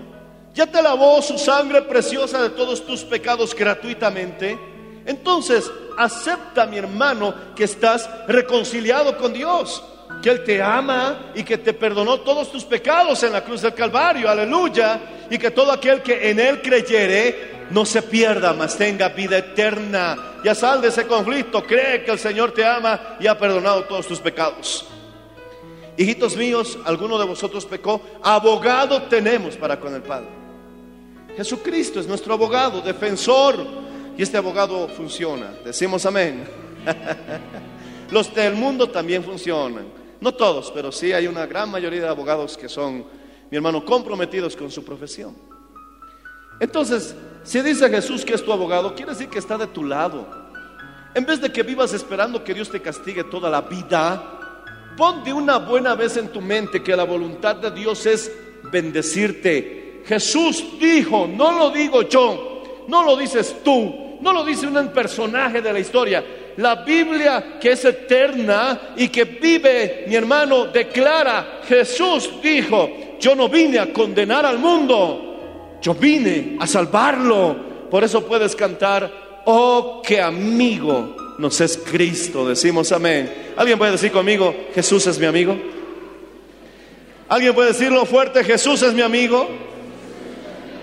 ¿Ya 0.53 0.65
te 0.65 0.81
lavó 0.81 1.21
su 1.21 1.37
sangre 1.37 1.81
preciosa 1.81 2.41
de 2.41 2.51
todos 2.51 2.85
tus 2.85 3.03
pecados 3.03 3.53
gratuitamente? 3.53 4.57
Entonces, 5.05 5.69
acepta, 5.97 6.65
mi 6.65 6.77
hermano, 6.77 7.35
que 7.53 7.65
estás 7.65 8.09
reconciliado 8.29 9.17
con 9.17 9.33
Dios, 9.33 9.83
que 10.23 10.29
Él 10.29 10.45
te 10.45 10.61
ama 10.61 11.33
y 11.35 11.43
que 11.43 11.57
te 11.57 11.73
perdonó 11.73 12.21
todos 12.21 12.49
tus 12.49 12.63
pecados 12.63 13.23
en 13.23 13.33
la 13.33 13.43
cruz 13.43 13.61
del 13.61 13.73
Calvario, 13.73 14.29
aleluya, 14.29 15.01
y 15.29 15.37
que 15.37 15.51
todo 15.51 15.69
aquel 15.69 16.01
que 16.01 16.29
en 16.29 16.39
Él 16.39 16.61
creyere 16.61 17.50
no 17.71 17.86
se 17.86 18.01
pierda, 18.01 18.53
mas 18.53 18.77
tenga 18.77 19.10
vida 19.10 19.38
eterna. 19.38 20.36
Ya 20.43 20.53
sal 20.53 20.81
de 20.81 20.89
ese 20.89 21.07
conflicto, 21.07 21.63
cree 21.63 22.03
que 22.03 22.12
el 22.12 22.19
Señor 22.19 22.51
te 22.51 22.65
ama 22.65 23.17
y 23.19 23.27
ha 23.27 23.38
perdonado 23.38 23.84
todos 23.86 24.07
tus 24.07 24.19
pecados. 24.19 24.86
Hijitos 25.97 26.36
míos, 26.36 26.77
alguno 26.86 27.17
de 27.17 27.25
vosotros 27.25 27.65
pecó, 27.65 28.01
abogado 28.23 29.03
tenemos 29.03 29.55
para 29.55 29.79
con 29.79 29.93
el 29.93 30.01
Padre. 30.01 30.27
Jesucristo 31.36 31.99
es 31.99 32.07
nuestro 32.07 32.34
abogado, 32.34 32.81
defensor, 32.81 33.65
y 34.17 34.21
este 34.21 34.38
abogado 34.38 34.88
funciona. 34.89 35.53
Decimos 35.63 36.05
amén. 36.05 36.43
Los 38.12 38.34
del 38.34 38.55
mundo 38.55 38.89
también 38.89 39.23
funcionan. 39.23 39.86
No 40.19 40.34
todos, 40.34 40.71
pero 40.71 40.91
sí 40.91 41.13
hay 41.13 41.27
una 41.27 41.45
gran 41.45 41.69
mayoría 41.69 42.01
de 42.01 42.07
abogados 42.10 42.57
que 42.57 42.67
son, 42.67 43.05
mi 43.49 43.55
hermano, 43.55 43.86
comprometidos 43.86 44.55
con 44.55 44.69
su 44.69 44.84
profesión. 44.84 45.50
Entonces, 46.62 47.13
si 47.43 47.60
dice 47.60 47.89
Jesús 47.89 48.24
que 48.24 48.36
es 48.36 48.45
tu 48.45 48.54
abogado, 48.54 48.95
quiere 48.95 49.12
decir 49.12 49.28
que 49.28 49.39
está 49.39 49.58
de 49.58 49.67
tu 49.67 49.84
lado. 49.84 50.26
En 51.13 51.26
vez 51.26 51.41
de 51.41 51.52
que 51.52 51.63
vivas 51.63 51.91
esperando 51.91 52.41
que 52.41 52.54
Dios 52.54 52.69
te 52.69 52.82
castigue 52.82 53.26
toda 53.26 53.50
la 53.50 53.60
vida, 53.60 54.41
Pon 54.95 55.24
de 55.24 55.32
una 55.32 55.58
buena 55.58 55.95
vez 55.95 56.17
en 56.17 56.28
tu 56.30 56.41
mente 56.41 56.84
que 56.84 56.95
la 56.95 57.04
voluntad 57.04 57.56
de 57.56 57.71
Dios 57.71 58.06
es 58.06 58.32
bendecirte. 58.71 60.04
Jesús 60.06 60.63
dijo, 60.80 61.28
no 61.28 61.52
lo 61.52 61.69
digo 61.69 62.04
yo, 62.04 62.86
no 62.88 63.04
lo 63.04 63.15
dices 63.15 63.56
tú, 63.63 64.17
no 64.19 64.34
lo 64.34 64.43
dice 64.43 64.67
un 64.67 64.89
personaje 64.89 65.62
de 65.62 65.71
la 65.71 65.80
historia. 65.80 66.24
La 66.58 66.76
Biblia 66.84 67.58
que 67.60 67.71
es 67.71 67.86
eterna 67.86 68.93
y 68.97 69.08
que 69.08 69.24
vive, 69.24 70.06
mi 70.08 70.15
hermano, 70.15 70.65
declara, 70.67 71.62
Jesús 71.67 72.30
dijo, 72.43 73.17
yo 73.19 73.34
no 73.34 73.47
vine 73.47 73.80
a 73.80 73.93
condenar 73.93 74.45
al 74.45 74.60
mundo, 74.60 75.30
yo 75.81 75.95
vine 75.95 76.57
a 76.59 76.67
salvarlo. 76.67 77.55
Por 77.89 78.03
eso 78.03 78.25
puedes 78.25 78.55
cantar, 78.55 79.41
oh, 79.45 80.01
qué 80.05 80.21
amigo 80.21 81.15
nos 81.37 81.59
es 81.59 81.77
Cristo. 81.77 82.47
Decimos 82.47 82.91
amén. 82.91 83.53
¿Alguien 83.57 83.77
puede 83.77 83.93
decir 83.93 84.11
conmigo, 84.11 84.55
Jesús 84.73 85.07
es 85.07 85.17
mi 85.17 85.25
amigo? 85.25 85.57
¿Alguien 87.27 87.53
puede 87.53 87.69
decirlo 87.69 88.05
fuerte, 88.05 88.43
Jesús 88.43 88.81
es 88.83 88.93
mi 88.93 89.01
amigo? 89.01 89.49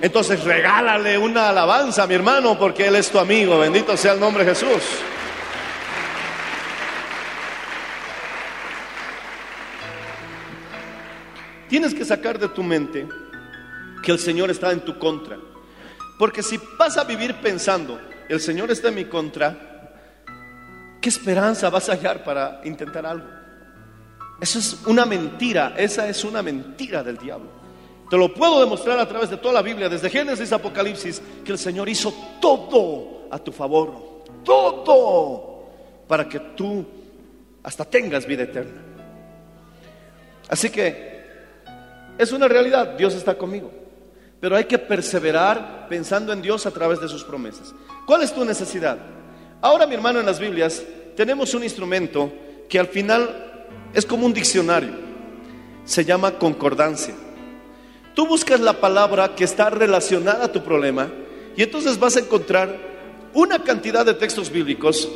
Entonces 0.01 0.43
regálale 0.45 1.19
una 1.19 1.49
alabanza 1.49 2.05
a 2.05 2.07
mi 2.07 2.15
hermano 2.15 2.59
porque 2.59 2.87
Él 2.87 2.97
es 2.97 3.11
tu 3.11 3.19
amigo. 3.19 3.59
Bendito 3.59 3.97
sea 3.97 4.13
el 4.13 4.21
nombre 4.21 4.45
de 4.45 4.51
Jesús. 4.51 4.83
Tienes 11.69 11.95
que 11.95 12.05
sacar 12.05 12.39
de 12.39 12.49
tu 12.49 12.63
mente 12.63 13.07
que 14.03 14.13
el 14.13 14.19
Señor 14.19 14.51
está 14.51 14.73
en 14.73 14.81
tu 14.81 14.99
contra. 14.99 15.39
Porque 16.19 16.43
si 16.43 16.59
vas 16.79 16.97
a 16.97 17.05
vivir 17.05 17.37
pensando, 17.37 18.01
el 18.29 18.41
Señor 18.41 18.71
está 18.71 18.89
en 18.89 18.95
mi 18.95 19.05
contra, 19.05 19.69
¿Qué 21.01 21.09
esperanza 21.09 21.71
vas 21.71 21.89
a 21.89 21.93
hallar 21.93 22.25
para 22.25 22.61
intentar 22.65 23.07
algo? 23.07 23.27
Eso 24.41 24.59
es 24.59 24.85
una 24.87 25.05
mentira, 25.05 25.75
esa 25.77 26.09
es 26.09 26.25
una 26.25 26.43
mentira 26.43 27.03
del 27.03 27.19
diablo. 27.19 27.51
Te 28.11 28.17
lo 28.17 28.33
puedo 28.33 28.61
demostrar 28.61 28.99
a 28.99 29.07
través 29.07 29.31
de 29.31 29.37
toda 29.37 29.55
la 29.55 29.63
Biblia, 29.63 29.89
desde 29.89 30.11
Génesis 30.11 30.53
a 30.53 30.57
Apocalipsis, 30.57 31.23
que 31.45 31.53
el 31.53 31.59
Señor 31.59 31.89
hizo 31.89 32.13
todo 32.41 33.29
a 33.31 33.39
tu 33.39 33.53
favor, 33.53 34.25
todo, 34.45 35.69
para 36.07 36.29
que 36.29 36.41
tú 36.41 36.85
hasta 37.63 37.85
tengas 37.85 38.27
vida 38.27 38.45
eterna. 38.45 38.81
Así 40.49 40.71
que 40.71 41.23
es 42.17 42.33
una 42.33 42.49
realidad, 42.49 42.97
Dios 42.97 43.15
está 43.15 43.37
conmigo, 43.37 43.71
pero 44.41 44.57
hay 44.57 44.65
que 44.65 44.79
perseverar 44.79 45.87
pensando 45.89 46.33
en 46.33 46.43
Dios 46.43 46.67
a 46.67 46.71
través 46.71 47.01
de 47.01 47.09
sus 47.09 47.25
promesas. 47.25 47.75
¿Cuál 48.07 48.23
es 48.23 48.33
tu 48.33 48.45
necesidad? 48.45 48.99
Ahora, 49.61 49.87
mi 49.87 49.95
hermano, 49.95 50.21
en 50.21 50.27
las 50.27 50.39
Biblias 50.39 50.83
tenemos 51.17 51.53
un 51.55 51.65
instrumento 51.65 52.33
que 52.69 52.79
al 52.79 52.87
final 52.87 53.67
es 53.93 54.07
como 54.07 54.27
un 54.27 54.33
diccionario. 54.33 54.91
Se 55.85 56.05
llama 56.05 56.39
concordancia. 56.39 57.15
Tú 58.15 58.27
buscas 58.27 58.61
la 58.61 58.75
palabra 58.75 59.35
que 59.35 59.45
está 59.45 59.71
relacionada 59.71 60.45
a 60.45 60.53
tu 60.53 60.63
problema 60.63 61.09
y 61.57 61.63
entonces 61.63 61.99
vas 61.99 62.17
a 62.17 62.21
encontrar 62.21 62.77
una 63.35 63.63
cantidad 63.63 64.05
de 64.05 64.15
textos 64.15 64.51
bíblicos 64.51 65.09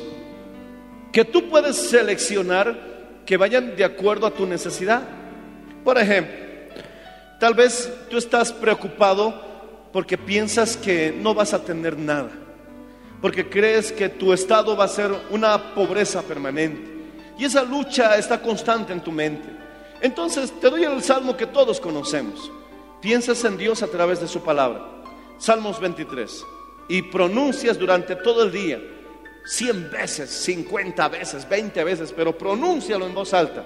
que 1.12 1.24
tú 1.24 1.48
puedes 1.48 1.76
seleccionar 1.76 2.92
que 3.26 3.36
vayan 3.36 3.76
de 3.76 3.84
acuerdo 3.84 4.26
a 4.26 4.34
tu 4.34 4.46
necesidad. 4.46 5.02
Por 5.84 5.98
ejemplo, 5.98 6.34
tal 7.42 7.54
vez 7.54 7.92
tú 8.08 8.18
estás 8.18 8.52
preocupado 8.52 9.34
porque 9.92 10.16
piensas 10.16 10.76
que 10.76 11.10
no 11.10 11.34
vas 11.34 11.52
a 11.52 11.64
tener 11.64 11.98
nada 11.98 12.30
porque 13.20 13.48
crees 13.48 13.90
que 13.90 14.08
tu 14.08 14.32
estado 14.32 14.76
va 14.76 14.84
a 14.84 14.88
ser 14.88 15.10
una 15.30 15.74
pobreza 15.74 16.22
permanente. 16.22 16.90
Y 17.36 17.44
esa 17.44 17.62
lucha 17.62 18.16
está 18.16 18.40
constante 18.40 18.92
en 18.92 19.00
tu 19.00 19.12
mente. 19.12 19.48
Entonces 20.00 20.52
te 20.60 20.68
doy 20.68 20.84
el 20.84 21.02
salmo 21.02 21.36
que 21.36 21.46
todos 21.46 21.80
conocemos. 21.80 22.50
Piensas 23.00 23.42
en 23.44 23.56
Dios 23.56 23.82
a 23.82 23.86
través 23.86 24.20
de 24.20 24.26
su 24.26 24.42
palabra. 24.42 24.84
Salmos 25.38 25.80
23. 25.80 26.44
Y 26.88 27.02
pronuncias 27.02 27.78
durante 27.78 28.16
todo 28.16 28.42
el 28.42 28.52
día, 28.52 28.80
100 29.44 29.90
veces, 29.90 30.30
50 30.30 31.08
veces, 31.08 31.48
20 31.48 31.84
veces, 31.84 32.12
pero 32.14 32.36
pronúncialo 32.36 33.06
en 33.06 33.14
voz 33.14 33.32
alta. 33.32 33.64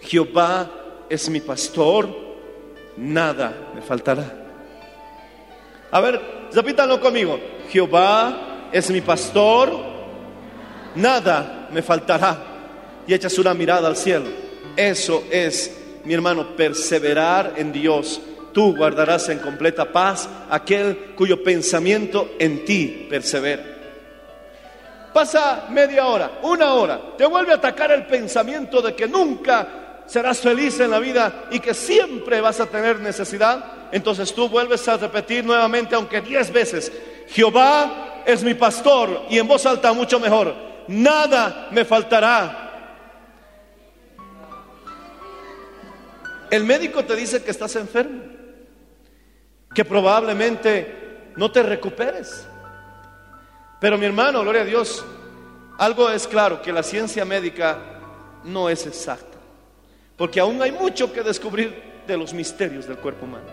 Jehová 0.00 0.70
es 1.10 1.28
mi 1.28 1.40
pastor, 1.40 2.31
nada 2.96 3.72
me 3.74 3.82
faltará. 3.82 4.24
A 5.90 6.00
ver, 6.00 6.20
repítalo 6.52 7.00
conmigo. 7.00 7.38
Jehová 7.70 8.68
es 8.72 8.90
mi 8.90 9.00
pastor, 9.00 9.70
nada 10.94 11.68
me 11.70 11.82
faltará. 11.82 12.36
Y 13.06 13.14
echas 13.14 13.38
una 13.38 13.54
mirada 13.54 13.88
al 13.88 13.96
cielo. 13.96 14.26
Eso 14.76 15.24
es, 15.30 15.78
mi 16.04 16.14
hermano, 16.14 16.56
perseverar 16.56 17.54
en 17.56 17.72
Dios. 17.72 18.20
Tú 18.52 18.76
guardarás 18.76 19.28
en 19.28 19.38
completa 19.38 19.90
paz 19.90 20.28
aquel 20.50 21.14
cuyo 21.16 21.42
pensamiento 21.42 22.32
en 22.38 22.64
ti 22.64 23.06
persevera. 23.08 23.72
Pasa 25.12 25.66
media 25.68 26.06
hora, 26.06 26.38
una 26.42 26.72
hora, 26.72 27.00
te 27.18 27.26
vuelve 27.26 27.52
a 27.52 27.56
atacar 27.56 27.92
el 27.92 28.06
pensamiento 28.06 28.80
de 28.80 28.94
que 28.94 29.06
nunca 29.06 29.91
serás 30.06 30.40
feliz 30.40 30.78
en 30.80 30.90
la 30.90 30.98
vida 30.98 31.46
y 31.50 31.60
que 31.60 31.74
siempre 31.74 32.40
vas 32.40 32.60
a 32.60 32.66
tener 32.66 33.00
necesidad. 33.00 33.90
Entonces 33.92 34.34
tú 34.34 34.48
vuelves 34.48 34.86
a 34.88 34.96
repetir 34.96 35.44
nuevamente, 35.44 35.94
aunque 35.94 36.20
diez 36.20 36.52
veces, 36.52 36.92
Jehová 37.28 38.22
es 38.26 38.42
mi 38.42 38.54
pastor 38.54 39.26
y 39.28 39.38
en 39.38 39.48
voz 39.48 39.66
alta 39.66 39.92
mucho 39.92 40.18
mejor, 40.20 40.54
nada 40.88 41.68
me 41.70 41.84
faltará. 41.84 42.58
El 46.50 46.64
médico 46.64 47.04
te 47.04 47.16
dice 47.16 47.42
que 47.42 47.50
estás 47.50 47.74
enfermo, 47.76 48.22
que 49.74 49.84
probablemente 49.84 51.32
no 51.36 51.50
te 51.50 51.62
recuperes. 51.62 52.46
Pero 53.80 53.96
mi 53.96 54.04
hermano, 54.04 54.42
gloria 54.42 54.62
a 54.62 54.66
Dios, 54.66 55.04
algo 55.78 56.10
es 56.10 56.28
claro, 56.28 56.60
que 56.60 56.72
la 56.72 56.82
ciencia 56.82 57.24
médica 57.24 57.78
no 58.44 58.68
es 58.68 58.86
exacta, 58.86 59.31
porque 60.22 60.38
aún 60.38 60.62
hay 60.62 60.70
mucho 60.70 61.12
que 61.12 61.20
descubrir 61.24 61.74
de 62.06 62.16
los 62.16 62.32
misterios 62.32 62.86
del 62.86 62.96
cuerpo 62.98 63.24
humano. 63.24 63.48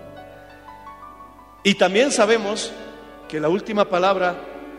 Y 1.63 1.73
también 1.73 2.11
sabemos 2.11 2.71
que 3.27 3.39
la 3.39 3.49
última 3.49 3.85
palabra 3.85 4.35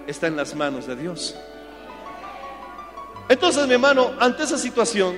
está 0.06 0.28
en 0.28 0.36
las 0.36 0.54
manos 0.54 0.86
de 0.86 0.94
Dios. 0.94 1.36
Entonces, 3.28 3.66
mi 3.66 3.72
hermano, 3.72 4.12
ante 4.20 4.44
esa 4.44 4.56
situación, 4.56 5.16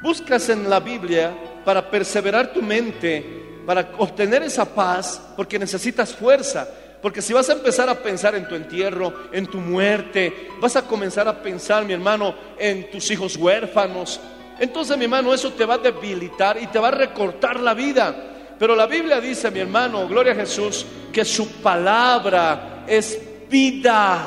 buscas 0.00 0.48
en 0.48 0.68
la 0.68 0.80
Biblia 0.80 1.62
para 1.64 1.88
perseverar 1.88 2.52
tu 2.52 2.62
mente, 2.62 3.60
para 3.64 3.92
obtener 3.98 4.42
esa 4.42 4.64
paz, 4.64 5.22
porque 5.36 5.56
necesitas 5.56 6.12
fuerza. 6.12 6.68
Porque 7.00 7.22
si 7.22 7.32
vas 7.32 7.48
a 7.48 7.52
empezar 7.52 7.88
a 7.88 8.02
pensar 8.02 8.34
en 8.34 8.48
tu 8.48 8.56
entierro, 8.56 9.30
en 9.30 9.46
tu 9.46 9.58
muerte, 9.58 10.48
vas 10.60 10.74
a 10.74 10.82
comenzar 10.82 11.28
a 11.28 11.40
pensar, 11.40 11.84
mi 11.84 11.92
hermano, 11.92 12.34
en 12.58 12.90
tus 12.90 13.08
hijos 13.12 13.36
huérfanos. 13.36 14.20
Entonces, 14.62 14.96
mi 14.96 15.06
hermano, 15.06 15.34
eso 15.34 15.52
te 15.54 15.64
va 15.64 15.74
a 15.74 15.78
debilitar 15.78 16.56
y 16.56 16.68
te 16.68 16.78
va 16.78 16.86
a 16.86 16.92
recortar 16.92 17.58
la 17.58 17.74
vida. 17.74 18.54
Pero 18.60 18.76
la 18.76 18.86
Biblia 18.86 19.20
dice, 19.20 19.50
mi 19.50 19.58
hermano, 19.58 20.06
gloria 20.06 20.34
a 20.34 20.36
Jesús, 20.36 20.86
que 21.12 21.24
su 21.24 21.50
palabra 21.54 22.84
es 22.86 23.20
vida. 23.50 24.20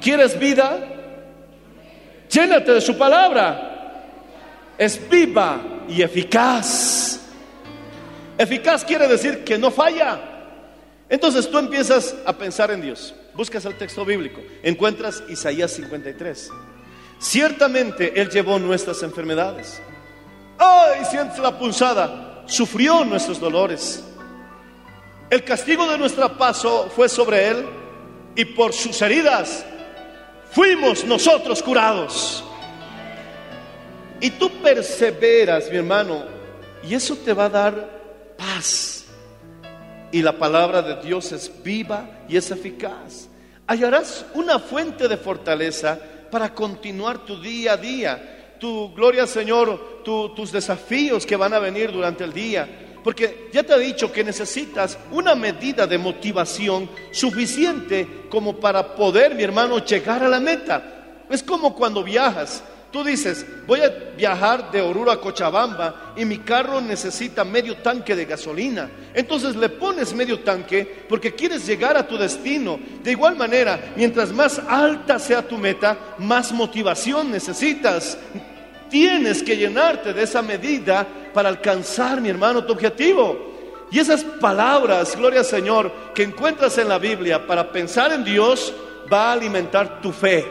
¿Quieres 0.00 0.38
vida? 0.38 0.78
Llénate 2.30 2.72
de 2.72 2.80
su 2.80 2.96
palabra. 2.96 4.14
Es 4.78 4.98
viva 5.10 5.60
y 5.86 6.00
eficaz. 6.00 7.20
Eficaz 8.38 8.82
quiere 8.82 9.06
decir 9.08 9.44
que 9.44 9.58
no 9.58 9.70
falla. 9.70 10.18
Entonces 11.10 11.50
tú 11.50 11.58
empiezas 11.58 12.16
a 12.24 12.32
pensar 12.32 12.70
en 12.70 12.80
Dios. 12.80 13.14
Buscas 13.34 13.62
el 13.66 13.76
texto 13.76 14.06
bíblico. 14.06 14.40
Encuentras 14.62 15.22
Isaías 15.28 15.72
53. 15.72 16.50
Ciertamente 17.18 18.20
Él 18.20 18.28
llevó 18.30 18.58
nuestras 18.58 19.02
enfermedades. 19.02 19.80
¡Ay! 20.58 21.04
Sientes 21.04 21.38
la 21.38 21.58
punzada. 21.58 22.42
Sufrió 22.46 23.04
nuestros 23.04 23.40
dolores. 23.40 24.04
El 25.28 25.42
castigo 25.42 25.90
de 25.90 25.98
nuestro 25.98 26.36
paso 26.36 26.90
fue 26.94 27.08
sobre 27.08 27.48
Él 27.48 27.66
y 28.36 28.44
por 28.44 28.72
sus 28.72 29.00
heridas 29.02 29.64
fuimos 30.52 31.04
nosotros 31.04 31.62
curados. 31.62 32.44
Y 34.20 34.30
tú 34.30 34.50
perseveras, 34.62 35.70
mi 35.70 35.78
hermano, 35.78 36.24
y 36.82 36.94
eso 36.94 37.16
te 37.16 37.32
va 37.32 37.46
a 37.46 37.50
dar 37.50 37.90
paz. 38.38 39.06
Y 40.12 40.22
la 40.22 40.32
palabra 40.32 40.80
de 40.80 41.02
Dios 41.02 41.32
es 41.32 41.50
viva 41.62 42.08
y 42.28 42.36
es 42.36 42.50
eficaz. 42.50 43.28
Hallarás 43.66 44.24
una 44.34 44.58
fuente 44.58 45.08
de 45.08 45.16
fortaleza 45.16 45.98
para 46.30 46.52
continuar 46.54 47.18
tu 47.24 47.40
día 47.40 47.72
a 47.72 47.76
día, 47.76 48.54
tu 48.58 48.92
gloria 48.94 49.26
Señor, 49.26 50.02
tu- 50.04 50.34
tus 50.34 50.50
desafíos 50.52 51.24
que 51.26 51.36
van 51.36 51.52
a 51.54 51.58
venir 51.58 51.92
durante 51.92 52.24
el 52.24 52.32
día. 52.32 52.82
Porque 53.04 53.48
ya 53.52 53.62
te 53.62 53.72
he 53.74 53.78
dicho 53.78 54.10
que 54.10 54.24
necesitas 54.24 54.98
una 55.12 55.34
medida 55.36 55.86
de 55.86 55.96
motivación 55.96 56.88
suficiente 57.12 58.24
como 58.28 58.56
para 58.56 58.94
poder, 58.96 59.34
mi 59.34 59.44
hermano, 59.44 59.84
llegar 59.84 60.22
a 60.24 60.28
la 60.28 60.40
meta. 60.40 61.22
Es 61.30 61.42
como 61.42 61.74
cuando 61.74 62.02
viajas. 62.02 62.64
Tú 62.90 63.04
dices, 63.04 63.44
voy 63.66 63.80
a 63.80 63.88
viajar 64.16 64.70
de 64.70 64.80
Oruro 64.80 65.10
a 65.10 65.20
Cochabamba 65.20 66.14
y 66.16 66.24
mi 66.24 66.38
carro 66.38 66.80
necesita 66.80 67.44
medio 67.44 67.76
tanque 67.78 68.14
de 68.14 68.24
gasolina. 68.24 68.88
Entonces 69.12 69.56
le 69.56 69.68
pones 69.68 70.14
medio 70.14 70.40
tanque 70.40 71.04
porque 71.08 71.34
quieres 71.34 71.66
llegar 71.66 71.96
a 71.96 72.06
tu 72.06 72.16
destino. 72.16 72.78
De 73.02 73.10
igual 73.10 73.36
manera, 73.36 73.92
mientras 73.96 74.32
más 74.32 74.60
alta 74.68 75.18
sea 75.18 75.46
tu 75.46 75.58
meta, 75.58 75.98
más 76.18 76.52
motivación 76.52 77.30
necesitas. 77.30 78.16
Tienes 78.88 79.42
que 79.42 79.56
llenarte 79.56 80.12
de 80.12 80.22
esa 80.22 80.40
medida 80.40 81.06
para 81.34 81.48
alcanzar, 81.48 82.20
mi 82.20 82.28
hermano, 82.28 82.64
tu 82.64 82.72
objetivo. 82.72 83.54
Y 83.90 83.98
esas 83.98 84.24
palabras, 84.24 85.16
gloria 85.16 85.40
al 85.40 85.46
Señor, 85.46 85.92
que 86.14 86.22
encuentras 86.22 86.78
en 86.78 86.88
la 86.88 86.98
Biblia 86.98 87.46
para 87.46 87.70
pensar 87.70 88.12
en 88.12 88.24
Dios, 88.24 88.72
va 89.12 89.30
a 89.30 89.32
alimentar 89.32 90.00
tu 90.00 90.12
fe. 90.12 90.44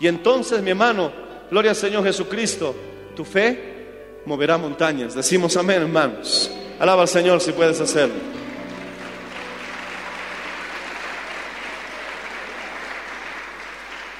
Y 0.00 0.08
entonces, 0.08 0.60
mi 0.62 0.70
hermano, 0.70 1.12
gloria 1.52 1.72
al 1.72 1.76
Señor 1.76 2.02
Jesucristo, 2.02 2.74
tu 3.14 3.26
fe 3.26 4.22
moverá 4.24 4.56
montañas. 4.56 5.14
Decimos 5.14 5.54
amén, 5.58 5.82
hermanos. 5.82 6.50
Alaba 6.80 7.02
al 7.02 7.08
Señor 7.08 7.42
si 7.42 7.52
puedes 7.52 7.78
hacerlo. 7.78 8.14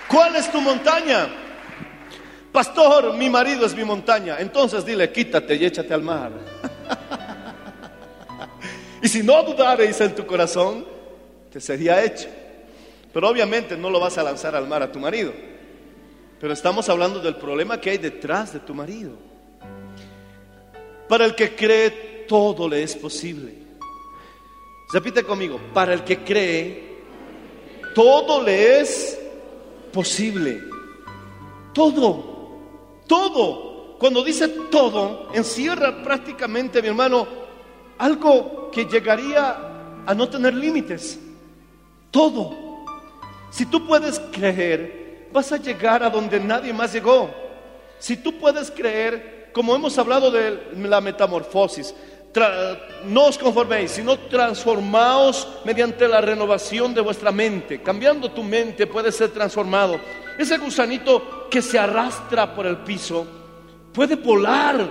¿Cuál 0.08 0.36
es 0.36 0.52
tu 0.52 0.60
montaña? 0.60 1.30
Pastor, 2.52 3.14
mi 3.14 3.30
marido 3.30 3.64
es 3.64 3.74
mi 3.74 3.82
montaña. 3.82 4.36
Entonces 4.38 4.84
dile, 4.84 5.10
quítate 5.10 5.54
y 5.54 5.64
échate 5.64 5.94
al 5.94 6.02
mar. 6.02 6.32
y 9.02 9.08
si 9.08 9.22
no 9.22 9.42
dudaréis 9.42 9.98
en 10.02 10.14
tu 10.14 10.26
corazón, 10.26 10.84
te 11.50 11.62
sería 11.62 12.04
hecho. 12.04 12.28
Pero 13.10 13.26
obviamente 13.26 13.74
no 13.74 13.88
lo 13.88 13.98
vas 13.98 14.18
a 14.18 14.22
lanzar 14.22 14.54
al 14.54 14.68
mar 14.68 14.82
a 14.82 14.92
tu 14.92 14.98
marido. 14.98 15.32
Pero 16.42 16.54
estamos 16.54 16.88
hablando 16.88 17.20
del 17.20 17.36
problema 17.36 17.80
que 17.80 17.90
hay 17.90 17.98
detrás 17.98 18.52
de 18.52 18.58
tu 18.58 18.74
marido. 18.74 19.12
Para 21.08 21.24
el 21.24 21.36
que 21.36 21.54
cree, 21.54 22.24
todo 22.26 22.68
le 22.68 22.82
es 22.82 22.96
posible. 22.96 23.58
Repite 24.92 25.22
conmigo, 25.22 25.60
para 25.72 25.94
el 25.94 26.02
que 26.02 26.24
cree, 26.24 26.98
todo 27.94 28.42
le 28.42 28.80
es 28.80 29.20
posible. 29.92 30.64
Todo, 31.72 32.58
todo. 33.06 33.96
Cuando 34.00 34.24
dice 34.24 34.48
todo, 34.48 35.28
encierra 35.34 36.02
prácticamente, 36.02 36.82
mi 36.82 36.88
hermano, 36.88 37.24
algo 37.98 38.68
que 38.72 38.86
llegaría 38.86 40.02
a 40.04 40.12
no 40.12 40.28
tener 40.28 40.54
límites. 40.54 41.20
Todo. 42.10 42.84
Si 43.52 43.64
tú 43.64 43.86
puedes 43.86 44.18
creer, 44.32 45.01
vas 45.32 45.52
a 45.52 45.56
llegar 45.56 46.02
a 46.02 46.10
donde 46.10 46.38
nadie 46.38 46.72
más 46.72 46.92
llegó. 46.92 47.30
Si 47.98 48.16
tú 48.16 48.38
puedes 48.38 48.70
creer, 48.70 49.50
como 49.52 49.74
hemos 49.74 49.96
hablado 49.98 50.30
de 50.30 50.58
la 50.76 51.00
metamorfosis, 51.00 51.94
no 53.04 53.26
os 53.26 53.36
conforméis, 53.36 53.90
sino 53.92 54.18
transformaos 54.18 55.46
mediante 55.64 56.08
la 56.08 56.20
renovación 56.20 56.94
de 56.94 57.00
vuestra 57.00 57.30
mente. 57.30 57.82
Cambiando 57.82 58.30
tu 58.30 58.42
mente 58.42 58.86
puede 58.86 59.12
ser 59.12 59.30
transformado. 59.30 60.00
Ese 60.38 60.56
gusanito 60.56 61.48
que 61.50 61.60
se 61.60 61.78
arrastra 61.78 62.54
por 62.54 62.66
el 62.66 62.78
piso 62.78 63.26
puede 63.92 64.16
volar 64.16 64.88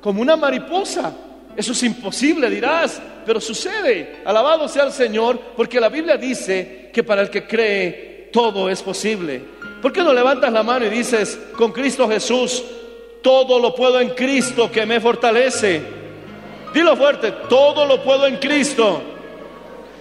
como 0.00 0.20
una 0.20 0.36
mariposa. 0.36 1.12
Eso 1.56 1.72
es 1.72 1.82
imposible, 1.84 2.50
dirás, 2.50 3.00
pero 3.24 3.40
sucede. 3.40 4.22
Alabado 4.24 4.68
sea 4.68 4.84
el 4.84 4.92
Señor, 4.92 5.40
porque 5.56 5.80
la 5.80 5.88
Biblia 5.88 6.16
dice 6.16 6.90
que 6.92 7.02
para 7.02 7.22
el 7.22 7.30
que 7.30 7.46
cree 7.46 8.28
todo 8.32 8.68
es 8.68 8.82
posible. 8.82 9.53
¿Por 9.84 9.92
qué 9.92 10.02
no 10.02 10.14
levantas 10.14 10.50
la 10.50 10.62
mano 10.62 10.86
y 10.86 10.88
dices, 10.88 11.38
con 11.58 11.70
Cristo 11.70 12.08
Jesús, 12.08 12.64
todo 13.20 13.58
lo 13.58 13.74
puedo 13.74 14.00
en 14.00 14.14
Cristo 14.14 14.70
que 14.70 14.86
me 14.86 14.98
fortalece? 14.98 15.82
Dilo 16.72 16.96
fuerte, 16.96 17.32
todo 17.50 17.84
lo 17.84 18.02
puedo 18.02 18.26
en 18.26 18.38
Cristo 18.38 19.02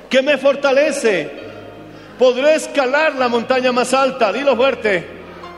que 0.10 0.22
me 0.22 0.38
fortalece. 0.38 1.30
Podré 2.17 2.56
escalar 2.56 3.15
la 3.15 3.28
montaña 3.28 3.74
más 3.74 3.93
alta, 3.93 4.32
dilo 4.32 4.56
fuerte. 4.56 5.06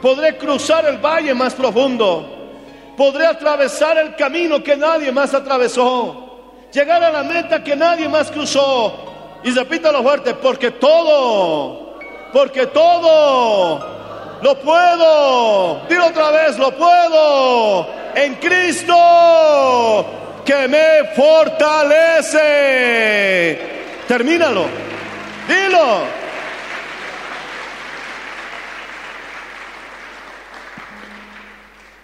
Podré 0.02 0.38
cruzar 0.38 0.88
el 0.88 0.98
valle 0.98 1.36
más 1.36 1.54
profundo. 1.54 2.28
Podré 2.98 3.28
atravesar 3.28 4.00
el 4.00 4.16
camino 4.16 4.64
que 4.64 4.76
nadie 4.76 5.12
más 5.12 5.36
atravesó. 5.36 6.66
Llegar 6.74 7.04
a 7.04 7.12
la 7.12 7.22
meta 7.22 7.64
que 7.64 7.76
nadie 7.76 8.10
más 8.10 8.32
cruzó. 8.32 9.40
Y 9.44 9.52
repítalo 9.52 10.02
fuerte, 10.02 10.34
porque 10.34 10.72
todo, 10.72 12.00
porque 12.34 12.66
todo 12.66 13.95
lo 14.42 14.60
puedo. 14.60 15.86
Dilo 15.88 16.08
otra 16.08 16.32
vez, 16.32 16.58
lo 16.58 16.76
puedo. 16.76 17.88
En 18.16 18.36
Cristo 18.36 18.96
que 20.46 20.68
me 20.68 21.10
fortalece. 21.16 22.38
Termínalo. 24.08 24.66
Dilo. 25.48 26.26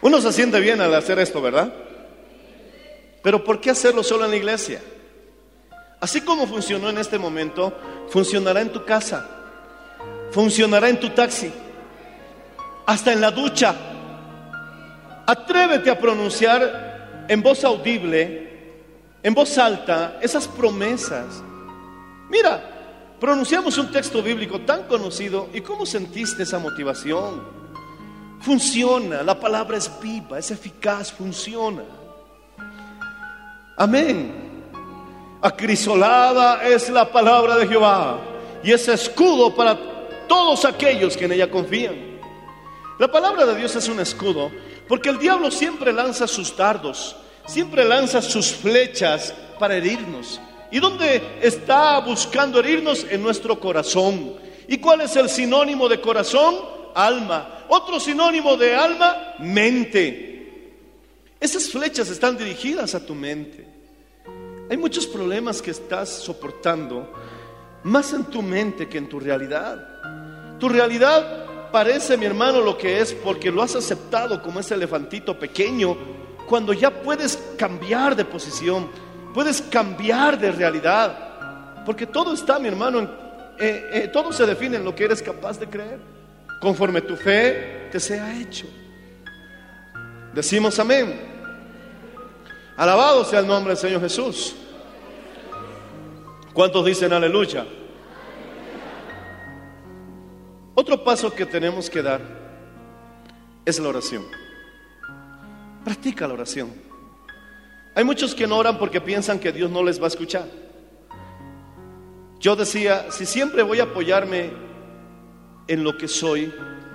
Uno 0.01 0.19
se 0.19 0.33
siente 0.33 0.59
bien 0.59 0.81
al 0.81 0.95
hacer 0.95 1.19
esto, 1.19 1.41
¿verdad? 1.41 1.71
Pero 3.21 3.43
¿por 3.43 3.61
qué 3.61 3.69
hacerlo 3.69 4.01
solo 4.03 4.25
en 4.25 4.31
la 4.31 4.37
iglesia? 4.37 4.81
Así 5.99 6.21
como 6.21 6.47
funcionó 6.47 6.89
en 6.89 6.97
este 6.97 7.19
momento, 7.19 7.71
funcionará 8.09 8.61
en 8.61 8.71
tu 8.71 8.83
casa, 8.83 9.29
funcionará 10.31 10.89
en 10.89 10.99
tu 10.99 11.11
taxi, 11.11 11.53
hasta 12.85 13.13
en 13.13 13.21
la 13.21 13.31
ducha. 13.31 13.75
Atrévete 15.25 15.89
a 15.89 15.99
pronunciar 15.99 17.25
en 17.27 17.41
voz 17.41 17.63
audible, 17.63 18.49
en 19.23 19.33
voz 19.33 19.57
alta, 19.57 20.17
esas 20.21 20.47
promesas. 20.47 21.43
Mira, 22.29 22.61
pronunciamos 23.19 23.77
un 23.77 23.91
texto 23.91 24.21
bíblico 24.21 24.61
tan 24.61 24.83
conocido 24.83 25.49
y 25.53 25.61
¿cómo 25.61 25.85
sentiste 25.85 26.43
esa 26.43 26.59
motivación? 26.59 27.41
Funciona, 28.41 29.21
la 29.21 29.39
palabra 29.39 29.77
es 29.77 29.91
viva, 30.01 30.39
es 30.39 30.49
eficaz, 30.51 31.11
funciona. 31.11 31.83
Amén. 33.77 34.33
Acrisolada 35.41 36.63
es 36.63 36.89
la 36.89 37.11
palabra 37.11 37.55
de 37.57 37.67
Jehová 37.67 38.19
y 38.63 38.71
es 38.71 38.87
escudo 38.87 39.55
para 39.55 39.77
todos 40.27 40.65
aquellos 40.65 41.15
que 41.15 41.25
en 41.25 41.33
ella 41.33 41.49
confían. 41.49 42.10
La 43.01 43.11
palabra 43.11 43.47
de 43.47 43.55
Dios 43.55 43.75
es 43.75 43.87
un 43.87 43.99
escudo 43.99 44.51
porque 44.87 45.09
el 45.09 45.17
diablo 45.17 45.49
siempre 45.49 45.91
lanza 45.91 46.27
sus 46.27 46.55
dardos, 46.55 47.15
siempre 47.47 47.83
lanza 47.83 48.21
sus 48.21 48.53
flechas 48.53 49.33
para 49.57 49.75
herirnos. 49.75 50.39
¿Y 50.69 50.79
dónde 50.79 51.19
está 51.41 51.97
buscando 52.01 52.59
herirnos? 52.59 53.07
En 53.09 53.23
nuestro 53.23 53.59
corazón. 53.59 54.35
¿Y 54.67 54.77
cuál 54.77 55.01
es 55.01 55.15
el 55.15 55.29
sinónimo 55.29 55.89
de 55.89 55.99
corazón? 55.99 56.53
Alma. 56.93 57.65
Otro 57.69 57.99
sinónimo 57.99 58.55
de 58.55 58.75
alma, 58.75 59.33
mente. 59.39 60.69
Esas 61.39 61.69
flechas 61.69 62.07
están 62.07 62.37
dirigidas 62.37 62.93
a 62.93 63.03
tu 63.03 63.15
mente. 63.15 63.65
Hay 64.69 64.77
muchos 64.77 65.07
problemas 65.07 65.59
que 65.59 65.71
estás 65.71 66.07
soportando 66.07 67.11
más 67.81 68.13
en 68.13 68.25
tu 68.25 68.43
mente 68.43 68.87
que 68.87 68.99
en 68.99 69.09
tu 69.09 69.19
realidad. 69.19 70.59
Tu 70.59 70.69
realidad 70.69 71.47
parece, 71.71 72.17
mi 72.17 72.25
hermano, 72.25 72.61
lo 72.61 72.77
que 72.77 72.99
es 72.99 73.13
porque 73.13 73.51
lo 73.51 73.61
has 73.61 73.75
aceptado 73.75 74.41
como 74.41 74.59
ese 74.59 74.73
elefantito 74.73 75.37
pequeño, 75.37 75.97
cuando 76.47 76.73
ya 76.73 76.91
puedes 76.91 77.37
cambiar 77.57 78.15
de 78.15 78.25
posición, 78.25 78.89
puedes 79.33 79.61
cambiar 79.61 80.39
de 80.39 80.51
realidad, 80.51 81.83
porque 81.85 82.05
todo 82.05 82.33
está, 82.33 82.59
mi 82.59 82.67
hermano, 82.67 83.01
eh, 83.59 83.89
eh, 83.93 84.09
todo 84.11 84.31
se 84.31 84.45
define 84.45 84.77
en 84.77 84.83
lo 84.83 84.95
que 84.95 85.05
eres 85.05 85.21
capaz 85.21 85.59
de 85.59 85.67
creer, 85.67 85.99
conforme 86.59 87.01
tu 87.01 87.15
fe 87.15 87.89
te 87.91 87.99
sea 87.99 88.39
hecho. 88.39 88.67
Decimos 90.33 90.79
amén. 90.79 91.29
Alabado 92.77 93.25
sea 93.25 93.39
el 93.39 93.47
nombre 93.47 93.73
del 93.73 93.77
Señor 93.77 94.01
Jesús. 94.01 94.55
¿Cuántos 96.53 96.85
dicen 96.85 97.13
aleluya? 97.13 97.65
Otro 100.73 101.03
paso 101.03 101.33
que 101.33 101.45
tenemos 101.45 101.89
que 101.89 102.01
dar 102.01 102.21
es 103.65 103.79
la 103.79 103.89
oración. 103.89 104.23
Practica 105.83 106.27
la 106.27 106.33
oración. 106.33 106.71
Hay 107.95 108.03
muchos 108.03 108.33
que 108.33 108.47
no 108.47 108.57
oran 108.57 108.77
porque 108.77 109.01
piensan 109.01 109.39
que 109.39 109.51
Dios 109.51 109.69
no 109.69 109.83
les 109.83 109.99
va 109.99 110.05
a 110.05 110.07
escuchar. 110.07 110.45
Yo 112.39 112.55
decía, 112.55 113.11
si 113.11 113.25
siempre 113.25 113.63
voy 113.63 113.79
a 113.79 113.83
apoyarme 113.83 114.51
en 115.67 115.83
lo 115.83 115.97
que 115.97 116.07
soy, 116.07 116.51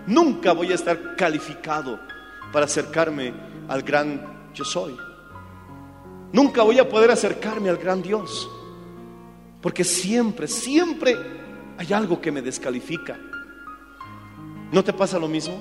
nunca 0.07 0.53
voy 0.53 0.73
a 0.73 0.75
estar 0.75 1.15
calificado 1.17 2.01
para 2.53 2.67
acercarme 2.67 3.33
al 3.69 3.83
gran 3.83 4.51
yo 4.55 4.65
soy. 4.65 4.97
Nunca 6.33 6.63
voy 6.63 6.79
a 6.79 6.89
poder 6.89 7.11
acercarme 7.11 7.69
al 7.69 7.77
gran 7.77 8.03
Dios. 8.03 8.49
Porque 9.61 9.85
siempre, 9.85 10.49
siempre 10.49 11.17
hay 11.79 11.93
algo 11.93 12.21
que 12.21 12.33
me 12.33 12.43
descalifica. 12.43 13.19
¿No 14.73 14.83
te 14.83 14.93
pasa 14.93 15.19
lo 15.19 15.29
mismo? 15.29 15.61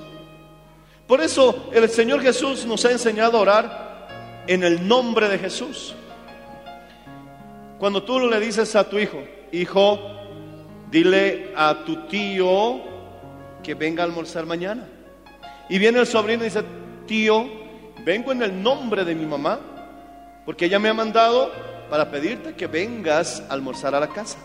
Por 1.08 1.22
eso 1.22 1.70
el 1.72 1.88
Señor 1.90 2.22
Jesús 2.22 2.66
nos 2.66 2.84
ha 2.86 2.92
enseñado 2.92 3.38
a 3.38 3.42
orar 3.42 4.44
en 4.48 4.64
el 4.64 4.88
nombre 4.88 5.30
de 5.30 5.38
Jesús. 5.38 5.96
Cuando 7.78 8.04
tú 8.04 8.20
le 8.20 8.40
dices 8.40 8.76
a 8.76 8.90
tu 8.90 8.98
hijo, 8.98 9.24
hijo, 9.52 10.00
dile 10.90 11.52
a 11.56 11.84
tu 11.86 12.08
tío 12.08 12.82
que 13.62 13.76
venga 13.76 14.04
a 14.04 14.06
almorzar 14.06 14.46
mañana. 14.46 14.88
Y 15.70 15.78
viene 15.78 16.00
el 16.00 16.08
sobrino 16.08 16.44
y 16.44 16.46
dice, 16.46 16.64
tío, 17.06 17.48
vengo 18.04 18.32
en 18.32 18.42
el 18.42 18.62
nombre 18.62 19.04
de 19.04 19.14
mi 19.14 19.26
mamá, 19.26 19.60
porque 20.46 20.66
ella 20.66 20.80
me 20.80 20.90
ha 20.90 20.94
mandado 20.94 21.52
para 21.90 22.10
pedirte 22.10 22.56
que 22.56 22.68
vengas 22.68 23.44
a 23.50 23.54
almorzar 23.54 23.94
a 23.94 24.00
la 24.00 24.10
casa. 24.10 24.38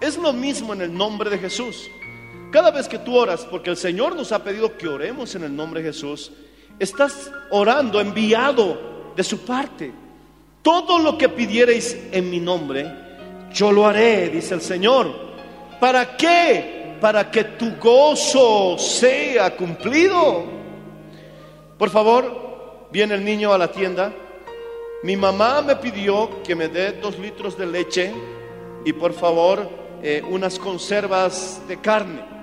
Es 0.00 0.16
lo 0.16 0.32
mismo 0.32 0.72
en 0.72 0.82
el 0.82 0.94
nombre 0.94 1.30
de 1.30 1.38
Jesús. 1.38 1.88
Cada 2.50 2.70
vez 2.70 2.88
que 2.88 2.98
tú 2.98 3.16
oras, 3.16 3.46
porque 3.50 3.70
el 3.70 3.76
Señor 3.76 4.14
nos 4.14 4.32
ha 4.32 4.42
pedido 4.42 4.76
que 4.76 4.88
oremos 4.88 5.34
en 5.34 5.44
el 5.44 5.54
nombre 5.54 5.82
de 5.82 5.92
Jesús, 5.92 6.32
estás 6.78 7.30
orando 7.50 8.00
enviado 8.00 9.12
de 9.16 9.24
su 9.24 9.44
parte. 9.44 9.92
Todo 10.62 10.98
lo 10.98 11.18
que 11.18 11.28
pidiereis 11.28 11.96
en 12.12 12.30
mi 12.30 12.40
nombre, 12.40 12.86
yo 13.52 13.72
lo 13.72 13.86
haré, 13.86 14.28
dice 14.28 14.54
el 14.54 14.60
Señor. 14.60 15.12
¿Para 15.80 16.16
qué? 16.16 16.96
Para 17.00 17.30
que 17.30 17.44
tu 17.44 17.76
gozo 17.76 18.78
sea 18.78 19.54
cumplido. 19.56 20.44
Por 21.78 21.90
favor, 21.90 22.88
viene 22.90 23.14
el 23.14 23.24
niño 23.24 23.52
a 23.52 23.58
la 23.58 23.70
tienda. 23.70 24.12
Mi 25.02 25.16
mamá 25.16 25.62
me 25.62 25.76
pidió 25.76 26.42
que 26.42 26.54
me 26.54 26.68
dé 26.68 26.92
dos 26.92 27.18
litros 27.18 27.56
de 27.58 27.66
leche 27.66 28.12
y 28.84 28.92
por 28.92 29.12
favor 29.12 29.68
eh, 30.02 30.22
unas 30.28 30.58
conservas 30.58 31.60
de 31.68 31.80
carne. 31.80 32.35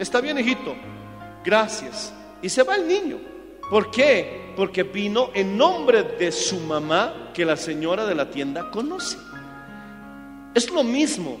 Está 0.00 0.22
bien, 0.22 0.38
hijito. 0.38 0.74
Gracias. 1.44 2.14
Y 2.40 2.48
se 2.48 2.62
va 2.62 2.76
el 2.76 2.88
niño. 2.88 3.18
¿Por 3.68 3.90
qué? 3.90 4.54
Porque 4.56 4.82
vino 4.82 5.28
en 5.34 5.58
nombre 5.58 6.02
de 6.02 6.32
su 6.32 6.58
mamá 6.58 7.30
que 7.34 7.44
la 7.44 7.54
señora 7.54 8.06
de 8.06 8.14
la 8.14 8.30
tienda 8.30 8.70
conoce. 8.70 9.18
Es 10.54 10.70
lo 10.70 10.82
mismo. 10.82 11.38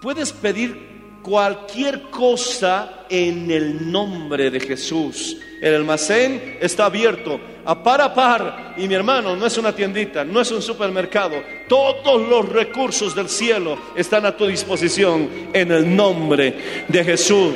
Puedes 0.00 0.32
pedir 0.32 0.78
cualquier 1.24 2.02
cosa 2.02 3.04
en 3.10 3.50
el 3.50 3.90
nombre 3.90 4.48
de 4.48 4.60
Jesús. 4.60 5.36
El 5.60 5.74
almacén 5.74 6.56
está 6.60 6.84
abierto 6.84 7.40
a 7.64 7.82
par 7.82 8.00
a 8.00 8.14
par. 8.14 8.74
Y 8.76 8.86
mi 8.86 8.94
hermano, 8.94 9.34
no 9.34 9.44
es 9.44 9.58
una 9.58 9.74
tiendita, 9.74 10.24
no 10.24 10.40
es 10.40 10.52
un 10.52 10.62
supermercado. 10.62 11.42
Todos 11.68 12.28
los 12.28 12.48
recursos 12.48 13.12
del 13.16 13.28
cielo 13.28 13.76
están 13.96 14.24
a 14.24 14.36
tu 14.36 14.46
disposición 14.46 15.48
en 15.52 15.72
el 15.72 15.96
nombre 15.96 16.84
de 16.86 17.04
Jesús 17.04 17.54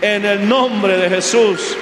en 0.00 0.24
el 0.24 0.48
nombre 0.48 0.96
de 0.96 1.08
Jesús. 1.08 1.76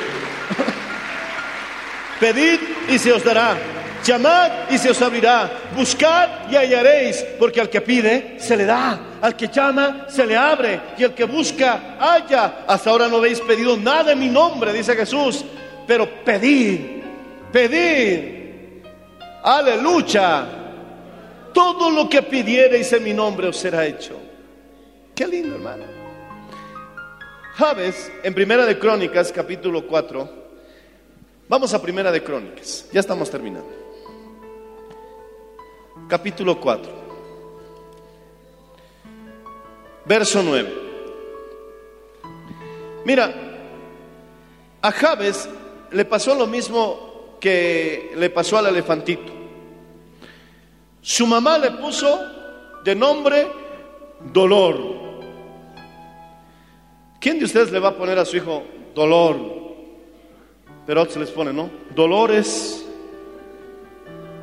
Pedid 2.20 2.58
y 2.88 2.98
se 2.98 3.12
os 3.12 3.22
dará. 3.22 3.56
Llamad 4.04 4.70
y 4.70 4.78
se 4.78 4.90
os 4.90 5.02
abrirá. 5.02 5.50
Buscad 5.76 6.50
y 6.50 6.56
hallaréis, 6.56 7.24
porque 7.38 7.60
al 7.60 7.68
que 7.68 7.80
pide 7.80 8.36
se 8.38 8.56
le 8.56 8.64
da. 8.64 8.98
Al 9.20 9.36
que 9.36 9.48
llama 9.48 10.06
se 10.08 10.26
le 10.26 10.36
abre. 10.36 10.80
Y 10.96 11.04
el 11.04 11.14
que 11.14 11.24
busca 11.24 11.96
halla. 11.98 12.64
Hasta 12.66 12.90
ahora 12.90 13.08
no 13.08 13.16
habéis 13.16 13.40
pedido 13.40 13.76
nada 13.76 14.12
en 14.12 14.18
mi 14.18 14.28
nombre, 14.28 14.72
dice 14.72 14.94
Jesús. 14.96 15.44
Pero 15.86 16.08
pedid, 16.24 16.80
pedid. 17.52 18.38
Aleluya. 19.42 20.46
Todo 21.52 21.90
lo 21.90 22.08
que 22.08 22.22
pidiereis 22.22 22.92
en 22.92 23.04
mi 23.04 23.12
nombre 23.12 23.48
os 23.48 23.56
será 23.56 23.86
hecho. 23.86 24.20
Qué 25.14 25.26
lindo, 25.26 25.56
hermano. 25.56 25.84
Javes, 27.58 28.12
en 28.22 28.34
Primera 28.34 28.64
de 28.64 28.78
Crónicas, 28.78 29.32
capítulo 29.32 29.84
4, 29.84 30.28
vamos 31.48 31.74
a 31.74 31.82
Primera 31.82 32.12
de 32.12 32.22
Crónicas, 32.22 32.88
ya 32.92 33.00
estamos 33.00 33.28
terminando. 33.28 33.68
Capítulo 36.08 36.60
4, 36.60 36.92
verso 40.04 40.40
9. 40.44 40.72
Mira, 43.04 43.34
a 44.80 44.92
Javes 44.92 45.48
le 45.90 46.04
pasó 46.04 46.36
lo 46.36 46.46
mismo 46.46 47.38
que 47.40 48.12
le 48.14 48.30
pasó 48.30 48.58
al 48.58 48.66
elefantito. 48.66 49.32
Su 51.02 51.26
mamá 51.26 51.58
le 51.58 51.72
puso 51.72 52.20
de 52.84 52.94
nombre 52.94 53.48
dolor. 54.32 55.07
¿Quién 57.20 57.38
de 57.38 57.46
ustedes 57.46 57.72
le 57.72 57.80
va 57.80 57.88
a 57.88 57.96
poner 57.96 58.18
a 58.18 58.24
su 58.24 58.36
hijo 58.36 58.62
dolor? 58.94 59.36
Pero 60.86 61.04
se 61.06 61.18
les 61.18 61.30
pone, 61.30 61.52
¿no? 61.52 61.68
Dolores. 61.94 62.86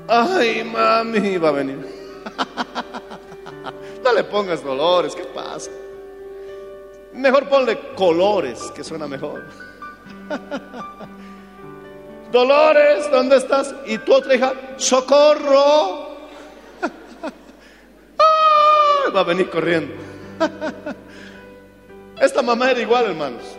Ay, 0.07 0.63
mami, 0.63 1.37
va 1.37 1.49
a 1.49 1.53
venir. 1.53 1.79
no 4.03 4.13
le 4.13 4.23
pongas 4.25 4.63
dolores, 4.63 5.15
¿qué 5.15 5.23
pasa? 5.23 5.71
Mejor 7.13 7.47
ponle 7.47 7.79
colores, 7.95 8.59
que 8.75 8.83
suena 8.83 9.07
mejor. 9.07 9.45
Dolores, 12.31 13.09
¿dónde 13.09 13.37
estás? 13.37 13.73
Y 13.85 13.97
tu 13.99 14.13
otra 14.13 14.35
hija, 14.35 14.53
socorro. 14.75 16.09
va 19.15 19.21
a 19.21 19.23
venir 19.23 19.49
corriendo. 19.49 19.93
Esta 22.19 22.41
mamá 22.41 22.71
era 22.71 22.79
igual, 22.79 23.05
hermanos. 23.05 23.57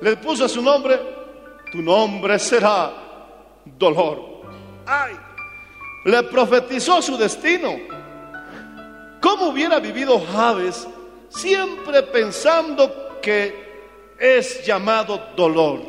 Le 0.00 0.16
puso 0.16 0.44
a 0.44 0.48
su 0.48 0.62
nombre, 0.62 0.98
tu 1.70 1.82
nombre 1.82 2.38
será 2.38 2.92
dolor. 3.64 4.42
Ay, 4.86 5.14
le 6.04 6.22
profetizó 6.24 7.02
su 7.02 7.16
destino. 7.16 7.76
¿Cómo 9.20 9.48
hubiera 9.48 9.78
vivido 9.80 10.20
Javes 10.32 10.86
siempre 11.28 12.02
pensando 12.04 13.18
que 13.20 13.68
es 14.18 14.64
llamado 14.64 15.30
dolor? 15.36 15.80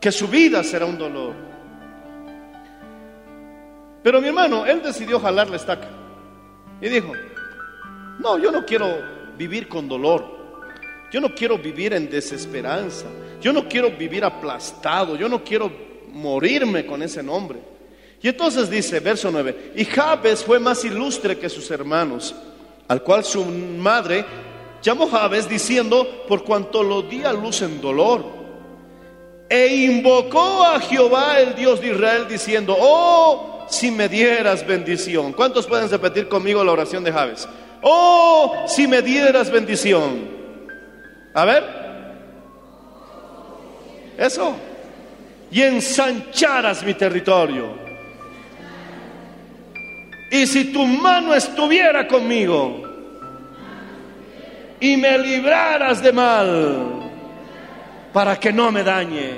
Que 0.00 0.12
su 0.12 0.28
vida 0.28 0.62
será 0.62 0.84
un 0.84 0.98
dolor. 0.98 1.32
Pero 4.02 4.20
mi 4.20 4.28
hermano, 4.28 4.66
él 4.66 4.82
decidió 4.82 5.18
jalar 5.18 5.48
la 5.48 5.56
estaca 5.56 5.88
y 6.80 6.88
dijo, 6.90 7.12
no, 8.18 8.36
yo 8.36 8.50
no 8.50 8.66
quiero 8.66 9.13
vivir 9.36 9.68
con 9.68 9.88
dolor. 9.88 10.24
Yo 11.12 11.20
no 11.20 11.34
quiero 11.34 11.58
vivir 11.58 11.92
en 11.92 12.10
desesperanza. 12.10 13.06
yo 13.40 13.52
no 13.52 13.68
quiero 13.68 13.90
vivir 13.90 14.24
aplastado, 14.24 15.16
yo 15.16 15.28
no 15.28 15.44
quiero 15.44 15.70
morirme 16.12 16.86
con 16.86 17.02
ese 17.02 17.22
nombre. 17.22 17.58
Y 18.22 18.28
entonces 18.28 18.70
dice, 18.70 19.00
verso 19.00 19.30
9, 19.30 19.72
y 19.76 19.84
Jabes 19.84 20.42
fue 20.42 20.58
más 20.58 20.82
ilustre 20.84 21.38
que 21.38 21.50
sus 21.50 21.70
hermanos, 21.70 22.34
al 22.88 23.02
cual 23.02 23.22
su 23.22 23.44
madre 23.44 24.24
llamó 24.82 25.08
Jabes 25.08 25.46
diciendo, 25.46 26.24
por 26.26 26.42
cuanto 26.42 26.82
lo 26.82 27.02
di 27.02 27.22
a 27.22 27.34
luz 27.34 27.60
en 27.60 27.82
dolor. 27.82 28.24
E 29.50 29.66
invocó 29.84 30.64
a 30.64 30.80
Jehová, 30.80 31.38
el 31.38 31.54
Dios 31.54 31.82
de 31.82 31.88
Israel, 31.88 32.26
diciendo, 32.26 32.74
oh, 32.78 33.66
si 33.68 33.90
me 33.90 34.08
dieras 34.08 34.66
bendición. 34.66 35.32
¿Cuántos 35.32 35.66
pueden 35.66 35.90
repetir 35.90 36.28
conmigo 36.28 36.64
la 36.64 36.72
oración 36.72 37.04
de 37.04 37.12
Jabes? 37.12 37.46
Oh, 37.86 38.64
si 38.66 38.86
me 38.86 39.02
dieras 39.02 39.50
bendición. 39.50 40.26
A 41.34 41.44
ver. 41.44 41.64
Eso. 44.16 44.56
Y 45.50 45.60
ensancharas 45.60 46.82
mi 46.82 46.94
territorio. 46.94 47.74
Y 50.30 50.46
si 50.46 50.72
tu 50.72 50.86
mano 50.86 51.34
estuviera 51.34 52.08
conmigo 52.08 52.82
y 54.80 54.96
me 54.96 55.18
libraras 55.18 56.02
de 56.02 56.12
mal 56.12 57.10
para 58.14 58.40
que 58.40 58.50
no 58.50 58.72
me 58.72 58.82
dañe. 58.82 59.34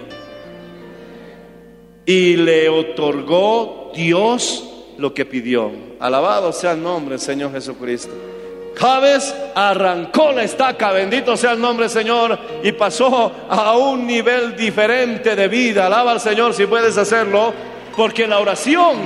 Y 2.07 2.37
le 2.37 2.69
otorgó 2.69 3.91
Dios 3.93 4.95
lo 4.99 5.13
que 5.13 5.25
pidió. 5.25 5.73
Alabado 5.99 6.53
sea 6.53 6.73
el 6.73 6.83
nombre, 6.83 7.19
Señor 7.19 7.51
Jesucristo. 7.51 8.36
Jabes 8.77 9.35
arrancó 9.55 10.33
la 10.33 10.43
estaca, 10.43 10.93
bendito 10.93 11.35
sea 11.37 11.53
el 11.53 11.61
nombre 11.61 11.89
Señor, 11.89 12.39
y 12.63 12.73
pasó 12.73 13.33
a 13.49 13.77
un 13.77 14.07
nivel 14.07 14.55
diferente 14.55 15.35
de 15.35 15.49
vida. 15.49 15.87
Alaba 15.87 16.13
al 16.13 16.21
Señor 16.21 16.53
si 16.53 16.67
puedes 16.67 16.99
hacerlo, 16.99 17.55
porque 17.97 18.27
la 18.27 18.39
oración, 18.39 18.99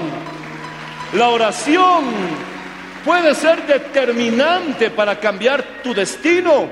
la 1.12 1.28
oración 1.28 2.04
puede 3.04 3.32
ser 3.36 3.64
determinante 3.64 4.90
para 4.90 5.20
cambiar 5.20 5.62
tu 5.84 5.94
destino, 5.94 6.68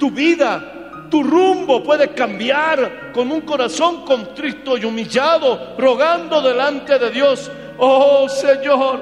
tu 0.00 0.10
vida, 0.10 1.08
tu 1.10 1.22
rumbo 1.22 1.82
puede 1.82 2.14
cambiar 2.14 3.12
con 3.12 3.30
un 3.30 3.42
corazón 3.42 4.02
contrito 4.06 4.78
y 4.78 4.86
humillado, 4.86 5.74
rogando 5.76 6.40
delante 6.40 6.98
de 6.98 7.10
Dios, 7.10 7.50
oh 7.76 8.26
Señor, 8.30 9.00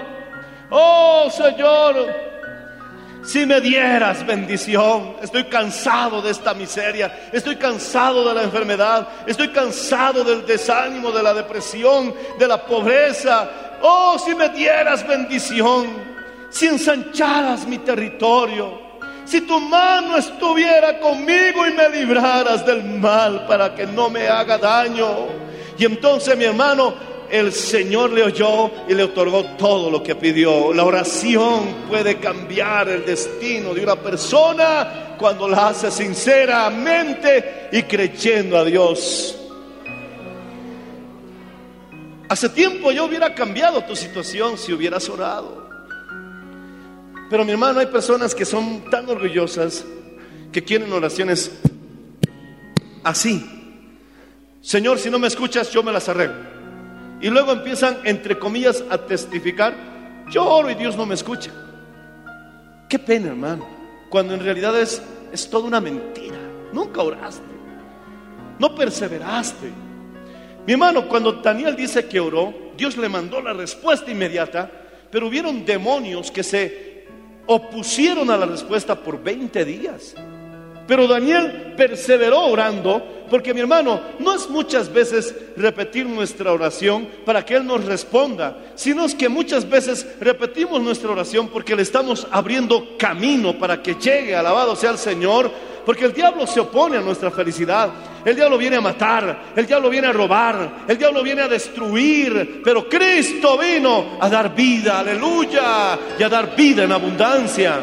oh 0.71 1.31
Señor, 1.31 2.32
si 3.25 3.47
me 3.47 3.61
dieras 3.61 4.27
bendición, 4.27 5.17
estoy 5.23 5.45
cansado 5.45 6.21
de 6.21 6.31
esta 6.31 6.55
miseria, 6.55 7.31
estoy 7.33 7.57
cansado 7.57 8.29
de 8.29 8.35
la 8.35 8.43
enfermedad, 8.43 9.09
estoy 9.27 9.49
cansado 9.49 10.25
del 10.25 10.45
desánimo, 10.45 11.13
de 11.13 11.23
la 11.23 11.33
depresión, 11.33 12.13
de 12.39 12.49
la 12.49 12.65
pobreza. 12.67 13.79
Oh, 13.81 14.19
si 14.19 14.35
me 14.35 14.49
dieras 14.49 15.07
bendición, 15.07 15.87
si 16.51 16.67
ensancharas 16.67 17.67
mi 17.67 17.79
territorio, 17.79 18.81
si 19.25 19.41
tu 19.43 19.61
mano 19.61 20.17
estuviera 20.17 20.99
conmigo 20.99 21.67
y 21.67 21.73
me 21.75 21.89
libraras 21.91 22.67
del 22.67 22.83
mal 22.83 23.47
para 23.47 23.75
que 23.75 23.87
no 23.87 24.11
me 24.11 24.27
haga 24.27 24.59
daño. 24.59 25.29
Y 25.79 25.85
entonces 25.85 26.37
mi 26.37 26.45
hermano, 26.45 26.95
el 27.33 27.51
Señor 27.51 28.13
le 28.13 28.25
oyó 28.25 28.71
y 28.87 28.95
le 28.95 29.05
otorgó 29.05 29.43
todo 29.57 29.91
lo 29.91 30.03
que 30.03 30.15
pidió. 30.15 30.75
La 30.75 30.85
oración 30.85 31.87
puede 31.89 32.19
cambiar 32.19 32.91
el 32.91 33.07
destino 33.07 33.73
de 33.73 33.83
una 33.83 33.97
persona 33.97 35.17
cuando 35.19 35.49
la 35.49 35.69
hace 35.69 35.91
sinceramente 35.91 37.71
y 37.73 37.85
creyendo 37.85 38.59
a 38.59 38.65
Dios. 38.67 39.35
Hace 42.29 42.51
tiempo 42.51 42.93
yo 42.93 43.07
hubiera 43.07 43.35
cambiado 43.35 43.83
tu 43.85 43.97
situación 43.97 44.59
si 44.59 44.75
hubieras 44.75 45.09
orado. 45.09 45.67
Pero 47.31 47.47
mi 47.47 47.53
hermano, 47.53 47.81
hay 47.81 47.87
personas 47.87 48.35
que 48.35 48.45
son 48.45 48.91
tan 48.91 49.09
orgullosas 49.09 49.87
que 50.53 50.63
quieren 50.63 50.93
oraciones 50.93 51.51
así. 53.03 53.43
Señor, 54.61 54.99
si 54.99 55.09
no 55.09 55.19
me 55.19 55.29
escuchas, 55.29 55.71
yo 55.71 55.83
me 55.83 55.93
las 55.93 56.11
arreglo. 56.11 56.52
Y 57.23 57.31
luego 57.31 57.53
empiezan, 57.53 57.99
entre 58.03 58.37
comillas, 58.37 58.85
a 58.91 58.99
testificar, 58.99 59.73
yo 60.29 60.45
oro 60.45 60.69
y 60.71 60.75
Dios 60.75 60.97
no 60.97 61.07
me 61.07 61.15
escucha. 61.15 61.53
Qué 62.89 62.99
pena, 62.99 63.29
hermano, 63.29 63.65
cuando 64.11 64.35
en 64.35 64.41
realidad 64.41 64.79
es, 64.79 65.01
es 65.33 65.49
toda 65.49 65.69
una 65.69 65.81
mentira. 65.81 66.37
Nunca 66.73 67.01
oraste, 67.01 67.47
no 68.59 68.75
perseveraste. 68.75 69.71
Mi 70.67 70.73
hermano, 70.73 71.09
cuando 71.09 71.33
Daniel 71.35 71.77
dice 71.77 72.07
que 72.09 72.19
oró, 72.19 72.53
Dios 72.77 72.97
le 72.97 73.09
mandó 73.09 73.41
la 73.41 73.53
respuesta 73.53 74.11
inmediata, 74.11 74.69
pero 75.09 75.29
hubieron 75.29 75.65
demonios 75.65 76.29
que 76.29 76.43
se 76.43 77.07
opusieron 77.47 78.31
a 78.31 78.37
la 78.37 78.47
respuesta 78.47 78.97
por 78.97 79.23
20 79.23 79.65
días. 79.65 80.17
Pero 80.87 81.07
Daniel 81.07 81.75
perseveró 81.77 82.47
orando 82.47 83.23
porque 83.33 83.55
mi 83.55 83.61
hermano, 83.61 83.99
no 84.19 84.35
es 84.35 84.51
muchas 84.51 84.93
veces 84.93 85.35
repetir 85.57 86.05
nuestra 86.05 86.53
oración 86.53 87.09
para 87.25 87.43
que 87.43 87.55
Él 87.55 87.67
nos 87.67 87.83
responda, 87.87 88.59
sino 88.75 89.07
es 89.07 89.15
que 89.15 89.31
muchas 89.31 89.67
veces 89.67 90.07
repetimos 90.21 90.83
nuestra 90.83 91.11
oración 91.11 91.49
porque 91.49 91.75
le 91.75 91.81
estamos 91.81 92.27
abriendo 92.31 92.99
camino 92.99 93.59
para 93.59 93.83
que 93.83 93.95
llegue, 93.95 94.37
alabado 94.37 94.77
sea 94.77 94.91
el 94.91 94.99
Señor, 94.99 95.51
porque 95.87 96.05
el 96.05 96.13
diablo 96.13 96.47
se 96.47 96.61
opone 96.61 96.99
a 96.99 97.01
nuestra 97.01 97.31
felicidad. 97.31 97.89
El 98.23 98.37
diablo 98.37 98.59
viene 98.59 98.77
a 98.77 98.83
matar, 98.83 99.45
el 99.57 99.67
diablo 99.67 99.89
viene 99.89 100.09
a 100.09 100.13
robar, 100.13 100.85
el 100.87 100.99
diablo 100.99 101.23
viene 101.23 101.41
a 101.41 101.49
destruir, 101.49 102.61
pero 102.63 102.87
Cristo 102.87 103.57
vino 103.57 104.19
a 104.21 104.29
dar 104.29 104.55
vida, 104.55 105.01
aleluya, 105.01 105.99
y 106.19 106.23
a 106.23 106.29
dar 106.29 106.55
vida 106.55 106.85
en 106.85 106.93
abundancia. 106.93 107.81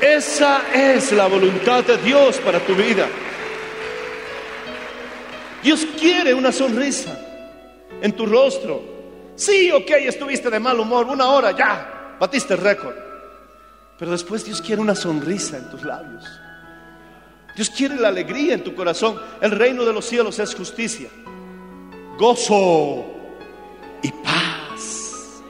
Esa 0.00 0.62
es 0.72 1.12
la 1.12 1.26
voluntad 1.26 1.84
de 1.84 1.96
Dios 1.98 2.38
para 2.38 2.60
tu 2.60 2.74
vida. 2.74 3.08
Dios 5.62 5.86
quiere 5.98 6.34
una 6.34 6.52
sonrisa 6.52 7.18
en 8.02 8.12
tu 8.12 8.26
rostro. 8.26 8.82
Sí, 9.34 9.70
ok, 9.72 9.90
estuviste 10.00 10.50
de 10.50 10.60
mal 10.60 10.78
humor, 10.78 11.06
una 11.06 11.30
hora, 11.30 11.52
ya, 11.56 12.16
batiste 12.20 12.54
el 12.54 12.60
récord. 12.60 12.94
Pero 13.98 14.10
después 14.10 14.44
Dios 14.44 14.60
quiere 14.60 14.82
una 14.82 14.94
sonrisa 14.94 15.56
en 15.56 15.70
tus 15.70 15.82
labios. 15.82 16.24
Dios 17.56 17.70
quiere 17.70 17.96
la 17.96 18.08
alegría 18.08 18.54
en 18.54 18.64
tu 18.64 18.74
corazón. 18.74 19.18
El 19.40 19.52
reino 19.52 19.84
de 19.84 19.92
los 19.92 20.04
cielos 20.04 20.38
es 20.38 20.54
justicia, 20.54 21.08
gozo 22.18 23.06
y 24.02 24.10
paz. 24.10 25.42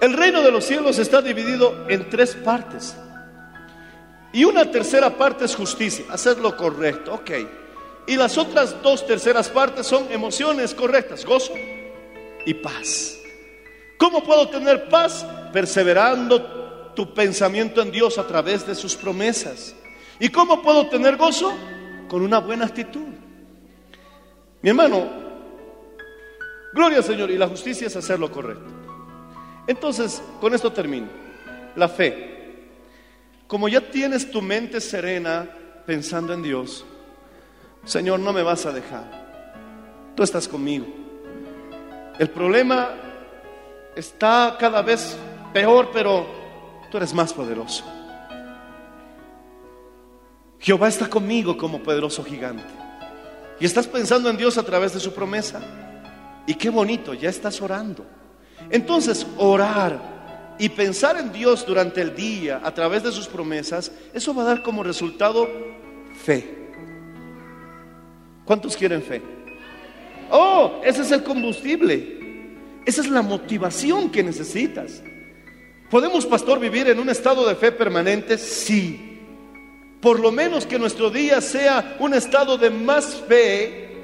El 0.00 0.14
reino 0.14 0.42
de 0.42 0.50
los 0.50 0.64
cielos 0.64 0.98
está 0.98 1.22
dividido 1.22 1.86
en 1.88 2.10
tres 2.10 2.34
partes. 2.34 2.96
Y 4.32 4.44
una 4.44 4.70
tercera 4.70 5.10
parte 5.16 5.44
es 5.44 5.56
justicia, 5.56 6.04
hacer 6.10 6.38
lo 6.38 6.56
correcto, 6.56 7.14
ok. 7.14 7.30
Y 8.06 8.16
las 8.16 8.38
otras 8.38 8.80
dos 8.82 9.06
terceras 9.06 9.48
partes 9.48 9.86
son 9.86 10.10
emociones 10.10 10.74
correctas, 10.74 11.24
gozo 11.24 11.52
y 12.44 12.54
paz. 12.54 13.18
¿Cómo 13.98 14.22
puedo 14.22 14.48
tener 14.48 14.88
paz? 14.88 15.26
Perseverando 15.52 16.92
tu 16.94 17.12
pensamiento 17.12 17.82
en 17.82 17.90
Dios 17.90 18.18
a 18.18 18.26
través 18.26 18.66
de 18.66 18.74
sus 18.74 18.96
promesas. 18.96 19.74
¿Y 20.18 20.28
cómo 20.28 20.62
puedo 20.62 20.88
tener 20.88 21.16
gozo? 21.16 21.52
Con 22.08 22.22
una 22.22 22.38
buena 22.38 22.66
actitud. 22.66 23.06
Mi 24.62 24.70
hermano, 24.70 25.08
gloria 26.72 26.98
al 26.98 27.04
Señor 27.04 27.30
y 27.30 27.38
la 27.38 27.48
justicia 27.48 27.86
es 27.86 27.96
hacer 27.96 28.18
lo 28.18 28.30
correcto. 28.30 28.70
Entonces, 29.66 30.22
con 30.40 30.54
esto 30.54 30.72
termino. 30.72 31.08
La 31.76 31.88
fe. 31.88 32.39
Como 33.50 33.68
ya 33.68 33.80
tienes 33.80 34.30
tu 34.30 34.40
mente 34.40 34.80
serena 34.80 35.44
pensando 35.84 36.32
en 36.32 36.40
Dios, 36.40 36.84
Señor, 37.84 38.20
no 38.20 38.32
me 38.32 38.44
vas 38.44 38.64
a 38.64 38.70
dejar. 38.70 40.12
Tú 40.14 40.22
estás 40.22 40.46
conmigo. 40.46 40.86
El 42.16 42.30
problema 42.30 42.90
está 43.96 44.56
cada 44.56 44.82
vez 44.82 45.16
peor, 45.52 45.90
pero 45.92 46.24
tú 46.92 46.98
eres 46.98 47.12
más 47.12 47.32
poderoso. 47.32 47.82
Jehová 50.60 50.86
está 50.86 51.10
conmigo 51.10 51.56
como 51.56 51.82
poderoso 51.82 52.22
gigante. 52.22 52.72
Y 53.58 53.64
estás 53.64 53.88
pensando 53.88 54.30
en 54.30 54.36
Dios 54.36 54.58
a 54.58 54.62
través 54.62 54.94
de 54.94 55.00
su 55.00 55.12
promesa. 55.12 55.60
Y 56.46 56.54
qué 56.54 56.70
bonito, 56.70 57.14
ya 57.14 57.30
estás 57.30 57.60
orando. 57.60 58.06
Entonces, 58.70 59.26
orar 59.38 60.19
y 60.60 60.68
pensar 60.68 61.18
en 61.18 61.32
Dios 61.32 61.64
durante 61.66 62.02
el 62.02 62.14
día 62.14 62.60
a 62.62 62.74
través 62.74 63.02
de 63.02 63.10
sus 63.10 63.26
promesas, 63.26 63.90
eso 64.12 64.34
va 64.34 64.42
a 64.42 64.46
dar 64.46 64.62
como 64.62 64.82
resultado 64.82 65.48
fe. 66.22 66.54
¿Cuántos 68.44 68.76
quieren 68.76 69.02
fe? 69.02 69.22
Oh, 70.30 70.82
ese 70.84 71.00
es 71.00 71.12
el 71.12 71.22
combustible. 71.22 72.20
Esa 72.84 73.00
es 73.00 73.08
la 73.08 73.22
motivación 73.22 74.10
que 74.10 74.22
necesitas. 74.22 75.02
¿Podemos, 75.90 76.26
pastor, 76.26 76.60
vivir 76.60 76.88
en 76.88 77.00
un 77.00 77.08
estado 77.08 77.48
de 77.48 77.56
fe 77.56 77.72
permanente? 77.72 78.36
Sí. 78.36 79.18
Por 80.02 80.20
lo 80.20 80.30
menos 80.30 80.66
que 80.66 80.78
nuestro 80.78 81.08
día 81.08 81.40
sea 81.40 81.96
un 82.00 82.12
estado 82.12 82.58
de 82.58 82.68
más 82.68 83.16
fe 83.26 83.96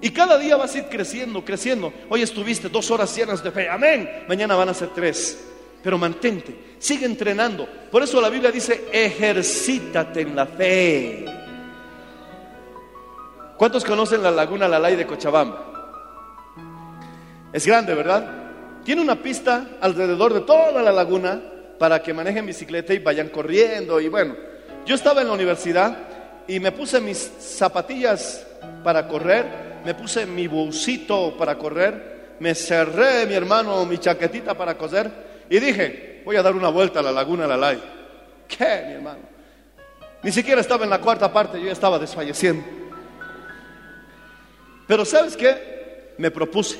y 0.00 0.10
cada 0.10 0.38
día 0.38 0.54
vas 0.56 0.76
a 0.76 0.78
ir 0.78 0.84
creciendo, 0.84 1.44
creciendo. 1.44 1.92
Hoy 2.08 2.22
estuviste 2.22 2.68
dos 2.68 2.88
horas 2.92 3.16
llenas 3.16 3.42
de 3.42 3.50
fe, 3.50 3.68
amén. 3.68 4.08
Mañana 4.28 4.54
van 4.54 4.68
a 4.68 4.74
ser 4.74 4.90
tres. 4.94 5.53
Pero 5.84 5.98
mantente, 5.98 6.76
sigue 6.78 7.04
entrenando. 7.04 7.68
Por 7.90 8.02
eso 8.02 8.18
la 8.18 8.30
Biblia 8.30 8.50
dice, 8.50 8.86
ejercítate 8.90 10.22
en 10.22 10.34
la 10.34 10.46
fe. 10.46 11.26
¿Cuántos 13.58 13.84
conocen 13.84 14.22
la 14.22 14.30
laguna 14.30 14.66
Lalay 14.66 14.96
de 14.96 15.06
Cochabamba? 15.06 16.62
Es 17.52 17.66
grande, 17.66 17.94
¿verdad? 17.94 18.82
Tiene 18.82 19.02
una 19.02 19.22
pista 19.22 19.76
alrededor 19.82 20.32
de 20.32 20.40
toda 20.40 20.82
la 20.82 20.90
laguna 20.90 21.40
para 21.78 22.02
que 22.02 22.14
manejen 22.14 22.46
bicicleta 22.46 22.94
y 22.94 22.98
vayan 23.00 23.28
corriendo. 23.28 24.00
Y 24.00 24.08
bueno, 24.08 24.34
yo 24.86 24.94
estaba 24.94 25.20
en 25.20 25.28
la 25.28 25.34
universidad 25.34 25.98
y 26.48 26.60
me 26.60 26.72
puse 26.72 26.98
mis 26.98 27.18
zapatillas 27.18 28.46
para 28.82 29.06
correr, 29.06 29.44
me 29.84 29.94
puse 29.94 30.24
mi 30.24 30.46
bolsito 30.46 31.36
para 31.36 31.58
correr, 31.58 32.36
me 32.40 32.54
cerré, 32.54 33.26
mi 33.26 33.34
hermano, 33.34 33.84
mi 33.84 33.98
chaquetita 33.98 34.54
para 34.54 34.78
coser 34.78 35.23
y 35.50 35.58
dije, 35.58 36.22
voy 36.24 36.36
a 36.36 36.42
dar 36.42 36.54
una 36.54 36.68
vuelta 36.68 37.00
a 37.00 37.02
la 37.02 37.12
laguna 37.12 37.46
Lalay. 37.46 37.82
¿Qué, 38.48 38.84
mi 38.86 38.92
hermano? 38.94 39.20
Ni 40.22 40.32
siquiera 40.32 40.60
estaba 40.60 40.84
en 40.84 40.90
la 40.90 41.00
cuarta 41.00 41.32
parte, 41.32 41.58
yo 41.58 41.66
ya 41.66 41.72
estaba 41.72 41.98
desfalleciendo. 41.98 42.64
Pero 44.86 45.04
¿sabes 45.04 45.36
qué? 45.36 46.14
Me 46.18 46.30
propuse 46.30 46.78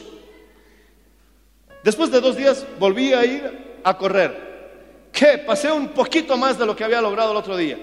Después 1.84 2.10
de 2.10 2.20
dos 2.20 2.34
días 2.34 2.66
volví 2.78 3.12
a 3.12 3.26
ir 3.26 3.80
a 3.84 3.96
correr. 3.98 5.10
¿Qué? 5.12 5.36
Pasé 5.36 5.70
un 5.70 5.88
poquito 5.88 6.34
más 6.34 6.58
de 6.58 6.64
lo 6.64 6.74
que 6.74 6.82
había 6.82 7.02
logrado 7.02 7.32
el 7.32 7.36
otro 7.36 7.58
día. 7.58 7.78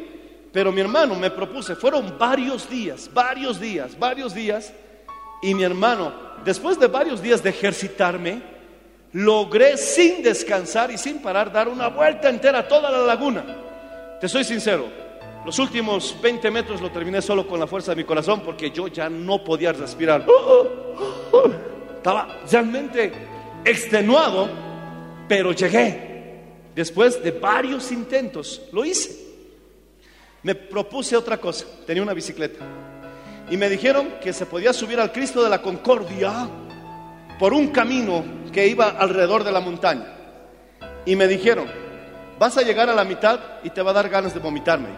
Pero 0.52 0.72
mi 0.72 0.82
hermano 0.82 1.14
me 1.16 1.30
propuse, 1.30 1.76
fueron 1.76 2.18
varios 2.18 2.68
días, 2.68 3.10
varios 3.14 3.60
días, 3.60 3.98
varios 3.98 4.34
días. 4.34 4.74
Y 5.44 5.54
mi 5.54 5.64
hermano, 5.64 6.14
después 6.44 6.80
de 6.80 6.88
varios 6.88 7.22
días 7.22 7.44
de 7.44 7.52
ejercitarme, 7.52 8.42
logré 9.14 9.78
sin 9.78 10.24
descansar 10.24 10.92
y 10.92 10.98
sin 10.98 11.20
parar 11.20 11.52
dar 11.52 11.68
una 11.68 11.90
vuelta 11.90 12.30
entera 12.30 12.60
a 12.60 12.68
toda 12.68 12.90
la 12.90 13.00
laguna. 13.00 13.44
Te 14.20 14.30
soy 14.30 14.44
sincero, 14.44 14.88
los 15.46 15.58
últimos 15.58 16.16
20 16.22 16.52
metros 16.52 16.82
lo 16.82 16.92
terminé 16.92 17.22
solo 17.22 17.48
con 17.48 17.60
la 17.60 17.68
fuerza 17.68 17.92
de 17.92 18.02
mi 18.02 18.04
corazón 18.04 18.42
porque 18.42 18.70
yo 18.72 18.88
ya 18.88 19.10
no 19.10 19.44
podía 19.44 19.74
respirar. 19.74 20.26
Estaba 21.98 22.42
realmente 22.50 23.12
extenuado, 23.66 24.50
pero 25.28 25.52
llegué. 25.52 26.10
Después 26.76 27.22
de 27.22 27.32
varios 27.32 27.92
intentos, 27.92 28.62
lo 28.72 28.86
hice. 28.86 29.30
Me 30.44 30.56
propuse 30.56 31.18
otra 31.18 31.38
cosa, 31.38 31.66
tenía 31.86 32.02
una 32.02 32.14
bicicleta. 32.14 32.64
Y 33.50 33.58
me 33.58 33.68
dijeron 33.68 34.14
que 34.22 34.32
se 34.32 34.46
podía 34.46 34.72
subir 34.74 35.00
al 35.00 35.12
Cristo 35.12 35.44
de 35.44 35.50
la 35.50 35.62
Concordia 35.62 36.48
por 37.38 37.54
un 37.54 37.68
camino 37.68 38.24
que 38.52 38.68
iba 38.68 38.90
alrededor 38.90 39.44
de 39.44 39.52
la 39.52 39.60
montaña. 39.60 40.06
Y 41.06 41.16
me 41.16 41.28
dijeron, 41.28 41.68
vas 42.40 42.58
a 42.58 42.62
llegar 42.62 42.90
a 42.90 42.96
la 42.96 43.04
mitad 43.04 43.40
y 43.64 43.70
te 43.70 43.82
va 43.82 43.92
a 43.92 43.96
dar 43.96 44.10
ganas 44.10 44.34
de 44.34 44.40
vomitarme. 44.40 44.90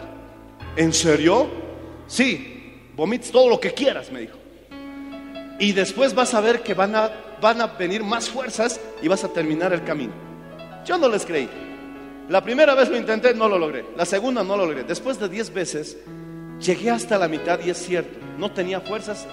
¿En 0.76 0.92
serio? 0.92 1.48
Sí, 2.06 2.90
vomites 2.94 3.30
todo 3.30 3.48
lo 3.48 3.60
que 3.60 3.72
quieras, 3.72 4.10
me 4.10 4.20
dijo. 4.20 4.38
Y 5.58 5.72
después 5.72 6.14
vas 6.14 6.34
a 6.34 6.40
ver 6.40 6.62
que 6.62 6.74
van 6.74 6.96
a 6.96 7.10
van 7.44 7.60
a 7.60 7.66
venir 7.66 8.02
más 8.02 8.30
fuerzas 8.30 8.80
y 9.02 9.08
vas 9.08 9.22
a 9.22 9.28
terminar 9.28 9.72
el 9.74 9.84
camino. 9.84 10.14
Yo 10.86 10.96
no 10.96 11.10
les 11.10 11.26
creí. 11.26 11.46
La 12.30 12.42
primera 12.42 12.74
vez 12.74 12.88
lo 12.88 12.96
intenté, 12.96 13.34
no 13.34 13.48
lo 13.48 13.58
logré. 13.58 13.84
La 13.98 14.06
segunda 14.06 14.42
no 14.42 14.56
lo 14.56 14.64
logré. 14.64 14.84
Después 14.84 15.20
de 15.20 15.28
diez 15.28 15.52
veces, 15.52 15.98
llegué 16.58 16.90
hasta 16.90 17.18
la 17.18 17.28
mitad 17.28 17.60
y 17.62 17.68
es 17.68 17.76
cierto, 17.76 18.18
no 18.38 18.50
tenía 18.50 18.80
fuerzas 18.80 19.26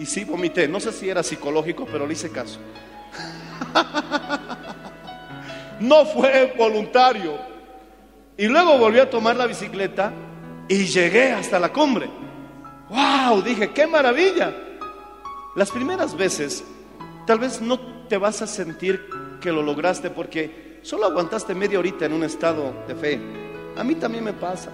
y 0.00 0.06
sí 0.06 0.24
vomité. 0.24 0.66
No 0.66 0.80
sé 0.80 0.90
si 0.90 1.08
era 1.08 1.22
psicológico, 1.22 1.86
pero 1.86 2.04
le 2.04 2.14
hice 2.14 2.30
caso. 2.30 2.58
no 5.80 6.04
fue 6.06 6.54
voluntario. 6.56 7.38
Y 8.36 8.46
luego 8.46 8.78
volví 8.78 8.98
a 8.98 9.10
tomar 9.10 9.36
la 9.36 9.46
bicicleta 9.46 10.12
y 10.68 10.86
llegué 10.86 11.32
hasta 11.32 11.58
la 11.58 11.72
cumbre. 11.72 12.08
¡Wow! 12.88 13.42
Dije, 13.42 13.70
¡qué 13.70 13.86
maravilla! 13.86 14.54
Las 15.54 15.70
primeras 15.70 16.16
veces 16.16 16.64
Tal 17.26 17.38
vez 17.38 17.60
no 17.60 17.78
te 18.08 18.16
vas 18.16 18.42
a 18.42 18.46
sentir 18.46 19.08
que 19.40 19.52
lo 19.52 19.62
lograste 19.62 20.10
porque 20.10 20.80
solo 20.82 21.06
aguantaste 21.06 21.54
media 21.54 21.78
horita 21.78 22.06
en 22.06 22.14
un 22.14 22.24
estado 22.24 22.74
de 22.88 22.96
fe. 22.96 23.20
A 23.76 23.84
mí 23.84 23.94
también 23.94 24.24
me 24.24 24.32
pasa. 24.32 24.70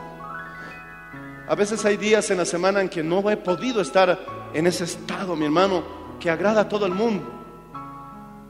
A 1.46 1.54
veces 1.54 1.84
hay 1.84 1.98
días 1.98 2.30
en 2.30 2.38
la 2.38 2.46
semana 2.46 2.80
en 2.80 2.88
que 2.88 3.02
no 3.02 3.28
he 3.30 3.36
podido 3.36 3.82
estar 3.82 4.18
en 4.54 4.66
ese 4.66 4.84
estado, 4.84 5.36
mi 5.36 5.44
hermano, 5.44 5.84
que 6.18 6.30
agrada 6.30 6.62
a 6.62 6.68
todo 6.68 6.86
el 6.86 6.94
mundo. 6.94 7.37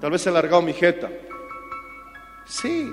Tal 0.00 0.10
vez 0.10 0.26
he 0.26 0.30
largado 0.30 0.62
mi 0.62 0.72
jeta. 0.72 1.08
Sí, 2.46 2.92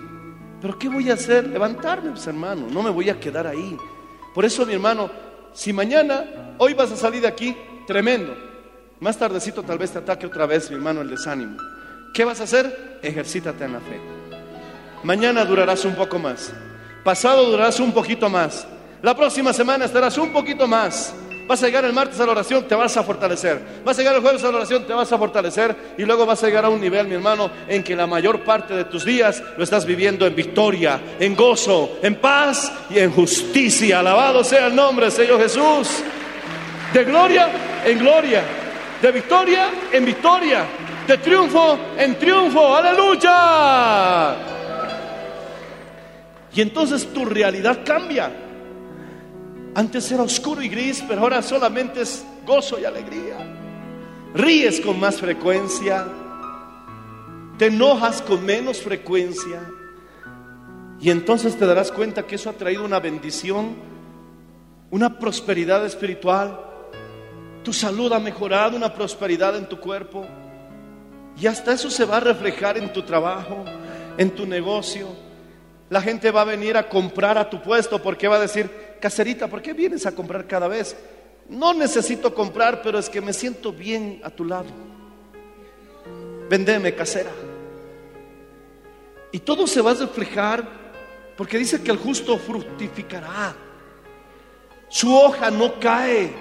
pero 0.61 0.77
¿qué 0.77 0.89
voy 0.89 1.09
a 1.09 1.13
hacer? 1.13 1.47
Levantarme, 1.47 2.11
pues, 2.11 2.27
hermano, 2.27 2.67
no 2.69 2.81
me 2.81 2.89
voy 2.89 3.09
a 3.09 3.19
quedar 3.19 3.47
ahí. 3.47 3.77
Por 4.33 4.45
eso, 4.45 4.65
mi 4.65 4.73
hermano, 4.73 5.09
si 5.53 5.71
mañana, 5.71 6.55
hoy 6.57 6.73
vas 6.73 6.91
a 6.91 6.95
salir 6.95 7.21
de 7.21 7.27
aquí, 7.27 7.55
tremendo. 7.87 8.35
Más 8.99 9.17
tardecito 9.17 9.63
tal 9.63 9.77
vez 9.77 9.91
te 9.91 9.99
ataque 9.99 10.25
otra 10.25 10.45
vez, 10.45 10.69
mi 10.69 10.75
hermano, 10.75 11.01
el 11.01 11.09
desánimo. 11.09 11.57
¿Qué 12.13 12.23
vas 12.23 12.41
a 12.41 12.45
hacer? 12.45 12.99
Ejercítate 13.01 13.65
en 13.65 13.73
la 13.73 13.79
fe. 13.79 13.99
Mañana 15.03 15.45
durarás 15.45 15.85
un 15.85 15.95
poco 15.95 16.17
más. 16.17 16.51
Pasado 17.03 17.49
durarás 17.49 17.79
un 17.79 17.91
poquito 17.91 18.29
más. 18.29 18.67
La 19.01 19.15
próxima 19.15 19.53
semana 19.53 19.85
estarás 19.85 20.17
un 20.17 20.33
poquito 20.33 20.67
más. 20.67 21.13
Vas 21.47 21.61
a 21.61 21.67
llegar 21.67 21.85
el 21.85 21.93
martes 21.93 22.19
a 22.19 22.25
la 22.25 22.31
oración, 22.31 22.67
te 22.67 22.75
vas 22.75 22.95
a 22.97 23.03
fortalecer. 23.03 23.61
Vas 23.83 23.97
a 23.97 24.01
llegar 24.01 24.15
el 24.15 24.21
jueves 24.21 24.43
a 24.43 24.51
la 24.51 24.57
oración, 24.57 24.85
te 24.85 24.93
vas 24.93 25.11
a 25.11 25.17
fortalecer. 25.17 25.75
Y 25.97 26.03
luego 26.03 26.25
vas 26.25 26.43
a 26.43 26.47
llegar 26.47 26.65
a 26.65 26.69
un 26.69 26.81
nivel, 26.81 27.07
mi 27.07 27.15
hermano, 27.15 27.49
en 27.67 27.83
que 27.83 27.95
la 27.95 28.07
mayor 28.07 28.43
parte 28.43 28.73
de 28.73 28.85
tus 28.85 29.05
días 29.05 29.43
lo 29.57 29.63
estás 29.63 29.85
viviendo 29.85 30.25
en 30.25 30.35
victoria, 30.35 30.99
en 31.19 31.35
gozo, 31.35 31.99
en 32.01 32.15
paz 32.15 32.71
y 32.89 32.99
en 32.99 33.11
justicia. 33.11 33.99
Alabado 33.99 34.43
sea 34.43 34.67
el 34.67 34.75
nombre, 34.75 35.11
Señor 35.11 35.41
Jesús. 35.41 35.89
De 36.93 37.03
gloria 37.03 37.49
en 37.85 37.99
gloria 37.99 38.43
de 39.01 39.11
victoria 39.11 39.69
en 39.91 40.05
victoria, 40.05 40.65
de 41.07 41.17
triunfo 41.17 41.77
en 41.97 42.17
triunfo, 42.17 42.75
aleluya. 42.75 44.35
Y 46.53 46.61
entonces 46.61 47.13
tu 47.13 47.25
realidad 47.25 47.79
cambia. 47.85 48.31
Antes 49.75 50.09
era 50.09 50.23
oscuro 50.23 50.61
y 50.61 50.69
gris, 50.69 51.03
pero 51.05 51.21
ahora 51.21 51.41
solamente 51.41 52.01
es 52.01 52.25
gozo 52.45 52.79
y 52.79 52.85
alegría. 52.85 53.35
Ríes 54.33 54.79
con 54.79 54.97
más 54.97 55.17
frecuencia, 55.19 56.07
te 57.57 57.65
enojas 57.65 58.21
con 58.21 58.45
menos 58.45 58.81
frecuencia. 58.81 59.61
Y 61.01 61.09
entonces 61.09 61.57
te 61.57 61.65
darás 61.65 61.91
cuenta 61.91 62.23
que 62.23 62.35
eso 62.35 62.49
ha 62.49 62.53
traído 62.53 62.85
una 62.85 63.01
bendición, 63.01 63.75
una 64.91 65.19
prosperidad 65.19 65.85
espiritual, 65.85 66.57
tu 67.63 67.73
salud 67.73 68.13
ha 68.13 68.19
mejorado, 68.19 68.77
una 68.77 68.93
prosperidad 68.93 69.57
en 69.57 69.67
tu 69.67 69.79
cuerpo. 69.81 70.25
Y 71.37 71.47
hasta 71.47 71.73
eso 71.73 71.89
se 71.89 72.05
va 72.05 72.17
a 72.17 72.21
reflejar 72.21 72.77
en 72.77 72.93
tu 72.93 73.01
trabajo, 73.01 73.65
en 74.17 74.31
tu 74.31 74.45
negocio. 74.45 75.09
La 75.89 76.01
gente 76.01 76.31
va 76.31 76.41
a 76.41 76.45
venir 76.45 76.77
a 76.77 76.87
comprar 76.87 77.37
a 77.37 77.49
tu 77.49 77.61
puesto 77.61 78.01
porque 78.01 78.29
va 78.29 78.37
a 78.37 78.39
decir, 78.39 78.84
caserita, 78.99 79.47
¿por 79.47 79.61
qué 79.61 79.73
vienes 79.73 80.05
a 80.05 80.13
comprar 80.13 80.47
cada 80.47 80.67
vez? 80.67 80.95
No 81.49 81.73
necesito 81.73 82.33
comprar, 82.33 82.81
pero 82.81 82.97
es 82.97 83.09
que 83.09 83.21
me 83.21 83.33
siento 83.33 83.71
bien 83.71 84.21
a 84.23 84.29
tu 84.29 84.45
lado. 84.45 84.67
Vendeme, 86.49 86.93
casera. 86.95 87.31
Y 89.31 89.39
todo 89.39 89.67
se 89.67 89.81
va 89.81 89.91
a 89.91 89.95
reflejar 89.95 90.67
porque 91.35 91.57
dice 91.57 91.81
que 91.83 91.91
el 91.91 91.97
justo 91.97 92.37
fructificará. 92.37 93.55
Su 94.89 95.13
hoja 95.13 95.51
no 95.51 95.79
cae. 95.79 96.33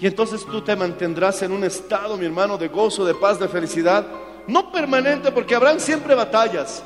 Y 0.00 0.06
entonces 0.06 0.44
tú 0.44 0.62
te 0.62 0.76
mantendrás 0.76 1.42
en 1.42 1.52
un 1.52 1.64
estado, 1.64 2.16
mi 2.16 2.26
hermano, 2.26 2.58
de 2.58 2.68
gozo, 2.68 3.04
de 3.04 3.14
paz, 3.14 3.38
de 3.38 3.48
felicidad. 3.48 4.06
No 4.46 4.72
permanente, 4.72 5.30
porque 5.32 5.54
habrán 5.54 5.80
siempre 5.80 6.14
batallas. 6.14 6.82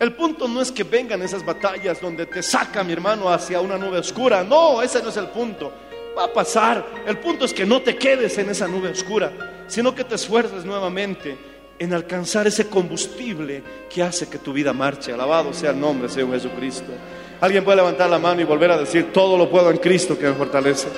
El 0.00 0.14
punto 0.14 0.48
no 0.48 0.62
es 0.62 0.72
que 0.72 0.82
vengan 0.82 1.20
esas 1.20 1.44
batallas 1.44 2.00
donde 2.00 2.24
te 2.24 2.42
saca, 2.42 2.82
mi 2.82 2.94
hermano, 2.94 3.30
hacia 3.30 3.60
una 3.60 3.76
nube 3.76 3.98
oscura. 3.98 4.42
No, 4.42 4.80
ese 4.80 5.02
no 5.02 5.10
es 5.10 5.16
el 5.18 5.28
punto. 5.28 5.70
Va 6.16 6.24
a 6.24 6.32
pasar. 6.32 6.86
El 7.06 7.18
punto 7.18 7.44
es 7.44 7.52
que 7.52 7.66
no 7.66 7.82
te 7.82 7.96
quedes 7.96 8.38
en 8.38 8.48
esa 8.48 8.66
nube 8.66 8.88
oscura, 8.88 9.30
sino 9.66 9.94
que 9.94 10.04
te 10.04 10.14
esfuerces 10.14 10.64
nuevamente 10.64 11.36
en 11.78 11.92
alcanzar 11.92 12.46
ese 12.46 12.66
combustible 12.68 13.62
que 13.90 14.02
hace 14.02 14.26
que 14.26 14.38
tu 14.38 14.54
vida 14.54 14.72
marche. 14.72 15.12
Alabado 15.12 15.52
sea 15.52 15.72
el 15.72 15.78
nombre, 15.78 16.08
Señor 16.08 16.32
Jesucristo. 16.32 16.92
Alguien 17.38 17.62
puede 17.62 17.76
levantar 17.76 18.08
la 18.08 18.18
mano 18.18 18.40
y 18.40 18.44
volver 18.44 18.70
a 18.70 18.78
decir, 18.78 19.12
todo 19.12 19.36
lo 19.36 19.50
puedo 19.50 19.70
en 19.70 19.76
Cristo 19.76 20.18
que 20.18 20.28
me 20.28 20.34
fortalece. 20.34 20.88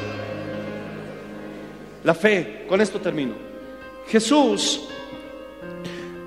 La 2.05 2.15
fe, 2.15 2.67
con 2.69 2.81
esto 2.81 3.01
termino. 3.01 3.35
Jesús, 4.07 4.89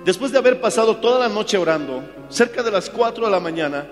después 0.06 0.32
de 0.32 0.38
haber 0.38 0.62
pasado 0.62 0.97
toda 0.97 1.20
la 1.20 1.34
noche 1.34 1.58
orando, 1.58 2.03
cerca 2.30 2.64
de 2.64 2.72
las 2.72 2.89
4 2.89 3.26
de 3.26 3.32
la 3.32 3.39
mañana, 3.39 3.88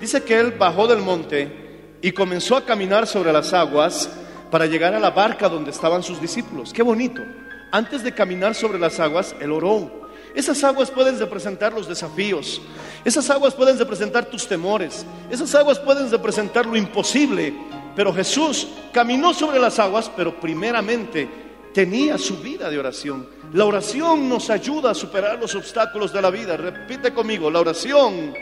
dice 0.00 0.22
que 0.22 0.40
él 0.40 0.52
bajó 0.52 0.86
del 0.88 0.98
monte 0.98 1.96
y 2.02 2.12
comenzó 2.12 2.56
a 2.56 2.64
caminar 2.64 3.06
sobre 3.06 3.32
las 3.32 3.52
aguas 3.52 4.10
para 4.50 4.66
llegar 4.66 4.94
a 4.94 5.00
la 5.00 5.10
barca 5.10 5.48
donde 5.48 5.70
estaban 5.70 6.02
sus 6.02 6.20
discípulos. 6.20 6.72
Qué 6.72 6.82
bonito. 6.82 7.22
Antes 7.70 8.02
de 8.02 8.12
caminar 8.12 8.54
sobre 8.54 8.78
las 8.78 8.98
aguas, 9.00 9.34
él 9.40 9.52
oró. 9.52 10.04
Esas 10.34 10.62
aguas 10.64 10.90
pueden 10.90 11.18
representar 11.18 11.72
los 11.72 11.88
desafíos. 11.88 12.60
Esas 13.04 13.28
aguas 13.30 13.54
pueden 13.54 13.78
representar 13.78 14.26
tus 14.26 14.48
temores. 14.48 15.04
Esas 15.30 15.54
aguas 15.54 15.78
pueden 15.78 16.10
representar 16.10 16.66
lo 16.66 16.76
imposible. 16.76 17.54
Pero 17.94 18.12
Jesús 18.12 18.68
caminó 18.92 19.32
sobre 19.34 19.58
las 19.58 19.78
aguas, 19.78 20.10
pero 20.16 20.38
primeramente 20.40 21.43
tenía 21.74 22.16
su 22.16 22.38
vida 22.38 22.70
de 22.70 22.78
oración. 22.78 23.28
La 23.52 23.66
oración 23.66 24.28
nos 24.28 24.48
ayuda 24.48 24.92
a 24.92 24.94
superar 24.94 25.38
los 25.38 25.54
obstáculos 25.56 26.12
de 26.12 26.22
la 26.22 26.30
vida. 26.30 26.56
Repite 26.56 27.12
conmigo, 27.12 27.50
la 27.50 27.60
oración 27.60 28.32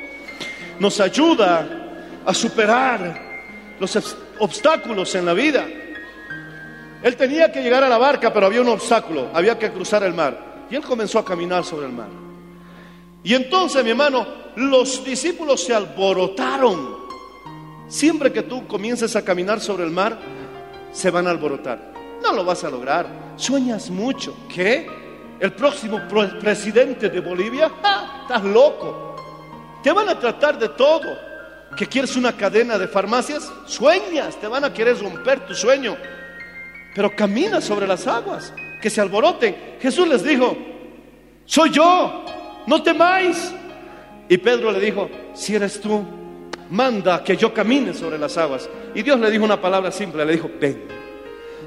nos 0.79 1.01
ayuda 1.01 2.23
a 2.25 2.35
superar 2.35 3.77
los 3.81 3.99
obstáculos 4.39 5.15
en 5.15 5.27
la 5.27 5.33
vida. 5.33 5.67
Él 7.03 7.17
tenía 7.17 7.51
que 7.51 7.63
llegar 7.63 7.83
a 7.83 7.89
la 7.89 7.99
barca, 7.99 8.33
pero 8.33 8.47
había 8.47 8.61
un 8.61 8.69
obstáculo, 8.69 9.31
había 9.33 9.59
que 9.59 9.73
cruzar 9.73 10.05
el 10.05 10.15
mar. 10.15 10.67
Y 10.71 10.77
él 10.77 10.83
comenzó 10.83 11.19
a 11.19 11.25
caminar 11.25 11.65
sobre 11.65 11.87
el 11.87 11.93
mar. 11.93 12.09
Y 13.25 13.35
entonces, 13.35 13.83
mi 13.83 13.91
hermano, 13.91 14.27
los 14.57 15.05
discípulos 15.05 15.65
se 15.65 15.75
alborotaron. 15.75 17.03
Siempre 17.89 18.33
que 18.33 18.43
tú 18.43 18.67
comiences 18.67 19.17
a 19.17 19.25
caminar 19.25 19.61
sobre 19.61 19.85
el 19.85 19.91
mar, 19.91 20.19
se 20.93 21.11
van 21.11 21.27
a 21.27 21.31
alborotar. 21.31 21.92
No 22.23 22.33
lo 22.33 22.45
vas 22.45 22.65
a 22.65 22.71
lograr. 22.71 23.07
Sueñas 23.37 23.91
mucho. 23.91 24.37
¿Qué? 24.53 24.87
¿El 25.41 25.53
próximo 25.53 26.01
presidente 26.41 27.09
de 27.09 27.21
Bolivia? 27.21 27.71
Estás 28.23 28.45
loco. 28.45 29.17
Te 29.83 29.91
van 29.91 30.09
a 30.09 30.19
tratar 30.19 30.59
de 30.59 30.69
todo 30.69 31.33
que 31.77 31.87
quieres 31.87 32.17
una 32.17 32.37
cadena 32.37 32.79
de 32.79 32.87
farmacias, 32.87 33.51
sueñas, 33.67 34.37
te 34.37 34.47
van 34.47 34.65
a 34.65 34.73
querer 34.73 34.99
romper 34.99 35.47
tu 35.47 35.55
sueño, 35.55 35.97
pero 36.95 37.15
camina 37.17 37.61
sobre 37.61 37.87
las 37.87 38.07
aguas, 38.07 38.53
que 38.81 38.91
se 38.91 39.01
alboroten. 39.01 39.77
Jesús 39.81 40.07
les 40.07 40.23
dijo, 40.23 40.57
soy 41.45 41.71
yo, 41.71 42.25
no 42.67 42.83
temáis. 42.83 43.53
Y 44.29 44.39
Pedro 44.39 44.71
le 44.71 44.81
dijo, 44.81 45.11
si 45.35 45.55
eres 45.55 45.81
tú, 45.81 46.05
manda 46.71 47.23
que 47.25 47.37
yo 47.37 47.53
camine 47.53 47.93
sobre 47.95 48.19
las 48.19 48.37
aguas. 48.37 48.69
Y 48.95 49.03
Dios 49.03 49.19
le 49.19 49.31
dijo 49.31 49.45
una 49.45 49.61
palabra 49.61 49.91
simple, 49.91 50.25
le 50.25 50.33
dijo, 50.33 50.51
ven. 50.61 51.02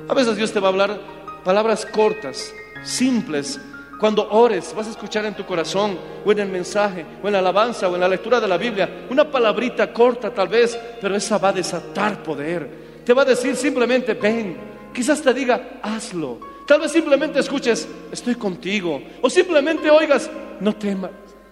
A 0.08 0.14
veces 0.14 0.38
Dios 0.38 0.52
te 0.52 0.60
va 0.60 0.68
a 0.68 0.72
hablar 0.72 1.00
palabras 1.44 1.86
cortas, 1.86 2.54
simples, 2.84 3.60
cuando 4.00 4.30
ores, 4.30 4.74
vas 4.76 4.88
a 4.88 4.92
escuchar 4.92 5.26
en 5.26 5.36
tu 5.36 5.46
corazón, 5.46 5.98
o 6.26 6.32
en 6.32 6.40
el 6.40 6.50
mensaje, 6.50 7.06
o 7.24 7.28
en 7.28 7.34
la 7.34 7.40
alabanza, 7.40 7.88
o 7.88 7.96
en 7.96 8.02
la 8.02 8.10
lectura 8.10 8.42
de 8.42 8.48
la 8.48 8.58
Biblia, 8.58 9.08
una 9.10 9.30
palabrita 9.30 9.92
corta 9.94 10.32
tal 10.32 10.48
vez, 10.48 10.78
pero 11.02 11.16
esa 11.16 11.38
va 11.38 11.50
a 11.50 11.54
desatar 11.54 12.22
poder. 12.22 12.70
Te 13.06 13.14
va 13.14 13.22
a 13.22 13.26
decir 13.26 13.56
simplemente, 13.56 14.14
ven. 14.14 14.58
Quizás 14.94 15.22
te 15.22 15.34
diga, 15.34 15.80
hazlo. 15.82 16.40
Tal 16.68 16.82
vez 16.82 16.92
simplemente 16.92 17.40
escuches, 17.40 17.88
estoy 18.12 18.36
contigo. 18.36 19.02
O 19.22 19.30
simplemente 19.30 19.90
oigas, 19.90 20.30
no 20.60 20.76
temas. 20.76 21.12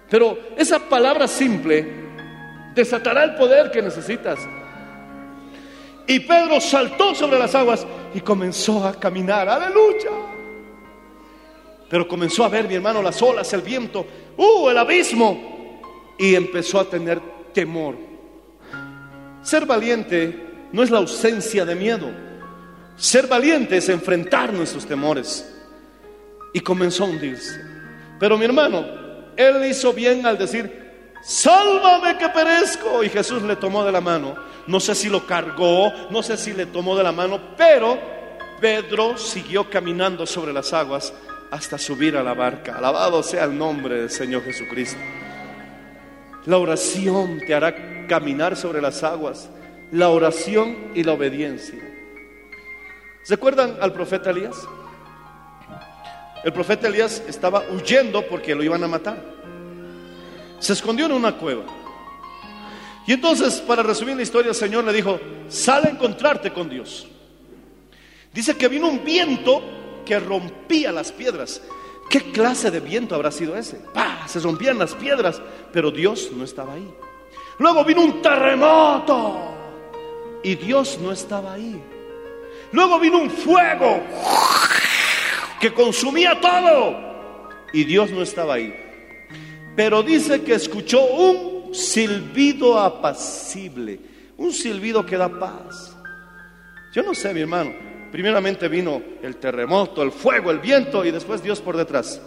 Pero 0.09 0.37
esa 0.57 0.79
palabra 0.79 1.27
simple 1.27 2.03
desatará 2.75 3.23
el 3.23 3.35
poder 3.35 3.71
que 3.71 3.81
necesitas. 3.81 4.39
Y 6.07 6.19
Pedro 6.19 6.59
saltó 6.59 7.15
sobre 7.15 7.39
las 7.39 7.55
aguas 7.55 7.85
y 8.13 8.21
comenzó 8.21 8.85
a 8.85 8.93
caminar. 8.93 9.47
Aleluya. 9.47 10.11
Pero 11.89 12.07
comenzó 12.07 12.43
a 12.43 12.49
ver, 12.49 12.67
mi 12.67 12.75
hermano, 12.75 13.01
las 13.01 13.21
olas, 13.21 13.53
el 13.53 13.61
viento, 13.61 14.05
¡uh! 14.37 14.69
el 14.69 14.77
abismo. 14.77 15.79
Y 16.17 16.35
empezó 16.35 16.79
a 16.79 16.89
tener 16.89 17.21
temor. 17.53 17.95
Ser 19.41 19.65
valiente 19.65 20.67
no 20.71 20.83
es 20.83 20.89
la 20.89 20.97
ausencia 20.99 21.65
de 21.65 21.75
miedo. 21.75 22.11
Ser 22.95 23.27
valiente 23.27 23.77
es 23.77 23.89
enfrentar 23.89 24.51
nuestros 24.53 24.85
temores. 24.85 25.49
Y 26.53 26.59
comenzó 26.59 27.03
a 27.03 27.07
hundirse. 27.07 27.59
Pero 28.19 28.37
mi 28.37 28.45
hermano, 28.45 28.85
él 29.35 29.65
hizo 29.65 29.93
bien 29.93 30.25
al 30.25 30.37
decir, 30.37 30.82
sálvame 31.23 32.17
que 32.17 32.29
perezco. 32.29 33.03
Y 33.03 33.09
Jesús 33.09 33.41
le 33.43 33.55
tomó 33.55 33.83
de 33.83 33.91
la 33.91 34.01
mano. 34.01 34.35
No 34.67 34.79
sé 34.79 34.95
si 34.95 35.09
lo 35.09 35.25
cargó, 35.25 35.91
no 36.09 36.23
sé 36.23 36.37
si 36.37 36.53
le 36.53 36.65
tomó 36.67 36.95
de 36.95 37.03
la 37.03 37.11
mano, 37.11 37.39
pero 37.57 37.99
Pedro 38.61 39.17
siguió 39.17 39.69
caminando 39.69 40.25
sobre 40.25 40.53
las 40.53 40.71
aguas 40.71 41.13
hasta 41.51 41.77
subir 41.77 42.15
a 42.15 42.23
la 42.23 42.33
barca. 42.33 42.77
Alabado 42.77 43.21
sea 43.23 43.43
el 43.43 43.57
nombre 43.57 43.99
del 43.99 44.09
Señor 44.09 44.43
Jesucristo. 44.43 44.99
La 46.45 46.57
oración 46.57 47.39
te 47.45 47.53
hará 47.53 48.07
caminar 48.07 48.55
sobre 48.55 48.81
las 48.81 49.03
aguas. 49.03 49.49
La 49.91 50.09
oración 50.09 50.91
y 50.95 51.03
la 51.03 51.13
obediencia. 51.13 51.79
¿Recuerdan 53.27 53.77
al 53.79 53.93
profeta 53.93 54.31
Elías? 54.31 54.57
El 56.43 56.51
profeta 56.51 56.87
Elías 56.87 57.23
estaba 57.27 57.63
huyendo 57.69 58.25
porque 58.27 58.55
lo 58.55 58.63
iban 58.63 58.83
a 58.83 58.87
matar. 58.87 59.32
Se 60.63 60.71
escondió 60.71 61.07
en 61.07 61.11
una 61.11 61.33
cueva. 61.33 61.65
Y 63.05 63.11
entonces, 63.11 63.55
para 63.55 63.83
resumir 63.83 64.15
la 64.15 64.21
historia, 64.21 64.47
el 64.47 64.55
Señor 64.55 64.85
le 64.85 64.93
dijo, 64.93 65.19
sal 65.49 65.83
a 65.83 65.89
encontrarte 65.89 66.53
con 66.53 66.69
Dios. 66.69 67.05
Dice 68.33 68.55
que 68.55 68.69
vino 68.69 68.87
un 68.87 69.03
viento 69.03 69.61
que 70.05 70.17
rompía 70.21 70.93
las 70.93 71.11
piedras. 71.11 71.61
¿Qué 72.09 72.31
clase 72.31 72.71
de 72.71 72.79
viento 72.79 73.13
habrá 73.13 73.29
sido 73.29 73.57
ese? 73.57 73.81
¡Pah! 73.93 74.25
Se 74.25 74.39
rompían 74.39 74.79
las 74.79 74.95
piedras, 74.95 75.41
pero 75.73 75.91
Dios 75.91 76.29
no 76.33 76.45
estaba 76.45 76.75
ahí. 76.75 76.89
Luego 77.59 77.83
vino 77.83 77.99
un 77.99 78.21
terremoto 78.21 79.39
y 80.43 80.55
Dios 80.55 80.97
no 81.01 81.11
estaba 81.11 81.55
ahí. 81.55 81.83
Luego 82.71 83.01
vino 83.01 83.17
un 83.17 83.29
fuego 83.29 84.01
que 85.59 85.73
consumía 85.73 86.39
todo 86.39 86.95
y 87.73 87.83
Dios 87.83 88.11
no 88.11 88.21
estaba 88.21 88.53
ahí. 88.53 88.82
Pero 89.75 90.03
dice 90.03 90.41
que 90.43 90.53
escuchó 90.53 91.03
un 91.05 91.73
silbido 91.73 92.79
apacible, 92.79 93.99
un 94.37 94.51
silbido 94.51 95.05
que 95.05 95.17
da 95.17 95.27
paz. 95.27 95.95
Yo 96.93 97.01
no 97.01 97.15
sé, 97.15 97.33
mi 97.33 97.41
hermano, 97.41 97.71
Primeramente 98.13 98.67
vino 98.67 99.01
el 99.23 99.37
terremoto, 99.37 100.03
el 100.03 100.11
fuego, 100.11 100.51
el 100.51 100.59
viento 100.59 101.03
y 101.03 101.09
después 101.09 101.41
Dios 101.41 101.59
por 101.59 101.75
detrás. 101.75 102.21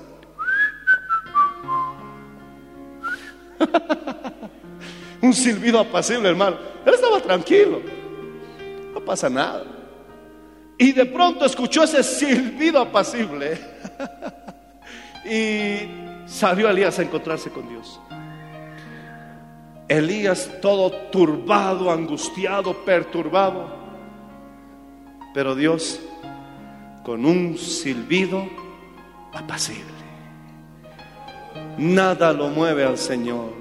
Un 5.22 5.32
silbido 5.32 5.78
apacible, 5.78 6.28
hermano. 6.28 6.56
Él 6.84 6.92
estaba 6.92 7.20
tranquilo. 7.20 7.80
No 8.92 9.00
pasa 9.00 9.30
nada. 9.30 9.62
Y 10.76 10.90
de 10.90 11.06
pronto 11.06 11.44
escuchó 11.44 11.84
ese 11.84 12.02
silbido 12.02 12.80
apacible. 12.80 13.60
y 15.24 16.05
salió 16.26 16.68
Elías 16.68 16.98
a 16.98 17.02
encontrarse 17.02 17.50
con 17.50 17.68
Dios. 17.68 18.00
Elías 19.88 20.50
todo 20.60 20.90
turbado, 21.10 21.90
angustiado, 21.90 22.74
perturbado. 22.84 23.68
Pero 25.32 25.54
Dios 25.54 26.00
con 27.04 27.24
un 27.24 27.56
silbido 27.56 28.48
apacible. 29.32 29.84
Nada 31.78 32.32
lo 32.32 32.48
mueve 32.48 32.84
al 32.84 32.98
Señor. 32.98 33.52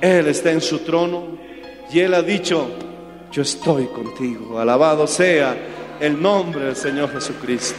Él 0.00 0.26
está 0.26 0.50
en 0.50 0.60
su 0.60 0.80
trono 0.80 1.38
y 1.92 2.00
Él 2.00 2.14
ha 2.14 2.22
dicho, 2.22 2.68
yo 3.30 3.42
estoy 3.42 3.86
contigo. 3.86 4.58
Alabado 4.58 5.06
sea 5.06 5.56
el 6.00 6.20
nombre 6.20 6.64
del 6.64 6.76
Señor 6.76 7.12
Jesucristo. 7.12 7.78